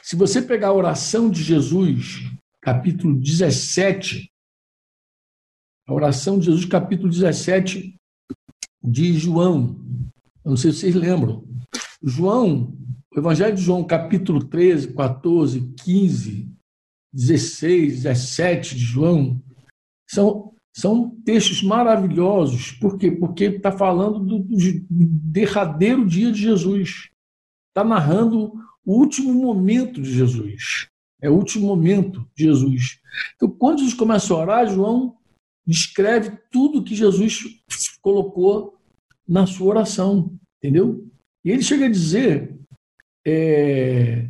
Se 0.04 0.16
você 0.16 0.42
pegar 0.42 0.70
a 0.70 0.74
oração 0.74 1.30
de 1.30 1.42
Jesus 1.42 2.30
capítulo 2.62 3.16
17. 3.16 4.32
A 5.88 5.94
oração 5.94 6.38
de 6.38 6.46
Jesus, 6.46 6.66
capítulo 6.66 7.10
17 7.10 7.96
de 8.84 9.14
João. 9.14 9.76
Eu 10.44 10.52
não 10.52 10.58
sei 10.58 10.72
se 10.72 10.80
vocês 10.80 10.96
lembram. 10.96 11.44
João, 12.04 12.78
o 13.20 13.22
Evangelho 13.22 13.54
de 13.54 13.62
João, 13.62 13.84
capítulo 13.84 14.42
13, 14.46 14.94
14, 14.94 15.74
15, 15.84 16.56
16, 17.12 18.04
17 18.04 18.76
de 18.76 18.82
João, 18.82 19.44
são, 20.10 20.54
são 20.74 21.10
textos 21.26 21.62
maravilhosos. 21.62 22.72
Por 22.72 22.98
quê? 22.98 23.12
Porque 23.12 23.44
está 23.46 23.74
falando 23.74 24.20
do, 24.20 24.40
do 24.40 24.58
derradeiro 24.90 26.08
dia 26.08 26.32
de 26.32 26.42
Jesus. 26.42 27.10
Está 27.68 27.84
narrando 27.84 28.54
o 28.86 28.94
último 28.94 29.34
momento 29.34 30.02
de 30.02 30.14
Jesus. 30.14 30.88
É 31.22 31.30
o 31.30 31.36
último 31.36 31.68
momento 31.68 32.26
de 32.34 32.46
Jesus. 32.46 33.02
Então, 33.36 33.50
quando 33.50 33.80
Jesus 33.80 33.96
começa 33.96 34.34
a 34.34 34.38
orar, 34.38 34.70
João 34.70 35.18
descreve 35.68 36.40
tudo 36.50 36.86
que 36.86 36.96
Jesus 36.96 37.62
colocou 38.02 38.78
na 39.28 39.46
sua 39.46 39.68
oração, 39.68 40.40
entendeu? 40.58 41.06
E 41.44 41.52
ele 41.52 41.62
chega 41.62 41.86
a 41.86 41.92
dizer 41.92 42.58
é, 43.26 44.28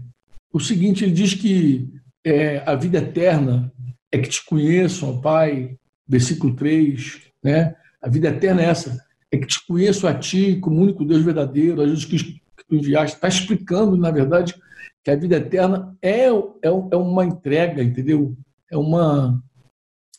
o 0.52 0.60
seguinte: 0.60 1.04
ele 1.04 1.14
diz 1.14 1.34
que 1.34 1.90
é, 2.26 2.58
a 2.66 2.76
vida 2.76 2.98
eterna 2.98 3.72
é 4.12 4.18
que 4.18 4.30
te 4.30 4.46
conheçam, 4.46 5.10
ó 5.10 5.22
Pai, 5.22 5.78
versículo 6.08 6.56
3, 6.56 7.22
né? 7.44 7.76
A 8.02 8.10
vida 8.10 8.30
eterna 8.30 8.62
é 8.62 8.66
essa, 8.66 8.98
é 9.32 9.38
que 9.38 9.46
te 9.46 9.66
conheço 9.66 10.08
a 10.08 10.14
Ti 10.14 10.58
como 10.60 10.82
único 10.82 11.06
Deus 11.06 11.24
verdadeiro, 11.24 11.82
a 11.82 11.88
Jesus 11.88 12.06
que 12.06 12.42
tu 12.68 12.76
enviaste. 12.76 13.16
Está 13.16 13.28
explicando, 13.28 13.96
na 13.98 14.10
verdade, 14.10 14.56
que 15.04 15.12
a 15.12 15.16
vida 15.16 15.38
eterna 15.38 15.96
é, 16.02 16.28
é, 16.28 16.68
é 16.92 16.96
uma 16.96 17.26
entrega, 17.26 17.84
entendeu? 17.84 18.36
É 18.72 18.78
uma, 18.78 19.42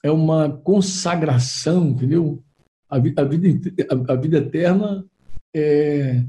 é 0.02 0.10
uma 0.10 0.50
consagração, 0.50 1.88
entendeu? 1.88 2.42
A, 2.88 2.96
a, 2.96 2.98
vida, 2.98 3.22
a 4.08 4.14
vida 4.14 4.38
eterna 4.38 5.04
é, 5.54 6.24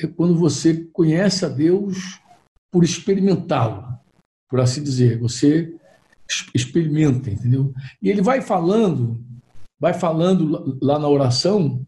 é 0.00 0.06
quando 0.06 0.36
você 0.36 0.84
conhece 0.92 1.44
a 1.44 1.48
Deus 1.48 2.20
por 2.70 2.84
experimentá-lo, 2.84 3.98
por 4.48 4.60
assim 4.60 4.82
dizer. 4.82 5.18
Você 5.18 5.74
experimenta, 6.54 7.30
entendeu? 7.30 7.72
E 8.02 8.10
ele 8.10 8.20
vai 8.20 8.42
falando, 8.42 9.24
vai 9.80 9.94
falando 9.94 10.78
lá 10.82 10.98
na 10.98 11.08
oração, 11.08 11.86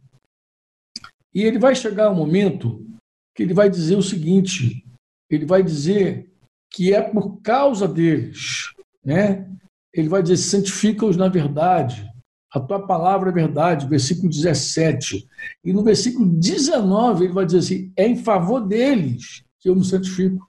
e 1.34 1.42
ele 1.42 1.58
vai 1.58 1.74
chegar 1.74 2.10
um 2.10 2.14
momento 2.14 2.86
que 3.34 3.42
ele 3.42 3.54
vai 3.54 3.68
dizer 3.68 3.96
o 3.96 4.02
seguinte: 4.02 4.84
ele 5.30 5.44
vai 5.44 5.62
dizer 5.62 6.32
que 6.70 6.94
é 6.94 7.02
por 7.02 7.40
causa 7.40 7.86
deles, 7.86 8.72
né? 9.04 9.48
Ele 9.92 10.08
vai 10.08 10.22
dizer: 10.22 10.38
santifica-os 10.38 11.16
na 11.16 11.28
verdade, 11.28 12.08
a 12.50 12.58
tua 12.58 12.86
palavra 12.86 13.30
é 13.30 13.32
verdade, 13.32 13.86
versículo 13.86 14.28
17. 14.28 15.28
E 15.64 15.72
no 15.72 15.82
versículo 15.84 16.26
19 16.26 17.24
ele 17.24 17.32
vai 17.32 17.44
dizer 17.44 17.58
assim: 17.58 17.92
é 17.96 18.06
em 18.06 18.16
favor 18.16 18.60
deles 18.60 19.44
que 19.60 19.68
eu 19.68 19.76
me 19.76 19.84
santifico. 19.84 20.48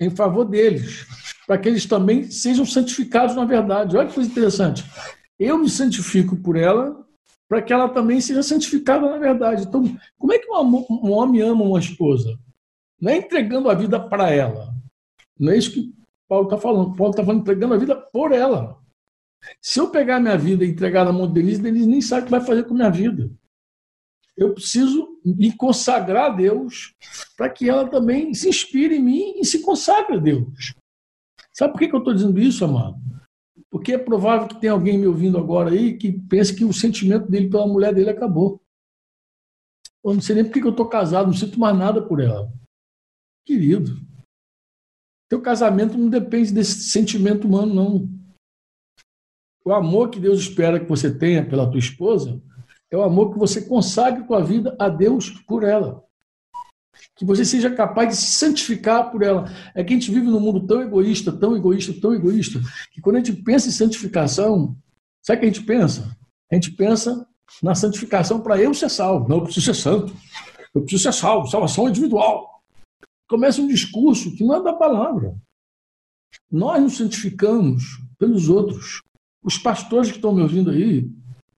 É 0.00 0.06
em 0.06 0.10
favor 0.10 0.44
deles, 0.44 1.06
para 1.44 1.58
que 1.58 1.68
eles 1.68 1.84
também 1.84 2.30
sejam 2.30 2.64
santificados 2.64 3.34
na 3.34 3.44
verdade. 3.44 3.96
Olha 3.96 4.06
que 4.06 4.14
coisa 4.14 4.30
interessante. 4.30 4.84
Eu 5.36 5.58
me 5.58 5.68
santifico 5.68 6.36
por 6.36 6.56
ela, 6.56 7.04
para 7.48 7.60
que 7.60 7.72
ela 7.72 7.88
também 7.88 8.20
seja 8.20 8.42
santificada 8.42 9.10
na 9.10 9.18
verdade. 9.18 9.64
Então, 9.64 9.82
como 10.16 10.32
é 10.32 10.38
que 10.38 10.48
um 10.48 11.10
homem 11.10 11.42
ama 11.42 11.64
uma 11.64 11.80
esposa? 11.80 12.38
Não 13.00 13.10
é 13.10 13.16
entregando 13.16 13.68
a 13.68 13.74
vida 13.74 13.98
para 13.98 14.30
ela. 14.30 14.72
Não 15.38 15.52
é 15.52 15.56
isso 15.56 15.72
que 15.72 15.92
Paulo 16.28 16.44
está 16.44 16.58
falando. 16.58 16.94
Paulo 16.94 17.10
está 17.10 17.24
falando 17.24 17.40
entregando 17.40 17.74
a 17.74 17.78
vida 17.78 17.96
por 17.96 18.30
ela. 18.30 18.78
Se 19.60 19.80
eu 19.80 19.90
pegar 19.90 20.20
minha 20.20 20.36
vida 20.36 20.64
e 20.64 20.68
entregar 20.68 21.04
na 21.04 21.12
mão 21.12 21.30
deles, 21.30 21.58
eles 21.58 21.86
nem 21.86 22.00
sabem 22.00 22.24
o 22.24 22.26
que 22.26 22.30
vai 22.30 22.40
fazer 22.40 22.64
com 22.64 22.74
minha 22.74 22.90
vida. 22.90 23.30
Eu 24.36 24.54
preciso 24.54 25.20
me 25.24 25.54
consagrar 25.56 26.30
a 26.30 26.34
Deus 26.34 26.94
para 27.36 27.50
que 27.50 27.68
ela 27.68 27.88
também 27.88 28.32
se 28.34 28.48
inspire 28.48 28.96
em 28.96 29.02
mim 29.02 29.40
e 29.40 29.44
se 29.44 29.60
consagre 29.62 30.16
a 30.16 30.20
Deus. 30.20 30.74
Sabe 31.52 31.72
por 31.72 31.80
que 31.80 31.92
eu 31.92 31.98
estou 31.98 32.14
dizendo 32.14 32.38
isso, 32.38 32.64
amado? 32.64 32.96
Porque 33.70 33.92
é 33.94 33.98
provável 33.98 34.46
que 34.46 34.60
tenha 34.60 34.72
alguém 34.72 34.96
me 34.96 35.06
ouvindo 35.06 35.36
agora 35.36 35.70
aí 35.70 35.98
que 35.98 36.12
pense 36.12 36.54
que 36.54 36.64
o 36.64 36.72
sentimento 36.72 37.28
dele 37.28 37.50
pela 37.50 37.66
mulher 37.66 37.92
dele 37.92 38.10
acabou. 38.10 38.62
Eu 40.04 40.14
não 40.14 40.20
sei 40.20 40.36
nem 40.36 40.44
por 40.44 40.52
que 40.52 40.62
eu 40.62 40.70
estou 40.70 40.88
casado, 40.88 41.26
não 41.26 41.34
sinto 41.34 41.58
mais 41.58 41.76
nada 41.76 42.00
por 42.00 42.20
ela. 42.20 42.50
Querido, 43.44 44.00
teu 45.28 45.42
casamento 45.42 45.98
não 45.98 46.08
depende 46.08 46.52
desse 46.52 46.90
sentimento 46.90 47.46
humano, 47.46 47.74
não. 47.74 48.17
O 49.68 49.74
amor 49.74 50.08
que 50.08 50.18
Deus 50.18 50.40
espera 50.40 50.80
que 50.80 50.88
você 50.88 51.14
tenha 51.14 51.46
pela 51.46 51.70
tua 51.70 51.78
esposa 51.78 52.40
é 52.90 52.96
o 52.96 53.02
amor 53.02 53.34
que 53.34 53.38
você 53.38 53.60
consagre 53.60 54.26
tua 54.26 54.42
vida 54.42 54.74
a 54.78 54.88
Deus 54.88 55.28
por 55.46 55.62
ela. 55.62 56.02
Que 57.14 57.22
você 57.22 57.44
seja 57.44 57.68
capaz 57.74 58.08
de 58.08 58.16
se 58.16 58.32
santificar 58.32 59.10
por 59.10 59.22
ela. 59.22 59.44
É 59.74 59.84
que 59.84 59.92
a 59.92 59.96
gente 59.96 60.10
vive 60.10 60.26
num 60.26 60.40
mundo 60.40 60.66
tão 60.66 60.80
egoísta, 60.80 61.30
tão 61.30 61.54
egoísta, 61.54 61.92
tão 62.00 62.14
egoísta, 62.14 62.58
que 62.90 63.02
quando 63.02 63.16
a 63.16 63.18
gente 63.18 63.42
pensa 63.42 63.68
em 63.68 63.72
santificação, 63.72 64.74
sabe 65.22 65.36
o 65.36 65.40
que 65.40 65.46
a 65.46 65.52
gente 65.52 65.66
pensa? 65.66 66.16
A 66.50 66.54
gente 66.54 66.70
pensa 66.70 67.28
na 67.62 67.74
santificação 67.74 68.40
para 68.40 68.56
eu 68.56 68.72
ser 68.72 68.88
salvo. 68.88 69.28
Não, 69.28 69.36
eu 69.36 69.44
preciso 69.44 69.66
ser 69.66 69.82
santo. 69.82 70.16
Eu 70.74 70.80
preciso 70.80 71.02
ser 71.02 71.12
salvo. 71.12 71.46
Salvação 71.46 71.90
individual. 71.90 72.62
Começa 73.28 73.60
um 73.60 73.68
discurso 73.68 74.34
que 74.34 74.44
não 74.44 74.54
é 74.54 74.62
da 74.62 74.72
palavra. 74.72 75.36
Nós 76.50 76.82
nos 76.82 76.96
santificamos 76.96 77.82
pelos 78.18 78.48
outros 78.48 79.02
os 79.42 79.58
pastores 79.58 80.10
que 80.10 80.16
estão 80.16 80.34
me 80.34 80.42
ouvindo 80.42 80.70
aí, 80.70 81.10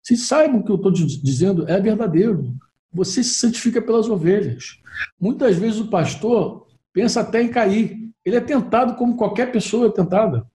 se 0.03 0.17
saibam 0.17 0.63
que 0.63 0.71
eu 0.71 0.77
estou 0.77 0.93
dizendo 0.93 1.69
é 1.69 1.81
verdadeiro. 1.81 2.55
Você 2.93 3.23
se 3.23 3.35
santifica 3.35 3.81
pelas 3.81 4.09
ovelhas. 4.09 4.81
Muitas 5.21 5.57
vezes 5.57 5.81
o 5.81 5.89
pastor 5.89 6.67
pensa 6.93 7.21
até 7.21 7.43
em 7.43 7.49
cair. 7.49 8.11
Ele 8.25 8.37
é 8.37 8.41
tentado 8.41 8.97
como 8.97 9.17
qualquer 9.17 9.53
pessoa 9.53 9.87
é 9.87 9.91
tentada. 9.91 10.47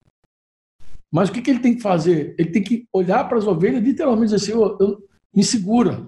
Mas 1.12 1.30
o 1.30 1.32
que, 1.32 1.42
que 1.42 1.50
ele 1.50 1.60
tem 1.60 1.76
que 1.76 1.82
fazer? 1.82 2.36
Ele 2.38 2.52
tem 2.52 2.62
que 2.62 2.88
olhar 2.92 3.24
para 3.30 3.38
as 3.38 3.48
ovelhas 3.48 3.82
e 3.82 3.86
literalmente 3.86 4.34
dizer 4.34 4.52
assim: 4.52 4.60
oh, 4.60 4.78
eu, 4.80 5.08
me 5.34 5.44
segura, 5.44 6.08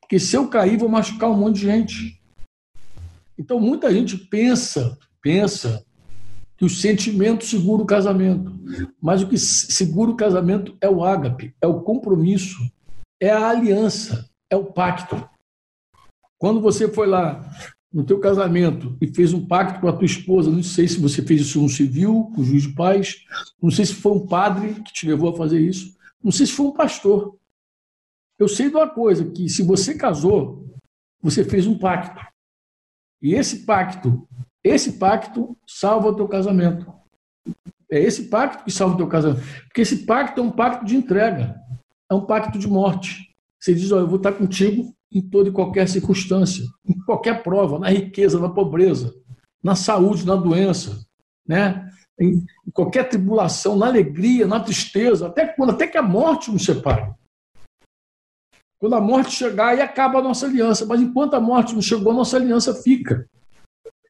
porque 0.00 0.18
se 0.18 0.36
eu 0.36 0.48
cair, 0.48 0.78
vou 0.78 0.88
machucar 0.88 1.30
um 1.30 1.36
monte 1.36 1.56
de 1.56 1.62
gente. 1.62 2.22
Então, 3.38 3.60
muita 3.60 3.92
gente 3.92 4.16
pensa, 4.16 4.98
pensa 5.20 5.84
que 6.56 6.64
o 6.64 6.70
sentimento 6.70 7.44
segura 7.44 7.82
o 7.82 7.86
casamento. 7.86 8.52
Mas 9.00 9.22
o 9.22 9.28
que 9.28 9.38
segura 9.38 10.10
o 10.10 10.16
casamento 10.16 10.76
é 10.80 10.88
o 10.88 11.04
ágape, 11.04 11.54
é 11.60 11.66
o 11.66 11.80
compromisso, 11.82 12.58
é 13.20 13.30
a 13.30 13.50
aliança, 13.50 14.28
é 14.50 14.56
o 14.56 14.64
pacto. 14.64 15.28
Quando 16.38 16.60
você 16.60 16.88
foi 16.88 17.06
lá 17.06 17.48
no 17.92 18.04
teu 18.04 18.18
casamento 18.18 18.96
e 19.00 19.06
fez 19.06 19.32
um 19.32 19.46
pacto 19.46 19.80
com 19.80 19.88
a 19.88 19.92
tua 19.92 20.04
esposa, 20.04 20.50
não 20.50 20.62
sei 20.62 20.86
se 20.88 21.00
você 21.00 21.22
fez 21.22 21.42
isso 21.42 21.60
no 21.60 21.68
civil, 21.68 22.30
com 22.34 22.40
o 22.40 22.44
juiz 22.44 22.64
de 22.64 22.74
paz, 22.74 23.24
não 23.62 23.70
sei 23.70 23.86
se 23.86 23.94
foi 23.94 24.12
um 24.12 24.26
padre 24.26 24.74
que 24.82 24.92
te 24.92 25.06
levou 25.06 25.30
a 25.30 25.36
fazer 25.36 25.60
isso, 25.60 25.96
não 26.22 26.30
sei 26.30 26.46
se 26.46 26.52
foi 26.52 26.66
um 26.66 26.72
pastor. 26.72 27.38
Eu 28.38 28.48
sei 28.48 28.68
de 28.68 28.76
uma 28.76 28.88
coisa, 28.88 29.24
que 29.30 29.48
se 29.48 29.62
você 29.62 29.94
casou, 29.94 30.66
você 31.22 31.42
fez 31.42 31.66
um 31.66 31.78
pacto. 31.78 32.20
E 33.22 33.34
esse 33.34 33.64
pacto 33.64 34.28
esse 34.68 34.98
pacto 34.98 35.56
salva 35.66 36.08
o 36.08 36.14
teu 36.14 36.28
casamento. 36.28 36.92
É 37.90 38.00
esse 38.00 38.24
pacto 38.28 38.64
que 38.64 38.70
salva 38.70 38.94
o 38.94 38.98
teu 38.98 39.06
casamento. 39.06 39.44
Porque 39.64 39.80
esse 39.80 40.04
pacto 40.04 40.40
é 40.40 40.42
um 40.42 40.50
pacto 40.50 40.84
de 40.84 40.96
entrega. 40.96 41.54
É 42.10 42.14
um 42.14 42.24
pacto 42.24 42.58
de 42.58 42.68
morte. 42.68 43.34
Você 43.60 43.74
diz, 43.74 43.90
olha, 43.92 44.02
eu 44.02 44.08
vou 44.08 44.16
estar 44.16 44.32
contigo 44.32 44.94
em 45.12 45.20
toda 45.20 45.48
e 45.48 45.52
qualquer 45.52 45.88
circunstância, 45.88 46.64
em 46.84 46.98
qualquer 47.04 47.42
prova, 47.42 47.78
na 47.78 47.88
riqueza, 47.88 48.38
na 48.38 48.48
pobreza, 48.48 49.14
na 49.62 49.74
saúde, 49.74 50.26
na 50.26 50.36
doença, 50.36 51.00
né? 51.46 51.88
em 52.18 52.44
qualquer 52.72 53.08
tribulação, 53.08 53.76
na 53.76 53.86
alegria, 53.86 54.46
na 54.46 54.60
tristeza, 54.60 55.26
até 55.26 55.46
quando 55.46 55.70
até 55.70 55.86
que 55.86 55.98
a 55.98 56.02
morte 56.02 56.50
nos 56.50 56.64
separe. 56.64 57.12
Quando 58.78 58.94
a 58.94 59.00
morte 59.00 59.32
chegar, 59.32 59.68
aí 59.68 59.80
acaba 59.80 60.18
a 60.18 60.22
nossa 60.22 60.46
aliança. 60.46 60.84
Mas 60.86 61.00
enquanto 61.00 61.34
a 61.34 61.40
morte 61.40 61.74
não 61.74 61.82
chegou, 61.82 62.12
a 62.12 62.16
nossa 62.16 62.36
aliança 62.36 62.74
fica. 62.74 63.28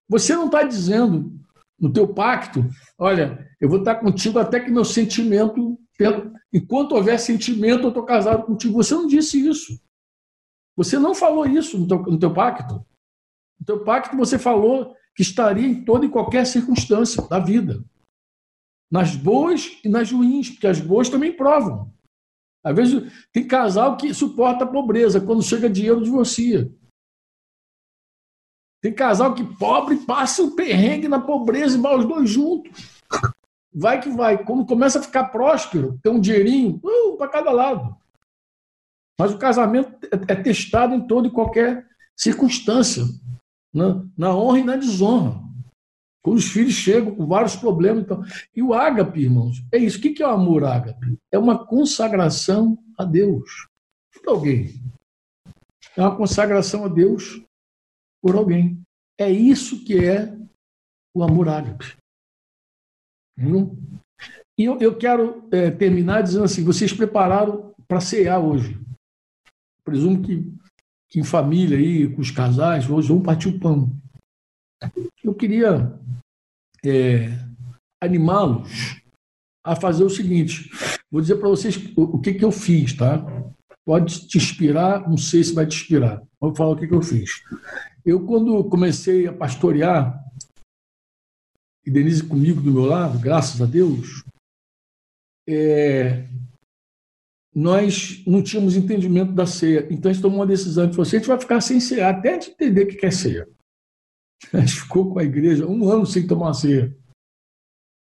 Você 0.08 0.34
não 0.34 0.46
está 0.46 0.62
dizendo 0.62 1.32
no 1.78 1.92
teu 1.92 2.12
pacto, 2.12 2.64
olha, 2.98 3.46
eu 3.60 3.68
vou 3.68 3.78
estar 3.78 3.96
contigo 3.96 4.38
até 4.38 4.60
que 4.60 4.70
meu 4.70 4.84
sentimento, 4.84 5.78
enquanto 6.52 6.92
houver 6.92 7.18
sentimento, 7.18 7.84
eu 7.84 7.88
estou 7.88 8.04
casado 8.04 8.44
contigo. 8.44 8.74
Você 8.74 8.94
não 8.94 9.06
disse 9.06 9.46
isso. 9.46 9.80
Você 10.76 10.98
não 10.98 11.14
falou 11.14 11.46
isso 11.46 11.78
no 11.78 11.88
teu, 11.88 12.02
no 12.02 12.18
teu 12.18 12.32
pacto. 12.32 12.84
No 13.58 13.66
teu 13.66 13.84
pacto 13.84 14.16
você 14.16 14.38
falou 14.38 14.94
que 15.14 15.22
estaria 15.22 15.66
em 15.66 15.84
toda 15.84 16.04
e 16.04 16.10
qualquer 16.10 16.46
circunstância 16.46 17.26
da 17.28 17.38
vida. 17.38 17.82
Nas 18.90 19.16
boas 19.16 19.78
e 19.82 19.88
nas 19.88 20.12
ruins, 20.12 20.50
porque 20.50 20.66
as 20.66 20.80
boas 20.80 21.08
também 21.08 21.32
provam. 21.32 21.92
Às 22.62 22.74
vezes 22.74 23.28
tem 23.32 23.46
casal 23.46 23.96
que 23.96 24.12
suporta 24.12 24.64
a 24.64 24.68
pobreza, 24.68 25.20
quando 25.20 25.42
chega 25.42 25.70
dinheiro 25.70 26.02
divorcia. 26.02 26.70
Tem 28.86 28.94
casal 28.94 29.34
que 29.34 29.42
pobre 29.42 29.96
passa 29.96 30.44
o 30.44 30.52
perrengue 30.52 31.08
na 31.08 31.18
pobreza 31.18 31.76
e 31.76 31.80
vai 31.80 31.98
os 31.98 32.04
dois 32.04 32.30
juntos. 32.30 33.02
vai 33.74 34.00
que 34.00 34.08
vai. 34.08 34.44
Quando 34.44 34.64
começa 34.64 35.00
a 35.00 35.02
ficar 35.02 35.24
próspero, 35.24 35.98
tem 36.00 36.12
um 36.12 36.20
dinheirinho 36.20 36.80
uh, 36.84 37.16
para 37.16 37.26
cada 37.26 37.50
lado. 37.50 37.96
Mas 39.18 39.32
o 39.32 39.38
casamento 39.38 39.90
é, 40.06 40.34
é 40.34 40.36
testado 40.36 40.94
em 40.94 41.04
toda 41.04 41.26
e 41.26 41.32
qualquer 41.32 41.84
circunstância, 42.16 43.02
na, 43.74 44.04
na 44.16 44.32
honra 44.32 44.60
e 44.60 44.64
na 44.64 44.76
desonra. 44.76 45.42
Quando 46.22 46.36
os 46.36 46.46
filhos 46.46 46.74
chegam 46.74 47.12
com 47.12 47.26
vários 47.26 47.56
problemas. 47.56 48.04
Então... 48.04 48.22
E 48.54 48.62
o 48.62 48.72
ágape, 48.72 49.18
irmãos, 49.18 49.64
é 49.72 49.78
isso. 49.78 49.98
O 49.98 50.00
que 50.00 50.22
é 50.22 50.28
o 50.28 50.30
amor 50.30 50.62
ágape? 50.62 51.18
É 51.32 51.36
uma 51.36 51.58
consagração 51.66 52.78
a 52.96 53.02
Deus 53.02 53.66
por 54.14 54.30
alguém. 54.30 54.80
É 55.96 56.02
uma 56.02 56.14
consagração 56.14 56.84
a 56.84 56.88
Deus 56.88 57.44
por 58.26 58.34
alguém. 58.34 58.82
É 59.18 59.30
isso 59.30 59.84
que 59.84 60.04
é 60.04 60.36
o 61.14 61.22
amor 61.22 61.48
ágape. 61.48 61.96
Hum? 63.38 63.76
E 64.58 64.64
eu, 64.64 64.78
eu 64.80 64.98
quero 64.98 65.48
é, 65.52 65.70
terminar 65.70 66.22
dizendo 66.22 66.44
assim: 66.44 66.64
vocês 66.64 66.92
prepararam 66.92 67.72
para 67.86 68.00
cear 68.00 68.40
hoje. 68.40 68.78
Presumo 69.84 70.22
que, 70.22 70.52
que 71.08 71.20
em 71.20 71.24
família, 71.24 71.78
aí, 71.78 72.12
com 72.12 72.20
os 72.20 72.32
casais, 72.32 72.90
hoje 72.90 73.08
vão 73.08 73.22
partir 73.22 73.48
o 73.48 73.60
pão. 73.60 73.92
Eu 75.22 75.32
queria 75.32 75.96
é, 76.84 77.28
animá-los 78.02 79.00
a 79.64 79.76
fazer 79.76 80.02
o 80.02 80.10
seguinte: 80.10 80.68
vou 81.10 81.20
dizer 81.20 81.36
para 81.36 81.48
vocês 81.48 81.76
o, 81.96 82.16
o, 82.16 82.20
que, 82.20 82.34
que 82.34 82.44
eu 82.44 82.50
fiz, 82.50 82.92
tá? 82.92 83.24
Pode 83.86 84.26
te 84.26 84.36
inspirar, 84.36 85.08
não 85.08 85.16
sei 85.16 85.44
se 85.44 85.54
vai 85.54 85.64
te 85.64 85.76
inspirar. 85.76 86.20
Vou 86.40 86.52
falar 86.54 86.70
o 86.72 86.76
que, 86.76 86.88
que 86.88 86.94
eu 86.94 87.02
fiz. 87.02 87.30
Eu, 88.04 88.26
quando 88.26 88.64
comecei 88.64 89.28
a 89.28 89.32
pastorear, 89.32 90.20
e 91.86 91.90
Denise 91.90 92.24
comigo 92.24 92.60
do 92.60 92.72
meu 92.72 92.84
lado, 92.84 93.16
graças 93.20 93.62
a 93.62 93.64
Deus, 93.64 94.24
é, 95.48 96.26
nós 97.54 98.24
não 98.26 98.42
tínhamos 98.42 98.74
entendimento 98.74 99.32
da 99.32 99.46
ceia. 99.46 99.86
Então 99.88 100.10
a 100.10 100.12
gente 100.12 100.22
tomou 100.22 100.40
uma 100.40 100.46
decisão 100.46 100.90
de 100.90 100.96
você, 100.96 101.16
a 101.16 101.18
gente 101.20 101.28
vai 101.28 101.38
ficar 101.38 101.60
sem 101.60 101.78
ceia, 101.78 102.08
até 102.08 102.38
de 102.38 102.50
entender 102.50 102.82
o 102.82 102.88
que 102.88 103.06
é 103.06 103.10
ceia. 103.10 103.48
A 104.52 104.60
gente 104.60 104.82
ficou 104.82 105.10
com 105.10 105.18
a 105.18 105.24
igreja 105.24 105.66
um 105.66 105.88
ano 105.88 106.04
sem 106.04 106.26
tomar 106.26 106.52
ceia. 106.52 106.94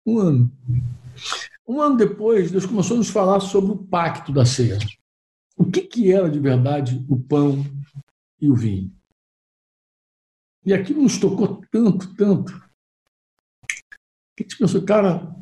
Um 0.08 0.18
ano. 0.18 0.52
Um 1.68 1.82
ano 1.82 1.98
depois, 1.98 2.50
Deus 2.50 2.66
começou 2.66 2.96
a 2.96 3.00
nos 3.00 3.10
falar 3.10 3.42
sobre 3.42 3.74
o 3.74 3.78
pacto 3.78 4.32
da 4.32 4.46
ceia. 4.46 4.78
O 5.62 5.72
que, 5.72 5.82
que 5.82 6.12
era 6.12 6.28
de 6.28 6.40
verdade 6.40 7.06
o 7.08 7.16
pão 7.16 7.64
e 8.42 8.50
o 8.50 8.56
vinho? 8.56 8.92
E 10.66 10.74
aquilo 10.74 11.04
nos 11.04 11.20
tocou 11.20 11.62
tanto, 11.72 12.16
tanto. 12.16 12.52
Que 14.36 14.42
a 14.42 14.44
gente 14.44 14.58
pensou, 14.58 14.82
cara, 14.82 15.36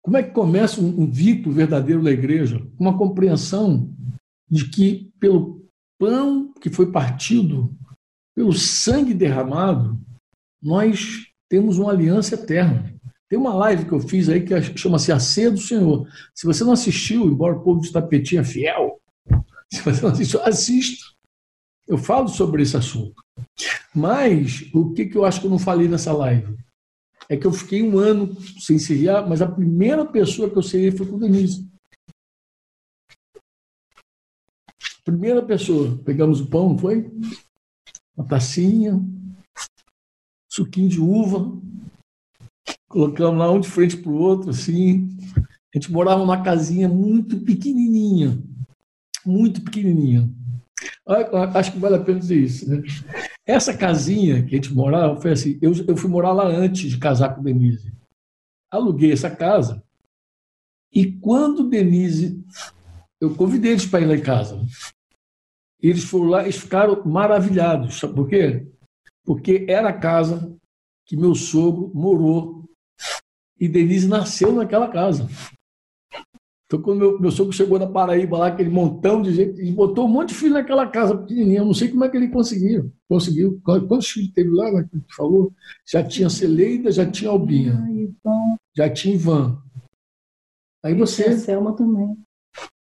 como 0.00 0.16
é 0.16 0.22
que 0.22 0.30
começa 0.30 0.80
um, 0.80 1.02
um 1.02 1.10
vínculo 1.10 1.54
verdadeiro 1.54 2.02
da 2.02 2.10
igreja? 2.10 2.66
Uma 2.78 2.96
compreensão 2.96 3.94
de 4.50 4.70
que 4.70 5.12
pelo 5.20 5.68
pão 5.98 6.54
que 6.54 6.70
foi 6.70 6.90
partido, 6.90 7.76
pelo 8.34 8.54
sangue 8.54 9.12
derramado, 9.12 10.00
nós 10.62 11.26
temos 11.50 11.76
uma 11.76 11.92
aliança 11.92 12.34
eterna. 12.34 12.94
Tem 13.28 13.38
uma 13.38 13.52
live 13.52 13.84
que 13.84 13.92
eu 13.92 14.00
fiz 14.00 14.30
aí 14.30 14.40
que 14.40 14.78
chama-se 14.78 15.12
A 15.12 15.20
Ceia 15.20 15.50
do 15.50 15.60
Senhor. 15.60 16.08
Se 16.34 16.46
você 16.46 16.64
não 16.64 16.72
assistiu, 16.72 17.26
embora 17.26 17.56
o 17.56 17.62
povo 17.62 17.82
de 17.82 17.92
Tapetinha 17.92 18.40
é 18.40 18.44
fiel, 18.44 19.00
assista. 20.44 21.10
Eu 21.86 21.98
falo 21.98 22.28
sobre 22.28 22.62
esse 22.62 22.76
assunto. 22.76 23.20
Mas 23.94 24.70
o 24.72 24.92
que, 24.92 25.06
que 25.06 25.16
eu 25.16 25.24
acho 25.24 25.40
que 25.40 25.46
eu 25.46 25.50
não 25.50 25.58
falei 25.58 25.88
nessa 25.88 26.12
live? 26.12 26.56
É 27.28 27.36
que 27.36 27.46
eu 27.46 27.52
fiquei 27.52 27.82
um 27.82 27.98
ano 27.98 28.40
sem 28.60 28.78
seriar, 28.78 29.28
mas 29.28 29.42
a 29.42 29.50
primeira 29.50 30.04
pessoa 30.04 30.48
que 30.50 30.56
eu 30.56 30.62
seriei 30.62 30.90
foi 30.90 31.06
com 31.06 31.16
o 31.16 31.20
Denise. 31.20 31.68
Primeira 35.04 35.44
pessoa. 35.44 35.98
Pegamos 36.04 36.40
o 36.40 36.46
pão, 36.46 36.70
não 36.70 36.78
foi? 36.78 37.10
Uma 38.16 38.26
tacinha, 38.26 39.00
suquinho 40.48 40.88
de 40.88 41.00
uva, 41.00 41.58
colocamos 42.88 43.38
lá 43.38 43.50
um 43.50 43.60
de 43.60 43.68
frente 43.68 43.96
para 43.96 44.10
o 44.10 44.18
outro, 44.18 44.50
assim. 44.50 45.08
A 45.36 45.78
gente 45.78 45.90
morava 45.90 46.20
numa 46.20 46.42
casinha 46.42 46.88
muito 46.88 47.40
pequenininha, 47.40 48.42
muito 49.24 49.62
pequenininha. 49.62 50.28
Acho 51.54 51.72
que 51.72 51.78
vale 51.78 51.96
a 51.96 52.02
pena 52.02 52.18
dizer 52.18 52.40
isso. 52.40 52.68
Né? 52.68 52.82
Essa 53.46 53.76
casinha 53.76 54.42
que 54.42 54.54
a 54.54 54.56
gente 54.56 54.72
morava 54.72 55.20
foi 55.20 55.32
assim: 55.32 55.58
eu, 55.60 55.72
eu 55.86 55.96
fui 55.96 56.08
morar 56.08 56.32
lá 56.32 56.46
antes 56.46 56.90
de 56.90 56.98
casar 56.98 57.34
com 57.34 57.42
Denise. 57.42 57.92
Aluguei 58.70 59.12
essa 59.12 59.30
casa. 59.30 59.82
E 60.92 61.12
quando 61.12 61.68
Denise. 61.68 62.44
Eu 63.20 63.34
convidei 63.34 63.72
eles 63.72 63.84
para 63.84 64.00
ir 64.00 64.06
lá 64.06 64.14
em 64.14 64.22
casa. 64.22 64.58
Eles 65.82 66.04
foram 66.04 66.26
lá 66.26 66.48
e 66.48 66.52
ficaram 66.52 67.04
maravilhados. 67.04 67.98
Sabe 67.98 68.14
por 68.14 68.28
quê? 68.28 68.66
Porque 69.26 69.66
era 69.68 69.90
a 69.90 69.98
casa 69.98 70.56
que 71.04 71.16
meu 71.16 71.34
sogro 71.34 71.90
morou. 71.94 72.64
E 73.58 73.68
Denise 73.68 74.08
nasceu 74.08 74.52
naquela 74.52 74.88
casa. 74.88 75.28
Então, 76.70 76.80
quando 76.80 76.98
meu, 77.00 77.18
meu 77.18 77.32
sogro 77.32 77.52
chegou 77.52 77.80
na 77.80 77.86
Paraíba, 77.88 78.38
lá, 78.38 78.46
aquele 78.46 78.70
montão 78.70 79.20
de 79.20 79.34
gente, 79.34 79.60
ele 79.60 79.72
botou 79.72 80.04
um 80.04 80.08
monte 80.08 80.28
de 80.28 80.36
filho 80.36 80.52
naquela 80.52 80.86
casa 80.86 81.18
pequenininha. 81.18 81.58
Eu 81.58 81.64
não 81.64 81.74
sei 81.74 81.88
como 81.88 82.04
é 82.04 82.08
que 82.08 82.16
ele 82.16 82.28
conseguiu. 82.28 82.92
Conseguiu. 83.08 83.60
Quantos 83.64 84.08
filhos 84.08 84.30
teve 84.32 84.50
lá, 84.50 84.70
né, 84.70 84.88
que 84.88 85.16
falou? 85.16 85.52
Já 85.84 86.04
tinha 86.04 86.30
Celeida, 86.30 86.92
já 86.92 87.04
tinha 87.04 87.28
Albinha. 87.28 87.76
Ah, 88.24 88.56
já 88.72 88.88
tinha 88.88 89.16
Ivan. 89.16 89.60
Aí 90.84 90.94
você. 90.94 91.24
a 91.24 91.36
Selma 91.36 91.74
também. 91.74 92.16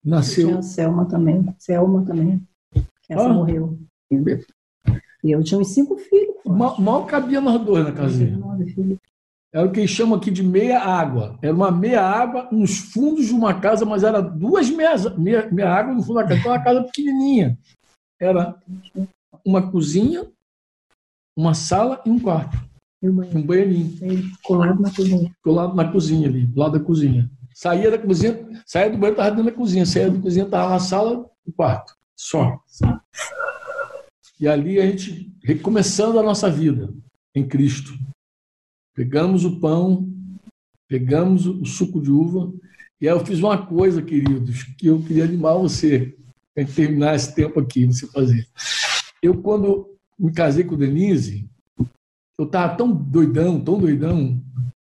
Nasceu. 0.04 0.46
Tinha 0.46 0.58
a 0.60 0.62
Selma 0.62 1.06
também. 1.06 1.54
Selma 1.58 2.04
também. 2.04 2.40
Essa 3.08 3.28
ah. 3.28 3.32
morreu. 3.32 3.76
E 4.08 5.32
eu 5.32 5.42
tinha 5.42 5.58
uns 5.58 5.70
cinco 5.70 5.96
filhos. 5.96 6.36
Mal, 6.46 6.80
mal 6.80 7.06
cabia 7.06 7.40
nós 7.40 7.60
dois 7.64 7.84
na 7.84 7.90
casinha. 7.90 8.38
Era 9.54 9.66
o 9.66 9.70
que 9.70 9.78
eles 9.78 9.90
chamam 9.92 10.18
aqui 10.18 10.32
de 10.32 10.42
meia 10.42 10.80
água. 10.80 11.38
Era 11.40 11.54
uma 11.54 11.70
meia 11.70 12.02
água 12.02 12.48
nos 12.50 12.76
fundos 12.76 13.26
de 13.26 13.32
uma 13.32 13.60
casa, 13.60 13.84
mas 13.84 14.02
era 14.02 14.20
duas 14.20 14.68
meias, 14.68 15.16
meia, 15.16 15.48
meia 15.48 15.72
água 15.72 15.94
no 15.94 16.02
fundo 16.02 16.16
da 16.16 16.24
casa. 16.24 16.40
Então, 16.40 16.52
uma 16.52 16.64
casa 16.64 16.82
pequenininha. 16.82 17.56
Era 18.20 18.56
uma 19.44 19.70
cozinha, 19.70 20.26
uma 21.36 21.54
sala 21.54 22.02
e 22.04 22.10
um 22.10 22.18
quarto. 22.18 22.58
E 23.00 23.08
um 23.08 23.42
banheirinho. 23.42 24.32
Colado 24.42 24.82
na 24.82 24.92
cozinha. 24.92 25.32
Colado 25.40 25.74
na 25.76 25.92
cozinha 25.92 26.28
ali, 26.28 26.46
do 26.46 26.58
lado 26.58 26.76
da 26.76 26.84
cozinha. 26.84 27.30
Saía 27.54 27.92
da 27.92 27.98
cozinha, 27.98 28.62
saía 28.66 28.90
do 28.90 28.98
banheiro, 28.98 29.12
estava 29.12 29.36
dentro 29.36 29.52
da 29.52 29.56
cozinha. 29.56 29.86
Saía 29.86 30.10
da 30.10 30.20
cozinha, 30.20 30.46
estava 30.46 30.70
na 30.70 30.80
sala 30.80 31.30
e 31.46 31.52
quarto. 31.52 31.94
Só. 32.16 32.58
E 34.40 34.48
ali 34.48 34.80
a 34.80 34.86
gente 34.86 35.32
recomeçando 35.44 36.18
a 36.18 36.24
nossa 36.24 36.50
vida 36.50 36.92
em 37.32 37.46
Cristo. 37.46 37.92
Pegamos 38.94 39.44
o 39.44 39.58
pão, 39.58 40.08
pegamos 40.88 41.46
o 41.46 41.64
suco 41.64 42.00
de 42.00 42.10
uva, 42.10 42.52
e 43.00 43.08
aí 43.08 43.14
eu 43.14 43.24
fiz 43.26 43.40
uma 43.40 43.66
coisa, 43.66 44.00
queridos, 44.00 44.62
que 44.78 44.86
eu 44.86 45.02
queria 45.02 45.24
animar 45.24 45.54
você 45.54 46.16
para 46.54 46.64
terminar 46.64 47.16
esse 47.16 47.34
tempo 47.34 47.58
aqui, 47.58 47.86
você 47.86 48.06
fazer. 48.06 48.46
Eu, 49.20 49.42
quando 49.42 49.90
me 50.18 50.32
casei 50.32 50.64
com 50.64 50.76
Denise, 50.76 51.48
eu 52.38 52.46
estava 52.46 52.76
tão 52.76 52.92
doidão, 52.92 53.60
tão 53.60 53.78
doidão. 53.78 54.40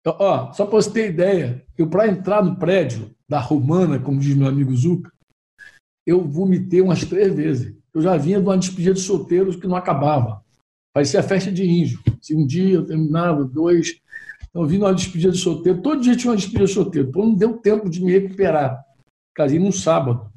ó, 0.06 0.54
só 0.54 0.66
para 0.66 0.76
você 0.76 0.92
ter 0.92 1.10
ideia, 1.10 1.66
eu, 1.78 1.88
para 1.88 2.08
entrar 2.08 2.44
no 2.44 2.56
prédio 2.58 3.10
da 3.28 3.40
Romana, 3.40 4.00
como 4.00 4.20
diz 4.20 4.36
meu 4.36 4.48
amigo 4.48 4.76
Zuca, 4.76 5.12
eu 6.06 6.24
vomitei 6.24 6.82
umas 6.82 7.04
três 7.04 7.34
vezes. 7.34 7.76
Eu 7.92 8.02
já 8.02 8.16
vinha 8.16 8.40
de 8.40 8.46
uma 8.46 8.58
despedida 8.58 8.94
de 8.94 9.02
solteiros 9.02 9.56
que 9.56 9.68
não 9.68 9.76
acabava. 9.76 10.45
Parecia 10.96 11.22
festa 11.22 11.52
de 11.52 11.66
índio. 11.66 12.00
Se 12.22 12.34
um 12.34 12.48
dia 12.48 12.76
eu 12.76 12.86
terminava, 12.86 13.44
dois. 13.44 14.00
Então, 14.50 14.66
vim 14.66 14.78
numa 14.78 14.94
despedida 14.94 15.34
de 15.34 15.38
solteiro. 15.38 15.82
Todo 15.82 16.02
dia 16.02 16.16
tinha 16.16 16.32
uma 16.32 16.38
despedida 16.38 16.64
de 16.64 16.72
solteiro. 16.72 17.10
Então, 17.10 17.26
não 17.26 17.36
deu 17.36 17.58
tempo 17.58 17.90
de 17.90 18.02
me 18.02 18.14
recuperar. 18.14 18.82
Casei 19.34 19.60
num 19.60 19.74
sábado. 19.74 20.32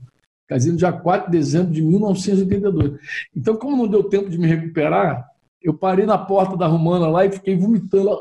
Casei 0.48 0.72
no 0.72 0.76
dia 0.76 0.90
4 0.90 1.30
de 1.30 1.38
dezembro 1.38 1.72
de 1.72 1.80
1982. 1.80 2.98
Então, 3.36 3.54
como 3.54 3.76
não 3.76 3.86
deu 3.86 4.02
tempo 4.02 4.28
de 4.28 4.36
me 4.36 4.48
recuperar, 4.48 5.28
eu 5.62 5.74
parei 5.74 6.04
na 6.04 6.18
porta 6.18 6.56
da 6.56 6.66
Romana 6.66 7.06
lá 7.06 7.24
e 7.24 7.30
fiquei 7.30 7.56
vomitando. 7.56 8.18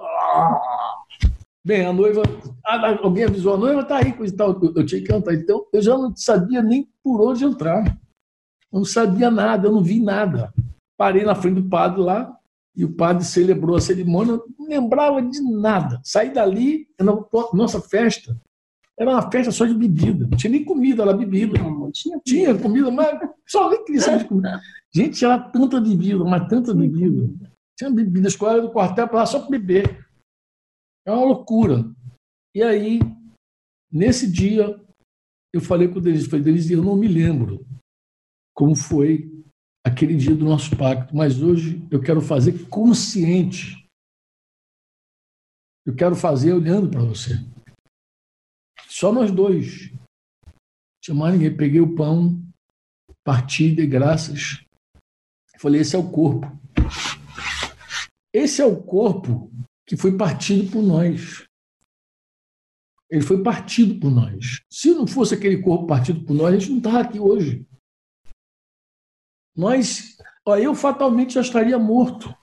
Bem, 1.66 1.88
a 1.88 1.92
noiva. 1.92 2.22
Ah, 2.64 3.00
alguém 3.02 3.24
avisou, 3.24 3.56
a 3.56 3.58
noiva 3.58 3.82
está 3.82 3.98
aí, 3.98 4.14
coisa 4.14 4.32
e 4.32 4.38
tal. 4.38 4.62
Eu 4.76 4.86
tinha 4.86 5.04
que 5.04 5.12
entrar. 5.12 5.34
Então, 5.34 5.66
eu 5.74 5.82
já 5.82 5.98
não 5.98 6.16
sabia 6.16 6.62
nem 6.62 6.88
por 7.04 7.20
onde 7.20 7.44
entrar. 7.44 7.84
Eu 8.72 8.78
não 8.78 8.86
sabia 8.86 9.32
nada, 9.32 9.68
eu 9.68 9.72
não 9.72 9.84
vi 9.84 10.00
nada. 10.00 10.54
Parei 10.98 11.24
na 11.24 11.36
frente 11.36 11.62
do 11.62 11.70
padre 11.70 12.02
lá 12.02 12.38
e 12.76 12.84
o 12.84 12.94
padre 12.94 13.24
celebrou 13.24 13.76
a 13.76 13.82
cerimônia, 13.82 14.40
não 14.58 14.68
lembrava 14.68 15.22
de 15.22 15.40
nada. 15.42 16.02
Saí 16.04 16.32
dali, 16.32 16.88
nossa 17.54 17.80
festa 17.82 18.36
era 19.00 19.12
uma 19.12 19.32
festa 19.32 19.52
só 19.52 19.66
de 19.66 19.76
bebida. 19.76 20.28
Não 20.28 20.36
tinha 20.36 20.52
nem 20.52 20.66
comida, 20.66 21.04
era 21.04 21.14
bebida. 21.14 21.62
Não, 21.62 21.92
tinha, 21.92 22.20
tinha 22.26 22.58
comida, 22.58 22.90
mas 22.90 23.20
só 23.48 23.70
saber 24.00 24.24
de 24.24 24.26
comida. 24.28 24.60
Gente, 24.92 25.24
era 25.24 25.38
tanta 25.40 25.80
bebida, 25.80 26.24
mas 26.24 26.50
tanta 26.50 26.74
bebida. 26.74 27.32
Tinha 27.78 27.92
bebida, 27.92 28.28
escola 28.28 28.60
do 28.60 28.72
quartel 28.72 29.08
para 29.08 29.20
lá 29.20 29.26
só 29.28 29.40
para 29.40 29.52
beber. 29.52 30.08
É 31.06 31.12
uma 31.12 31.26
loucura. 31.26 31.86
E 32.56 32.64
aí, 32.64 33.00
nesse 33.92 34.30
dia, 34.30 34.84
eu 35.54 35.62
falei 35.62 35.88
com 35.88 36.00
o 36.00 36.02
Denise, 36.02 36.28
falei, 36.28 36.44
Denise, 36.44 36.74
eu 36.74 36.84
não 36.84 36.96
me 36.96 37.08
lembro 37.08 37.66
como 38.56 38.76
foi 38.76 39.32
aquele 39.88 40.16
dia 40.16 40.36
do 40.36 40.46
nosso 40.46 40.76
pacto, 40.76 41.16
mas 41.16 41.42
hoje 41.42 41.82
eu 41.90 42.02
quero 42.02 42.22
fazer 42.22 42.68
consciente. 42.68 43.88
Eu 45.86 45.96
quero 45.96 46.16
fazer 46.16 46.54
olhando 46.54 46.90
para 46.90 47.02
você. 47.02 47.34
Só 48.88 49.12
nós 49.12 49.32
dois. 49.32 49.92
Mais 51.10 51.34
ninguém. 51.34 51.56
Peguei 51.56 51.80
o 51.80 51.96
pão, 51.96 52.44
parti, 53.24 53.74
de 53.74 53.88
graças. 53.88 54.62
Falei, 55.58 55.80
esse 55.80 55.96
é 55.96 56.00
o 56.00 56.12
corpo. 56.12 56.46
Esse 58.34 58.62
é 58.62 58.66
o 58.66 58.84
corpo 58.84 59.50
que 59.88 59.96
foi 59.96 60.18
partido 60.18 60.70
por 60.70 60.84
nós. 60.84 61.48
Ele 63.10 63.22
foi 63.22 63.42
partido 63.42 63.98
por 64.02 64.12
nós. 64.12 64.62
Se 64.70 64.92
não 64.92 65.08
fosse 65.08 65.34
aquele 65.34 65.62
corpo 65.62 65.88
partido 65.88 66.26
por 66.26 66.34
nós, 66.34 66.54
a 66.54 66.60
gente 66.60 66.72
não 66.72 66.78
estava 66.80 67.00
aqui 67.00 67.20
hoje. 67.20 67.66
Nós, 69.58 70.18
ó, 70.46 70.56
eu 70.56 70.76
fatalmente 70.76 71.34
já 71.34 71.42
estaria 71.42 71.80
morto. 71.80 72.34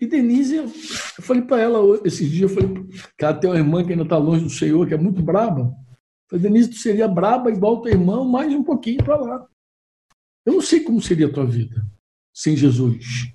E 0.00 0.06
Denise, 0.06 0.56
eu 0.56 0.68
falei 0.68 1.42
para 1.42 1.60
ela 1.60 2.00
esses 2.04 2.30
dias, 2.30 2.50
eu 2.50 2.56
falei 2.56 2.88
que 3.18 3.24
ela 3.24 3.34
tem 3.34 3.50
uma 3.50 3.58
irmã 3.58 3.84
que 3.84 3.90
ainda 3.90 4.04
está 4.04 4.16
longe 4.16 4.44
do 4.44 4.50
Senhor, 4.50 4.86
que 4.86 4.94
é 4.94 4.98
muito 4.98 5.20
braba. 5.20 5.62
Eu 5.62 6.30
falei, 6.30 6.42
Denise, 6.44 6.70
tu 6.70 6.76
seria 6.76 7.08
braba 7.08 7.50
igual 7.50 7.82
tua 7.82 7.90
irmã, 7.90 8.24
mais 8.24 8.52
um 8.54 8.62
pouquinho 8.62 9.02
para 9.02 9.16
lá. 9.16 9.46
Eu 10.46 10.54
não 10.54 10.60
sei 10.60 10.80
como 10.80 11.02
seria 11.02 11.26
a 11.26 11.32
tua 11.32 11.46
vida 11.46 11.84
sem 12.34 12.56
Jesus. 12.56 13.32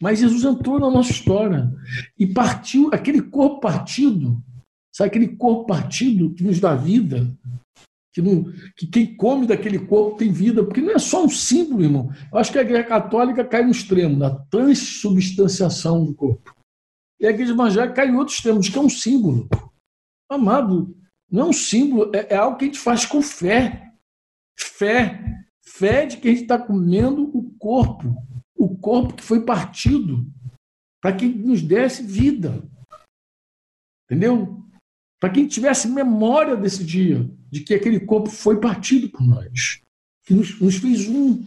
Mas 0.00 0.18
Jesus 0.18 0.44
entrou 0.44 0.80
na 0.80 0.90
nossa 0.90 1.12
história 1.12 1.70
e 2.18 2.26
partiu, 2.26 2.90
aquele 2.92 3.22
corpo 3.22 3.60
partido, 3.60 4.42
sabe 4.92 5.08
aquele 5.08 5.36
corpo 5.36 5.66
partido 5.66 6.34
que 6.34 6.42
nos 6.42 6.58
dá 6.58 6.74
vida, 6.74 7.32
que, 8.12 8.20
não, 8.20 8.44
que 8.76 8.86
quem 8.86 9.16
come 9.16 9.46
daquele 9.46 9.78
corpo 9.78 10.18
tem 10.18 10.30
vida, 10.30 10.62
porque 10.64 10.80
não 10.80 10.92
é 10.92 10.98
só 10.98 11.24
um 11.24 11.28
símbolo, 11.28 11.82
irmão. 11.82 12.10
Eu 12.32 12.38
acho 12.38 12.52
que 12.52 12.58
a 12.58 12.62
igreja 12.62 12.84
católica 12.84 13.44
cai 13.44 13.64
no 13.64 13.70
extremo, 13.70 14.16
na 14.16 14.30
transubstanciação 14.46 16.04
do 16.04 16.14
corpo. 16.14 16.54
E 17.20 17.26
a 17.26 17.30
igreja 17.30 17.52
evangélica 17.52 17.94
cai 17.94 18.08
em 18.08 18.16
outro 18.16 18.34
extremo, 18.34 18.60
que 18.60 18.78
é 18.78 18.80
um 18.80 18.90
símbolo. 18.90 19.48
Amado, 20.30 20.96
não 21.30 21.42
é 21.42 21.48
um 21.50 21.52
símbolo, 21.52 22.10
é, 22.14 22.34
é 22.34 22.36
algo 22.36 22.58
que 22.58 22.64
a 22.64 22.68
gente 22.68 22.78
faz 22.78 23.06
com 23.06 23.22
fé. 23.22 23.92
Fé. 24.58 25.44
Fé 25.64 26.06
de 26.06 26.18
que 26.18 26.28
a 26.28 26.30
gente 26.30 26.42
está 26.42 26.58
comendo 26.58 27.30
o 27.34 27.50
corpo 27.58 28.14
o 28.62 28.76
corpo 28.78 29.14
que 29.14 29.24
foi 29.24 29.44
partido 29.44 30.24
para 31.00 31.16
que 31.16 31.26
nos 31.26 31.60
desse 31.60 32.02
vida. 32.02 32.62
Entendeu? 34.04 34.64
Para 35.20 35.32
que 35.32 35.48
tivesse 35.48 35.88
memória 35.88 36.56
desse 36.56 36.84
dia, 36.84 37.28
de 37.52 37.60
que 37.60 37.74
aquele 37.74 38.00
corpo 38.00 38.30
foi 38.30 38.58
partido 38.58 39.10
por 39.10 39.22
nós, 39.22 39.82
que 40.24 40.32
nos, 40.32 40.58
nos 40.58 40.76
fez 40.76 41.06
um. 41.06 41.44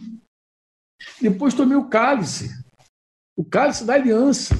Depois 1.20 1.52
tomei 1.52 1.76
o 1.76 1.88
cálice, 1.88 2.48
o 3.36 3.44
cálice 3.44 3.84
da 3.84 3.94
aliança. 3.94 4.54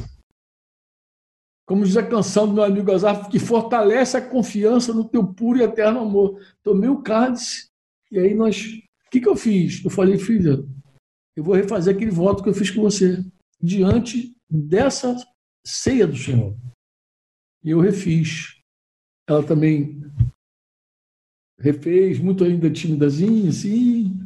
Como 1.65 1.85
diz 1.85 1.97
a 1.97 2.07
canção 2.07 2.49
do 2.49 2.55
meu 2.55 2.65
amigo 2.65 2.93
Azar, 2.93 3.29
que 3.31 3.39
fortalece 3.39 4.17
a 4.17 4.29
confiança 4.29 4.93
no 4.93 5.09
teu 5.09 5.25
puro 5.33 5.59
e 5.59 5.63
eterno 5.63 6.01
amor. 6.01 6.41
Tomei 6.65 6.89
o 6.89 7.01
cálice, 7.01 7.69
e 8.11 8.19
aí 8.19 8.35
nós. 8.35 8.65
O 9.07 9.11
que, 9.11 9.21
que 9.21 9.29
eu 9.29 9.37
fiz? 9.37 9.85
Eu 9.85 9.91
falei, 9.91 10.19
filha, 10.19 10.65
eu 11.37 11.45
vou 11.45 11.55
refazer 11.55 11.95
aquele 11.95 12.11
voto 12.11 12.43
que 12.43 12.49
eu 12.49 12.55
fiz 12.55 12.71
com 12.71 12.83
você 12.83 13.25
diante 13.61 14.35
dessa 14.51 15.17
ceia 15.65 16.09
do 16.09 16.17
Senhor. 16.17 16.57
E 17.63 17.71
eu 17.71 17.81
refiz. 17.81 18.57
Ela 19.29 19.45
também 19.45 20.06
refez, 21.59 22.19
muito 22.19 22.45
ainda 22.45 22.71
timidazinha, 22.71 23.51
assim, 23.51 24.19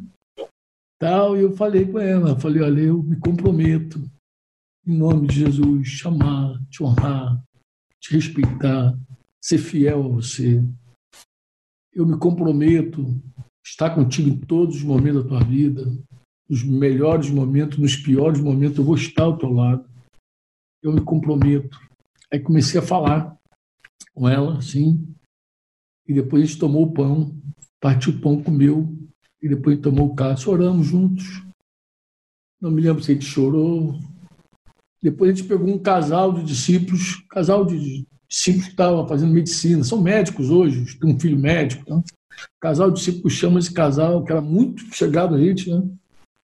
tal, 0.99 1.37
e 1.37 1.41
eu 1.41 1.55
falei 1.55 1.85
com 1.85 1.99
ela, 1.99 2.39
falei, 2.39 2.61
olha, 2.61 2.81
eu 2.81 3.01
me 3.01 3.15
comprometo, 3.17 3.99
em 4.85 4.97
nome 4.97 5.27
de 5.27 5.39
Jesus, 5.39 5.87
chamar, 5.87 6.59
te 6.69 6.83
honrar, 6.83 7.43
te 7.99 8.13
respeitar, 8.13 8.97
ser 9.41 9.57
fiel 9.57 10.05
a 10.05 10.07
você. 10.07 10.63
Eu 11.93 12.05
me 12.05 12.17
comprometo 12.17 13.21
estar 13.63 13.93
contigo 13.93 14.29
em 14.29 14.39
todos 14.39 14.77
os 14.77 14.83
momentos 14.83 15.23
da 15.23 15.29
tua 15.29 15.43
vida, 15.43 15.85
nos 16.49 16.63
melhores 16.63 17.29
momentos, 17.29 17.77
nos 17.77 17.95
piores 17.95 18.39
momentos, 18.39 18.77
eu 18.77 18.83
vou 18.83 18.95
estar 18.95 19.23
ao 19.23 19.37
teu 19.37 19.51
lado. 19.51 19.89
Eu 20.83 20.91
me 20.91 21.01
comprometo. 21.01 21.79
Aí 22.31 22.39
comecei 22.39 22.79
a 22.79 22.83
falar 22.83 23.37
com 24.13 24.27
ela, 24.27 24.57
assim, 24.57 25.15
e 26.07 26.13
depois 26.13 26.43
a 26.43 26.45
gente 26.45 26.59
tomou 26.59 26.83
o 26.83 26.93
pão, 26.93 27.35
partiu 27.79 28.13
o 28.13 28.19
pão, 28.19 28.41
comeu, 28.41 28.93
e 29.41 29.49
depois 29.49 29.79
tomou 29.79 30.07
o 30.07 30.15
cálice. 30.15 30.49
Oramos 30.49 30.87
juntos. 30.87 31.43
Não 32.61 32.69
me 32.69 32.81
lembro 32.81 33.03
se 33.03 33.11
a 33.11 33.13
gente 33.13 33.25
chorou. 33.25 33.99
Depois 35.01 35.31
a 35.31 35.33
gente 35.33 35.47
pegou 35.47 35.67
um 35.67 35.79
casal 35.79 36.31
de 36.31 36.43
discípulos, 36.43 37.23
casal 37.29 37.65
de 37.65 38.05
discípulos 38.29 38.65
que 38.65 38.71
estavam 38.71 39.07
fazendo 39.07 39.33
medicina, 39.33 39.83
são 39.83 39.99
médicos 39.99 40.51
hoje, 40.51 40.97
tem 40.99 41.13
um 41.13 41.19
filho 41.19 41.39
médico. 41.39 41.81
Então, 41.81 42.03
casal 42.59 42.91
de 42.91 42.99
discípulos 42.99 43.33
chama 43.33 43.59
esse 43.59 43.73
casal, 43.73 44.23
que 44.23 44.31
era 44.31 44.41
muito 44.41 44.83
chegado 44.95 45.35
a 45.35 45.39
gente, 45.39 45.69
né? 45.69 45.81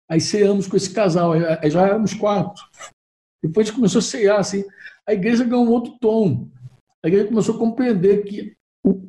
Aí 0.09 0.19
ceamos 0.19 0.67
com 0.67 0.75
esse 0.75 0.89
casal, 0.89 1.33
aí 1.33 1.69
já 1.69 1.85
éramos 1.85 2.13
quatro. 2.13 2.63
Depois 3.43 3.67
a 3.67 3.69
gente 3.69 3.75
começou 3.75 3.99
a 3.99 4.01
cear, 4.01 4.39
assim. 4.39 4.63
A 5.07 5.13
igreja 5.13 5.43
ganhou 5.43 5.65
um 5.65 5.69
outro 5.69 5.97
tom. 5.99 6.49
A 7.03 7.07
igreja 7.07 7.27
começou 7.27 7.55
a 7.55 7.59
compreender 7.59 8.23
que 8.23 8.56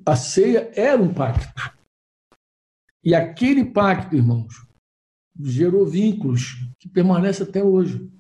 a 0.07 0.16
ceia 0.16 0.70
era 0.74 1.01
um 1.01 1.12
pacto. 1.12 1.47
E 3.05 3.14
aquele 3.14 3.64
pacto, 3.64 4.16
irmãos, 4.16 4.66
gerou 5.41 5.87
vínculos 5.87 6.57
que 6.79 6.89
permanecem 6.89 7.47
até 7.47 7.62
hoje. 7.62 8.11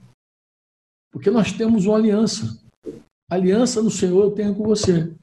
Porque 1.10 1.30
nós 1.30 1.52
temos 1.52 1.86
uma 1.86 1.96
aliança. 1.96 2.62
aliança 3.30 3.82
no 3.82 3.90
Senhor 3.90 4.24
eu 4.24 4.30
tenho 4.30 4.54
com 4.54 4.64
você. 4.64 5.14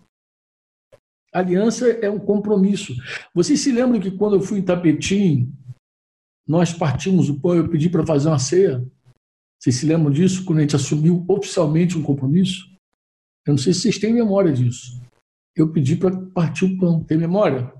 aliança 1.33 1.87
é 1.87 2.09
um 2.09 2.19
compromisso. 2.19 2.93
Vocês 3.33 3.59
se 3.59 3.71
lembram 3.71 3.99
que 3.99 4.11
quando 4.11 4.35
eu 4.35 4.41
fui 4.41 4.59
em 4.59 4.65
Tapetim, 4.65 5.53
nós 6.47 6.73
partimos 6.73 7.29
o 7.29 7.39
pão, 7.39 7.55
eu 7.55 7.69
pedi 7.69 7.89
para 7.89 8.05
fazer 8.05 8.27
uma 8.27 8.39
ceia. 8.39 8.85
Vocês 9.59 9.77
se 9.77 9.85
lembram 9.85 10.11
disso, 10.11 10.45
quando 10.45 10.59
a 10.59 10.61
gente 10.61 10.75
assumiu 10.75 11.25
oficialmente 11.27 11.97
um 11.97 12.03
compromisso? 12.03 12.69
Eu 13.45 13.53
não 13.53 13.57
sei 13.57 13.73
se 13.73 13.81
vocês 13.81 13.97
têm 13.97 14.13
memória 14.13 14.51
disso. 14.51 15.01
Eu 15.55 15.71
pedi 15.71 15.95
para 15.95 16.15
partir 16.31 16.65
o 16.65 16.77
pão. 16.77 17.03
Tem 17.03 17.17
memória? 17.17 17.73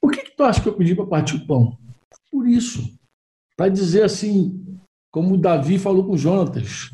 Por 0.00 0.12
que, 0.12 0.22
que 0.22 0.36
tu 0.36 0.42
acha 0.42 0.60
que 0.60 0.68
eu 0.68 0.76
pedi 0.76 0.94
para 0.94 1.06
partir 1.06 1.36
o 1.36 1.46
pão? 1.46 1.78
Por 2.30 2.46
isso. 2.46 2.98
Para 3.56 3.68
dizer 3.68 4.02
assim, 4.02 4.80
como 5.12 5.36
Davi 5.36 5.78
falou 5.78 6.06
com 6.06 6.16
Jonatas: 6.16 6.90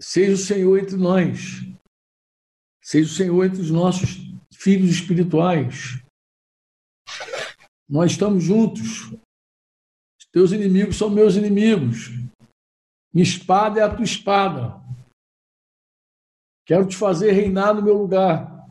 Seja 0.00 0.32
o 0.32 0.36
Senhor 0.36 0.78
entre 0.78 0.96
nós, 0.96 1.62
seja 2.82 3.10
o 3.10 3.14
Senhor 3.14 3.44
entre 3.44 3.60
os 3.60 3.70
nossos 3.70 4.18
filhos 4.52 4.90
espirituais. 4.90 6.02
Nós 7.88 8.12
estamos 8.12 8.42
juntos. 8.42 9.12
Os 9.12 10.26
teus 10.32 10.52
inimigos 10.52 10.96
são 10.96 11.10
meus 11.10 11.36
inimigos. 11.36 12.08
Minha 13.12 13.24
espada 13.24 13.80
é 13.80 13.82
a 13.82 13.94
tua 13.94 14.04
espada. 14.04 14.81
Quero 16.64 16.86
te 16.86 16.96
fazer 16.96 17.32
reinar 17.32 17.74
no 17.74 17.82
meu 17.82 17.96
lugar. 17.96 18.66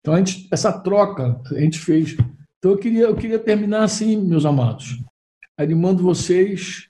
Então, 0.00 0.16
gente, 0.18 0.48
essa 0.52 0.72
troca 0.72 1.40
a 1.50 1.60
gente 1.60 1.78
fez. 1.78 2.16
Então, 2.58 2.72
eu 2.72 2.78
queria, 2.78 3.04
eu 3.04 3.16
queria 3.16 3.38
terminar 3.38 3.84
assim, 3.84 4.16
meus 4.16 4.44
amados, 4.44 5.02
animando 5.58 6.02
vocês 6.02 6.88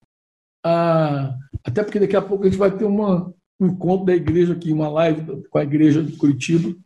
a. 0.64 1.34
Até 1.64 1.82
porque 1.82 1.98
daqui 1.98 2.14
a 2.14 2.22
pouco 2.22 2.44
a 2.44 2.46
gente 2.46 2.59
vai 2.59 2.76
ter 2.76 2.84
uma, 2.84 3.32
um 3.59 3.68
encontro 3.68 4.07
da 4.07 4.14
igreja 4.14 4.52
aqui, 4.52 4.72
uma 4.72 4.88
live 4.88 5.48
com 5.48 5.59
a 5.59 5.62
igreja 5.62 6.02
de 6.02 6.16
Curitiba. 6.16 6.76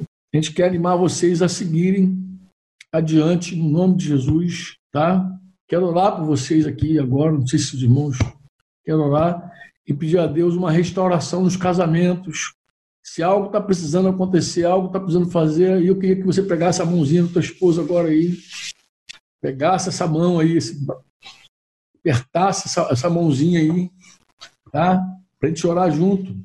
A 0.00 0.36
gente 0.36 0.52
quer 0.52 0.66
animar 0.66 0.96
vocês 0.96 1.40
a 1.40 1.48
seguirem 1.48 2.18
adiante, 2.92 3.54
no 3.54 3.68
nome 3.68 3.96
de 3.96 4.06
Jesus, 4.06 4.76
tá? 4.90 5.30
Quero 5.68 5.86
orar 5.86 6.16
por 6.16 6.24
vocês 6.24 6.66
aqui 6.66 6.98
agora, 6.98 7.32
não 7.32 7.46
sei 7.46 7.58
se 7.58 7.74
os 7.76 7.82
irmãos 7.82 8.16
quero 8.84 9.02
orar 9.02 9.52
e 9.88 9.94
pedir 9.94 10.18
a 10.18 10.26
Deus 10.26 10.54
uma 10.54 10.70
restauração 10.70 11.42
nos 11.42 11.56
casamentos. 11.56 12.52
Se 13.02 13.22
algo 13.22 13.46
está 13.46 13.58
precisando 13.58 14.08
acontecer, 14.08 14.66
algo 14.66 14.88
está 14.88 15.00
precisando 15.00 15.30
fazer, 15.30 15.82
eu 15.82 15.98
queria 15.98 16.16
que 16.16 16.26
você 16.26 16.42
pegasse 16.42 16.82
a 16.82 16.84
mãozinha 16.84 17.22
da 17.22 17.32
tua 17.32 17.40
esposa 17.40 17.80
agora 17.80 18.08
aí, 18.08 18.36
pegasse 19.40 19.88
essa 19.88 20.06
mão 20.06 20.38
aí, 20.38 20.58
apertasse 21.98 22.68
essa, 22.68 22.82
essa 22.92 23.08
mãozinha 23.08 23.60
aí, 23.60 23.90
tá? 24.70 25.02
Para 25.40 25.48
a 25.48 25.50
gente 25.50 25.66
orar 25.66 25.90
junto 25.90 26.36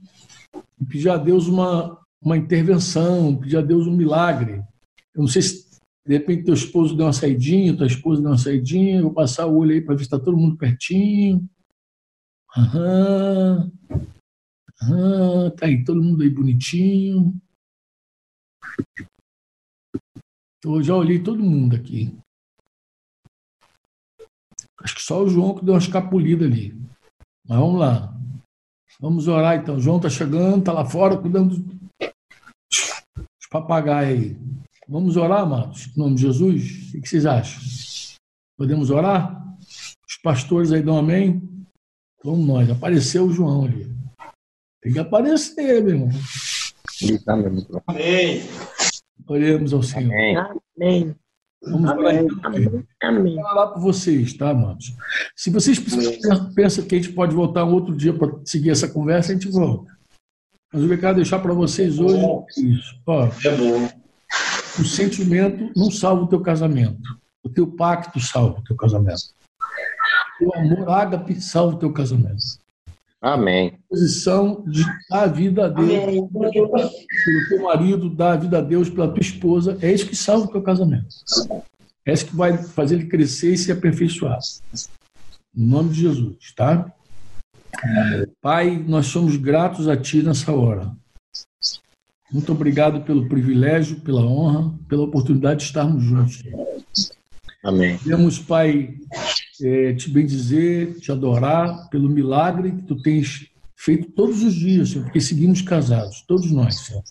e 0.79 0.85
pedir 0.85 1.09
a 1.09 1.17
Deus 1.17 1.47
uma, 1.47 1.99
uma 2.21 2.37
intervenção, 2.37 3.35
pedir 3.35 3.57
a 3.57 3.61
Deus 3.61 3.85
um 3.85 3.95
milagre. 3.95 4.63
Eu 5.13 5.21
não 5.21 5.27
sei 5.27 5.41
se 5.41 5.63
de 6.05 6.17
repente, 6.17 6.43
teu 6.43 6.53
esposo 6.53 6.97
deu 6.97 7.05
uma 7.05 7.13
saidinha, 7.13 7.75
tua 7.75 7.87
esposa 7.87 8.21
deu 8.21 8.31
uma 8.31 8.37
saidinha, 8.37 9.01
vou 9.01 9.13
passar 9.13 9.45
o 9.45 9.55
olho 9.57 9.71
aí 9.71 9.79
para 9.79 9.95
ver 9.95 9.99
se 9.99 10.05
está 10.05 10.19
todo 10.19 10.37
mundo 10.37 10.57
pertinho. 10.57 11.47
Aham. 12.55 13.71
Ah, 14.81 15.51
tá 15.57 15.65
aí, 15.65 15.83
todo 15.83 16.03
mundo 16.03 16.21
aí 16.21 16.29
bonitinho. 16.29 17.33
Eu 20.63 20.83
já 20.83 20.95
olhei 20.95 21.21
todo 21.21 21.43
mundo 21.43 21.75
aqui. 21.75 22.15
Acho 24.79 24.95
que 24.95 25.01
só 25.01 25.23
o 25.23 25.29
João 25.29 25.55
que 25.55 25.65
deu 25.65 25.73
uma 25.73 25.79
escapulida 25.79 26.45
ali. 26.45 26.73
Mas 27.47 27.57
vamos 27.57 27.79
lá. 27.79 28.13
Vamos 28.99 29.27
orar 29.27 29.57
então. 29.57 29.77
O 29.77 29.81
João 29.81 29.97
está 29.97 30.09
chegando, 30.09 30.59
está 30.59 30.73
lá 30.73 30.85
fora 30.85 31.17
cuidando 31.17 31.57
dos 31.57 33.47
papagaios 33.49 34.19
aí. 34.19 34.37
Vamos 34.87 35.17
orar, 35.17 35.41
amados? 35.41 35.87
Em 35.87 35.99
nome 35.99 36.15
de 36.15 36.21
Jesus? 36.21 36.93
O 36.93 37.01
que 37.01 37.09
vocês 37.09 37.25
acham? 37.25 37.61
Podemos 38.57 38.89
orar? 38.89 39.57
Os 39.59 40.17
pastores 40.21 40.71
aí 40.71 40.83
dão 40.83 40.97
amém? 40.97 41.52
Vamos 42.23 42.45
nós. 42.47 42.69
Apareceu 42.69 43.25
o 43.25 43.31
João 43.33 43.65
ali. 43.65 43.91
Tem 44.81 44.93
que 44.93 44.99
aparecer, 44.99 45.83
meu 45.83 45.93
irmão. 45.95 46.09
Amém. 47.87 48.41
Oremos 49.27 49.73
ao 49.73 49.83
Senhor. 49.83 50.11
Amém. 50.77 51.15
Vamos 51.61 51.89
orar 51.91 52.15
então. 52.15 52.39
Amém. 52.43 52.85
Amém. 53.01 53.35
Vou 53.35 53.43
falar 53.43 53.67
para 53.67 53.81
vocês, 53.81 54.33
tá, 54.33 54.49
amados? 54.49 54.93
Se 55.35 55.49
vocês 55.49 55.79
pensam 56.53 56.85
que 56.85 56.95
a 56.95 56.97
gente 57.01 57.13
pode 57.13 57.33
voltar 57.33 57.63
um 57.65 57.73
outro 57.73 57.95
dia 57.95 58.13
para 58.13 58.29
seguir 58.45 58.69
essa 58.71 58.87
conversa, 58.87 59.31
a 59.31 59.35
gente 59.35 59.47
volta. 59.49 59.91
Mas 60.73 60.83
eu 60.83 60.97
quero 60.99 61.15
deixar 61.15 61.39
para 61.39 61.53
vocês 61.53 61.99
hoje 61.99 62.17
é 62.17 62.61
isso. 62.61 62.95
Ó, 63.05 63.25
É 63.45 63.55
bom. 63.57 63.89
o 64.79 64.83
sentimento 64.83 65.71
não 65.75 65.89
salva 65.91 66.23
o 66.23 66.27
teu 66.27 66.41
casamento. 66.41 66.99
O 67.43 67.49
teu 67.49 67.67
pacto 67.67 68.19
salva 68.19 68.59
o 68.59 68.63
teu 68.63 68.75
casamento. 68.75 69.21
O 70.41 70.55
amor 70.55 70.89
ágape 70.89 71.39
salva 71.41 71.75
o 71.75 71.79
teu 71.79 71.93
casamento. 71.93 72.61
Amém. 73.21 73.67
A 73.69 73.89
posição 73.89 74.63
de 74.67 74.83
dar 75.09 75.23
a 75.23 75.27
vida 75.27 75.65
a 75.65 75.69
Deus 75.69 76.29
pelo 76.29 77.49
teu 77.49 77.61
marido, 77.63 78.09
dar 78.09 78.33
a 78.33 78.35
vida 78.35 78.57
a 78.57 78.61
Deus 78.61 78.89
pela 78.89 79.07
tua 79.07 79.21
esposa, 79.21 79.77
é 79.81 79.91
isso 79.91 80.07
que 80.07 80.15
salva 80.15 80.45
o 80.45 80.51
teu 80.51 80.61
casamento. 80.61 81.07
É 82.05 82.11
isso 82.11 82.25
que 82.25 82.35
vai 82.35 82.57
fazer 82.57 82.95
ele 82.95 83.05
crescer 83.05 83.53
e 83.53 83.57
se 83.57 83.71
aperfeiçoar. 83.71 84.39
Em 85.55 85.65
nome 85.65 85.91
de 85.91 86.01
Jesus, 86.01 86.51
tá? 86.53 86.91
Pai, 88.41 88.83
nós 88.85 89.05
somos 89.05 89.37
gratos 89.37 89.87
a 89.87 89.95
Ti 89.95 90.21
nessa 90.21 90.51
hora. 90.51 90.91
Muito 92.29 92.51
obrigado 92.51 93.05
pelo 93.05 93.29
privilégio, 93.29 94.01
pela 94.01 94.21
honra, 94.21 94.73
pela 94.89 95.03
oportunidade 95.03 95.59
de 95.59 95.65
estarmos 95.67 96.03
juntos. 96.03 96.43
Amém. 97.63 97.97
Queremos, 97.99 98.37
Pai, 98.39 98.95
eh, 99.63 99.93
te 99.93 100.09
bendizer, 100.09 100.99
te 100.99 101.11
adorar 101.11 101.89
pelo 101.89 102.09
milagre 102.09 102.71
que 102.71 102.81
tu 102.83 103.01
tens 103.01 103.49
feito 103.75 104.11
todos 104.11 104.43
os 104.43 104.53
dias, 104.53 104.89
Senhor, 104.89 105.05
porque 105.05 105.21
seguimos 105.21 105.61
casados, 105.61 106.23
todos 106.27 106.51
nós, 106.51 106.75
Senhor. 106.79 107.03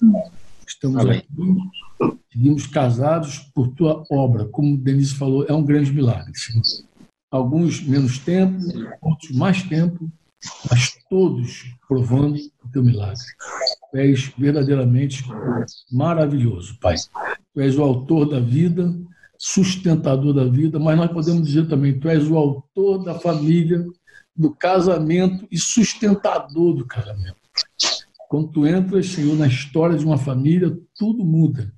Estamos 0.67 1.01
Amém. 1.01 1.19
aqui, 1.19 2.15
seguimos 2.33 2.67
casados 2.67 3.39
por 3.55 3.69
tua 3.69 4.05
obra. 4.11 4.47
Como 4.47 4.77
Denise 4.77 5.15
falou, 5.15 5.45
é 5.47 5.53
um 5.53 5.65
grande 5.65 5.93
milagre, 5.93 6.33
Senhor. 6.35 6.63
Alguns 7.31 7.83
menos 7.83 8.19
tempo, 8.19 8.59
outros 9.01 9.31
mais 9.33 9.63
tempo, 9.63 10.11
mas 10.71 10.95
todos 11.09 11.75
provando 11.87 12.37
o 12.65 12.69
teu 12.73 12.83
milagre. 12.83 13.23
Tu 13.91 13.99
és 13.99 14.33
verdadeiramente 14.37 15.25
maravilhoso, 15.91 16.79
Pai. 16.81 16.97
Tu 17.55 17.61
és 17.61 17.77
o 17.77 17.83
autor 17.83 18.29
da 18.29 18.41
vida, 18.41 18.95
sustentador 19.45 20.33
da 20.33 20.45
vida, 20.45 20.79
mas 20.79 20.97
nós 20.97 21.11
podemos 21.11 21.45
dizer 21.45 21.67
também, 21.67 21.99
tu 21.99 22.09
és 22.09 22.31
o 22.31 22.37
autor 22.37 23.03
da 23.03 23.19
família, 23.19 23.85
do 24.37 24.55
casamento 24.55 25.49
e 25.51 25.59
sustentador 25.59 26.75
do 26.75 26.87
casamento. 26.87 27.35
Quando 28.29 28.53
tu 28.53 28.65
entras, 28.65 29.09
Senhor, 29.09 29.37
na 29.37 29.49
história 29.49 29.99
de 29.99 30.05
uma 30.05 30.17
família, 30.17 30.79
tudo 30.97 31.25
muda. 31.25 31.75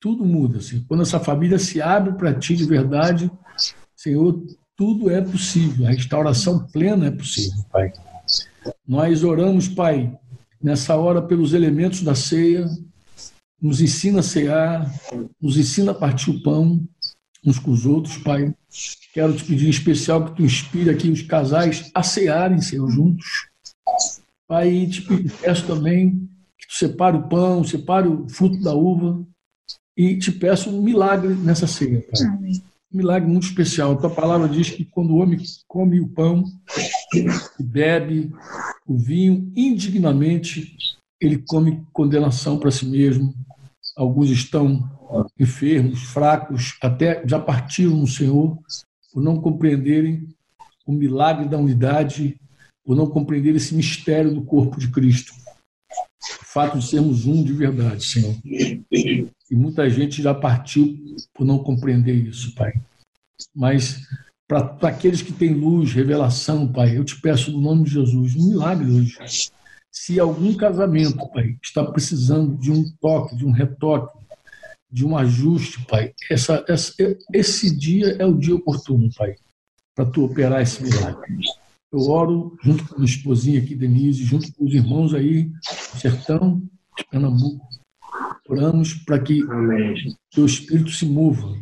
Tudo 0.00 0.24
muda. 0.24 0.58
Quando 0.88 1.04
essa 1.04 1.20
família 1.20 1.56
se 1.56 1.80
abre 1.80 2.14
para 2.14 2.34
ti 2.34 2.56
de 2.56 2.64
verdade, 2.64 3.30
Senhor, 3.94 4.44
tudo 4.76 5.08
é 5.08 5.20
possível. 5.20 5.86
A 5.86 5.90
restauração 5.90 6.66
plena 6.66 7.06
é 7.06 7.10
possível, 7.12 7.64
Pai. 7.70 7.92
Nós 8.86 9.22
oramos, 9.22 9.68
Pai, 9.68 10.18
nessa 10.60 10.96
hora 10.96 11.22
pelos 11.22 11.54
elementos 11.54 12.02
da 12.02 12.16
ceia, 12.16 12.66
nos 13.62 13.80
ensina 13.80 14.20
a 14.20 14.24
cear, 14.24 14.92
nos 15.40 15.56
ensina 15.56 15.92
a 15.92 15.94
partir 15.94 16.30
o 16.30 16.42
pão 16.42 16.84
uns 17.44 17.58
com 17.58 17.70
os 17.70 17.86
outros, 17.86 18.18
Pai. 18.18 18.54
Quero 19.12 19.34
te 19.34 19.44
pedir 19.44 19.66
em 19.66 19.70
especial 19.70 20.24
que 20.24 20.36
tu 20.36 20.42
inspire 20.42 20.90
aqui 20.90 21.10
os 21.10 21.22
casais 21.22 21.90
a 21.94 22.02
cearem, 22.02 22.60
Senhor, 22.60 22.90
juntos. 22.90 23.26
Pai, 24.48 24.86
te 24.86 25.02
peço 25.40 25.66
também 25.66 26.28
que 26.58 26.66
tu 26.68 26.74
separe 26.74 27.16
o 27.16 27.28
pão, 27.28 27.64
separe 27.64 28.08
o 28.08 28.28
fruto 28.28 28.60
da 28.60 28.74
uva 28.74 29.24
e 29.96 30.18
te 30.18 30.30
peço 30.30 30.70
um 30.70 30.82
milagre 30.82 31.34
nessa 31.34 31.66
ceia, 31.66 32.00
Pai. 32.00 32.28
Um 32.92 32.96
milagre 32.96 33.28
muito 33.28 33.46
especial. 33.46 33.92
A 33.92 33.96
tua 33.96 34.10
palavra 34.10 34.48
diz 34.48 34.70
que 34.70 34.84
quando 34.84 35.10
o 35.10 35.16
homem 35.16 35.38
come 35.66 36.00
o 36.00 36.08
pão 36.08 36.44
e 37.58 37.62
bebe 37.62 38.30
o 38.86 38.96
vinho 38.96 39.50
indignamente, 39.56 40.76
ele 41.20 41.38
come 41.38 41.82
condenação 41.92 42.58
para 42.58 42.70
si 42.70 42.86
mesmo. 42.86 43.34
Alguns 43.96 44.30
estão 44.30 44.90
enfermos, 45.38 46.02
fracos, 46.04 46.76
até 46.80 47.22
já 47.26 47.38
partiram 47.38 47.96
no 47.96 48.06
Senhor 48.06 48.58
por 49.12 49.22
não 49.22 49.40
compreenderem 49.40 50.28
o 50.86 50.92
milagre 50.92 51.48
da 51.48 51.58
unidade, 51.58 52.40
por 52.84 52.96
não 52.96 53.06
compreender 53.06 53.54
esse 53.54 53.74
mistério 53.74 54.34
do 54.34 54.42
corpo 54.42 54.78
de 54.78 54.88
Cristo. 54.88 55.32
O 56.40 56.44
fato 56.44 56.78
de 56.78 56.86
sermos 56.86 57.26
um 57.26 57.42
de 57.44 57.52
verdade, 57.52 58.04
Senhor. 58.04 58.34
E 58.90 59.54
muita 59.54 59.88
gente 59.90 60.22
já 60.22 60.34
partiu 60.34 60.98
por 61.34 61.44
não 61.44 61.58
compreender 61.58 62.14
isso, 62.14 62.54
Pai. 62.54 62.72
Mas 63.54 64.00
para 64.48 64.88
aqueles 64.88 65.22
que 65.22 65.32
têm 65.32 65.54
luz, 65.54 65.92
revelação, 65.92 66.70
Pai, 66.70 66.96
eu 66.96 67.04
te 67.04 67.20
peço 67.20 67.52
no 67.52 67.60
nome 67.60 67.84
de 67.84 67.90
Jesus, 67.90 68.34
um 68.36 68.50
milagre 68.50 68.90
hoje. 68.90 69.18
Se 69.92 70.18
algum 70.18 70.54
casamento, 70.54 71.28
Pai, 71.28 71.58
está 71.62 71.84
precisando 71.84 72.56
de 72.56 72.72
um 72.72 72.90
toque, 72.98 73.36
de 73.36 73.44
um 73.44 73.50
retoque, 73.50 74.18
de 74.90 75.04
um 75.04 75.16
ajuste, 75.18 75.84
Pai, 75.84 76.14
essa, 76.30 76.64
essa, 76.66 76.94
esse 77.30 77.76
dia 77.76 78.16
é 78.18 78.24
o 78.24 78.34
dia 78.34 78.54
oportuno, 78.54 79.10
Pai, 79.14 79.36
para 79.94 80.06
tu 80.06 80.24
operar 80.24 80.62
esse 80.62 80.82
milagre. 80.82 81.36
Eu 81.92 82.08
oro 82.08 82.56
junto 82.62 82.88
com 82.88 82.94
a 82.94 82.98
minha 82.98 83.10
esposinha 83.10 83.60
aqui, 83.60 83.74
Denise, 83.74 84.24
junto 84.24 84.50
com 84.54 84.64
os 84.64 84.72
irmãos 84.72 85.12
aí 85.12 85.44
do 85.44 86.00
sertão 86.00 86.62
de 86.96 87.04
Pernambuco. 87.10 87.68
Oramos 88.48 88.94
para 88.94 89.18
que 89.18 89.42
o 89.44 90.16
teu 90.30 90.46
espírito 90.46 90.90
se 90.90 91.04
mova 91.04 91.54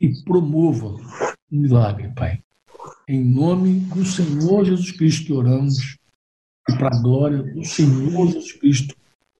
e 0.00 0.22
promova 0.22 0.86
um 1.50 1.60
milagre, 1.60 2.12
Pai. 2.14 2.40
Em 3.08 3.24
nome 3.24 3.80
do 3.80 4.04
Senhor 4.04 4.64
Jesus 4.64 4.92
Cristo 4.92 5.26
que 5.26 5.32
oramos 5.32 5.96
e 6.68 6.76
para 6.76 6.96
a 6.96 7.02
glória 7.02 7.42
do 7.42 7.64
Senhor 7.64 8.26
Jesus 8.26 8.52
Cristo 8.52 8.94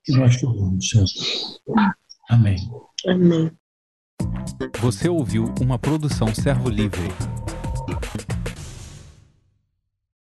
que 0.05 0.13
nós 0.13 0.37
te 0.37 0.47
oramos, 0.47 0.89
Senhor. 0.89 1.07
Amém. 2.31 2.57
Amém. 3.07 3.51
Você 4.81 5.09
ouviu 5.09 5.53
uma 5.61 5.79
produção 5.79 6.33
Servo 6.35 6.69
Livre. 6.69 7.09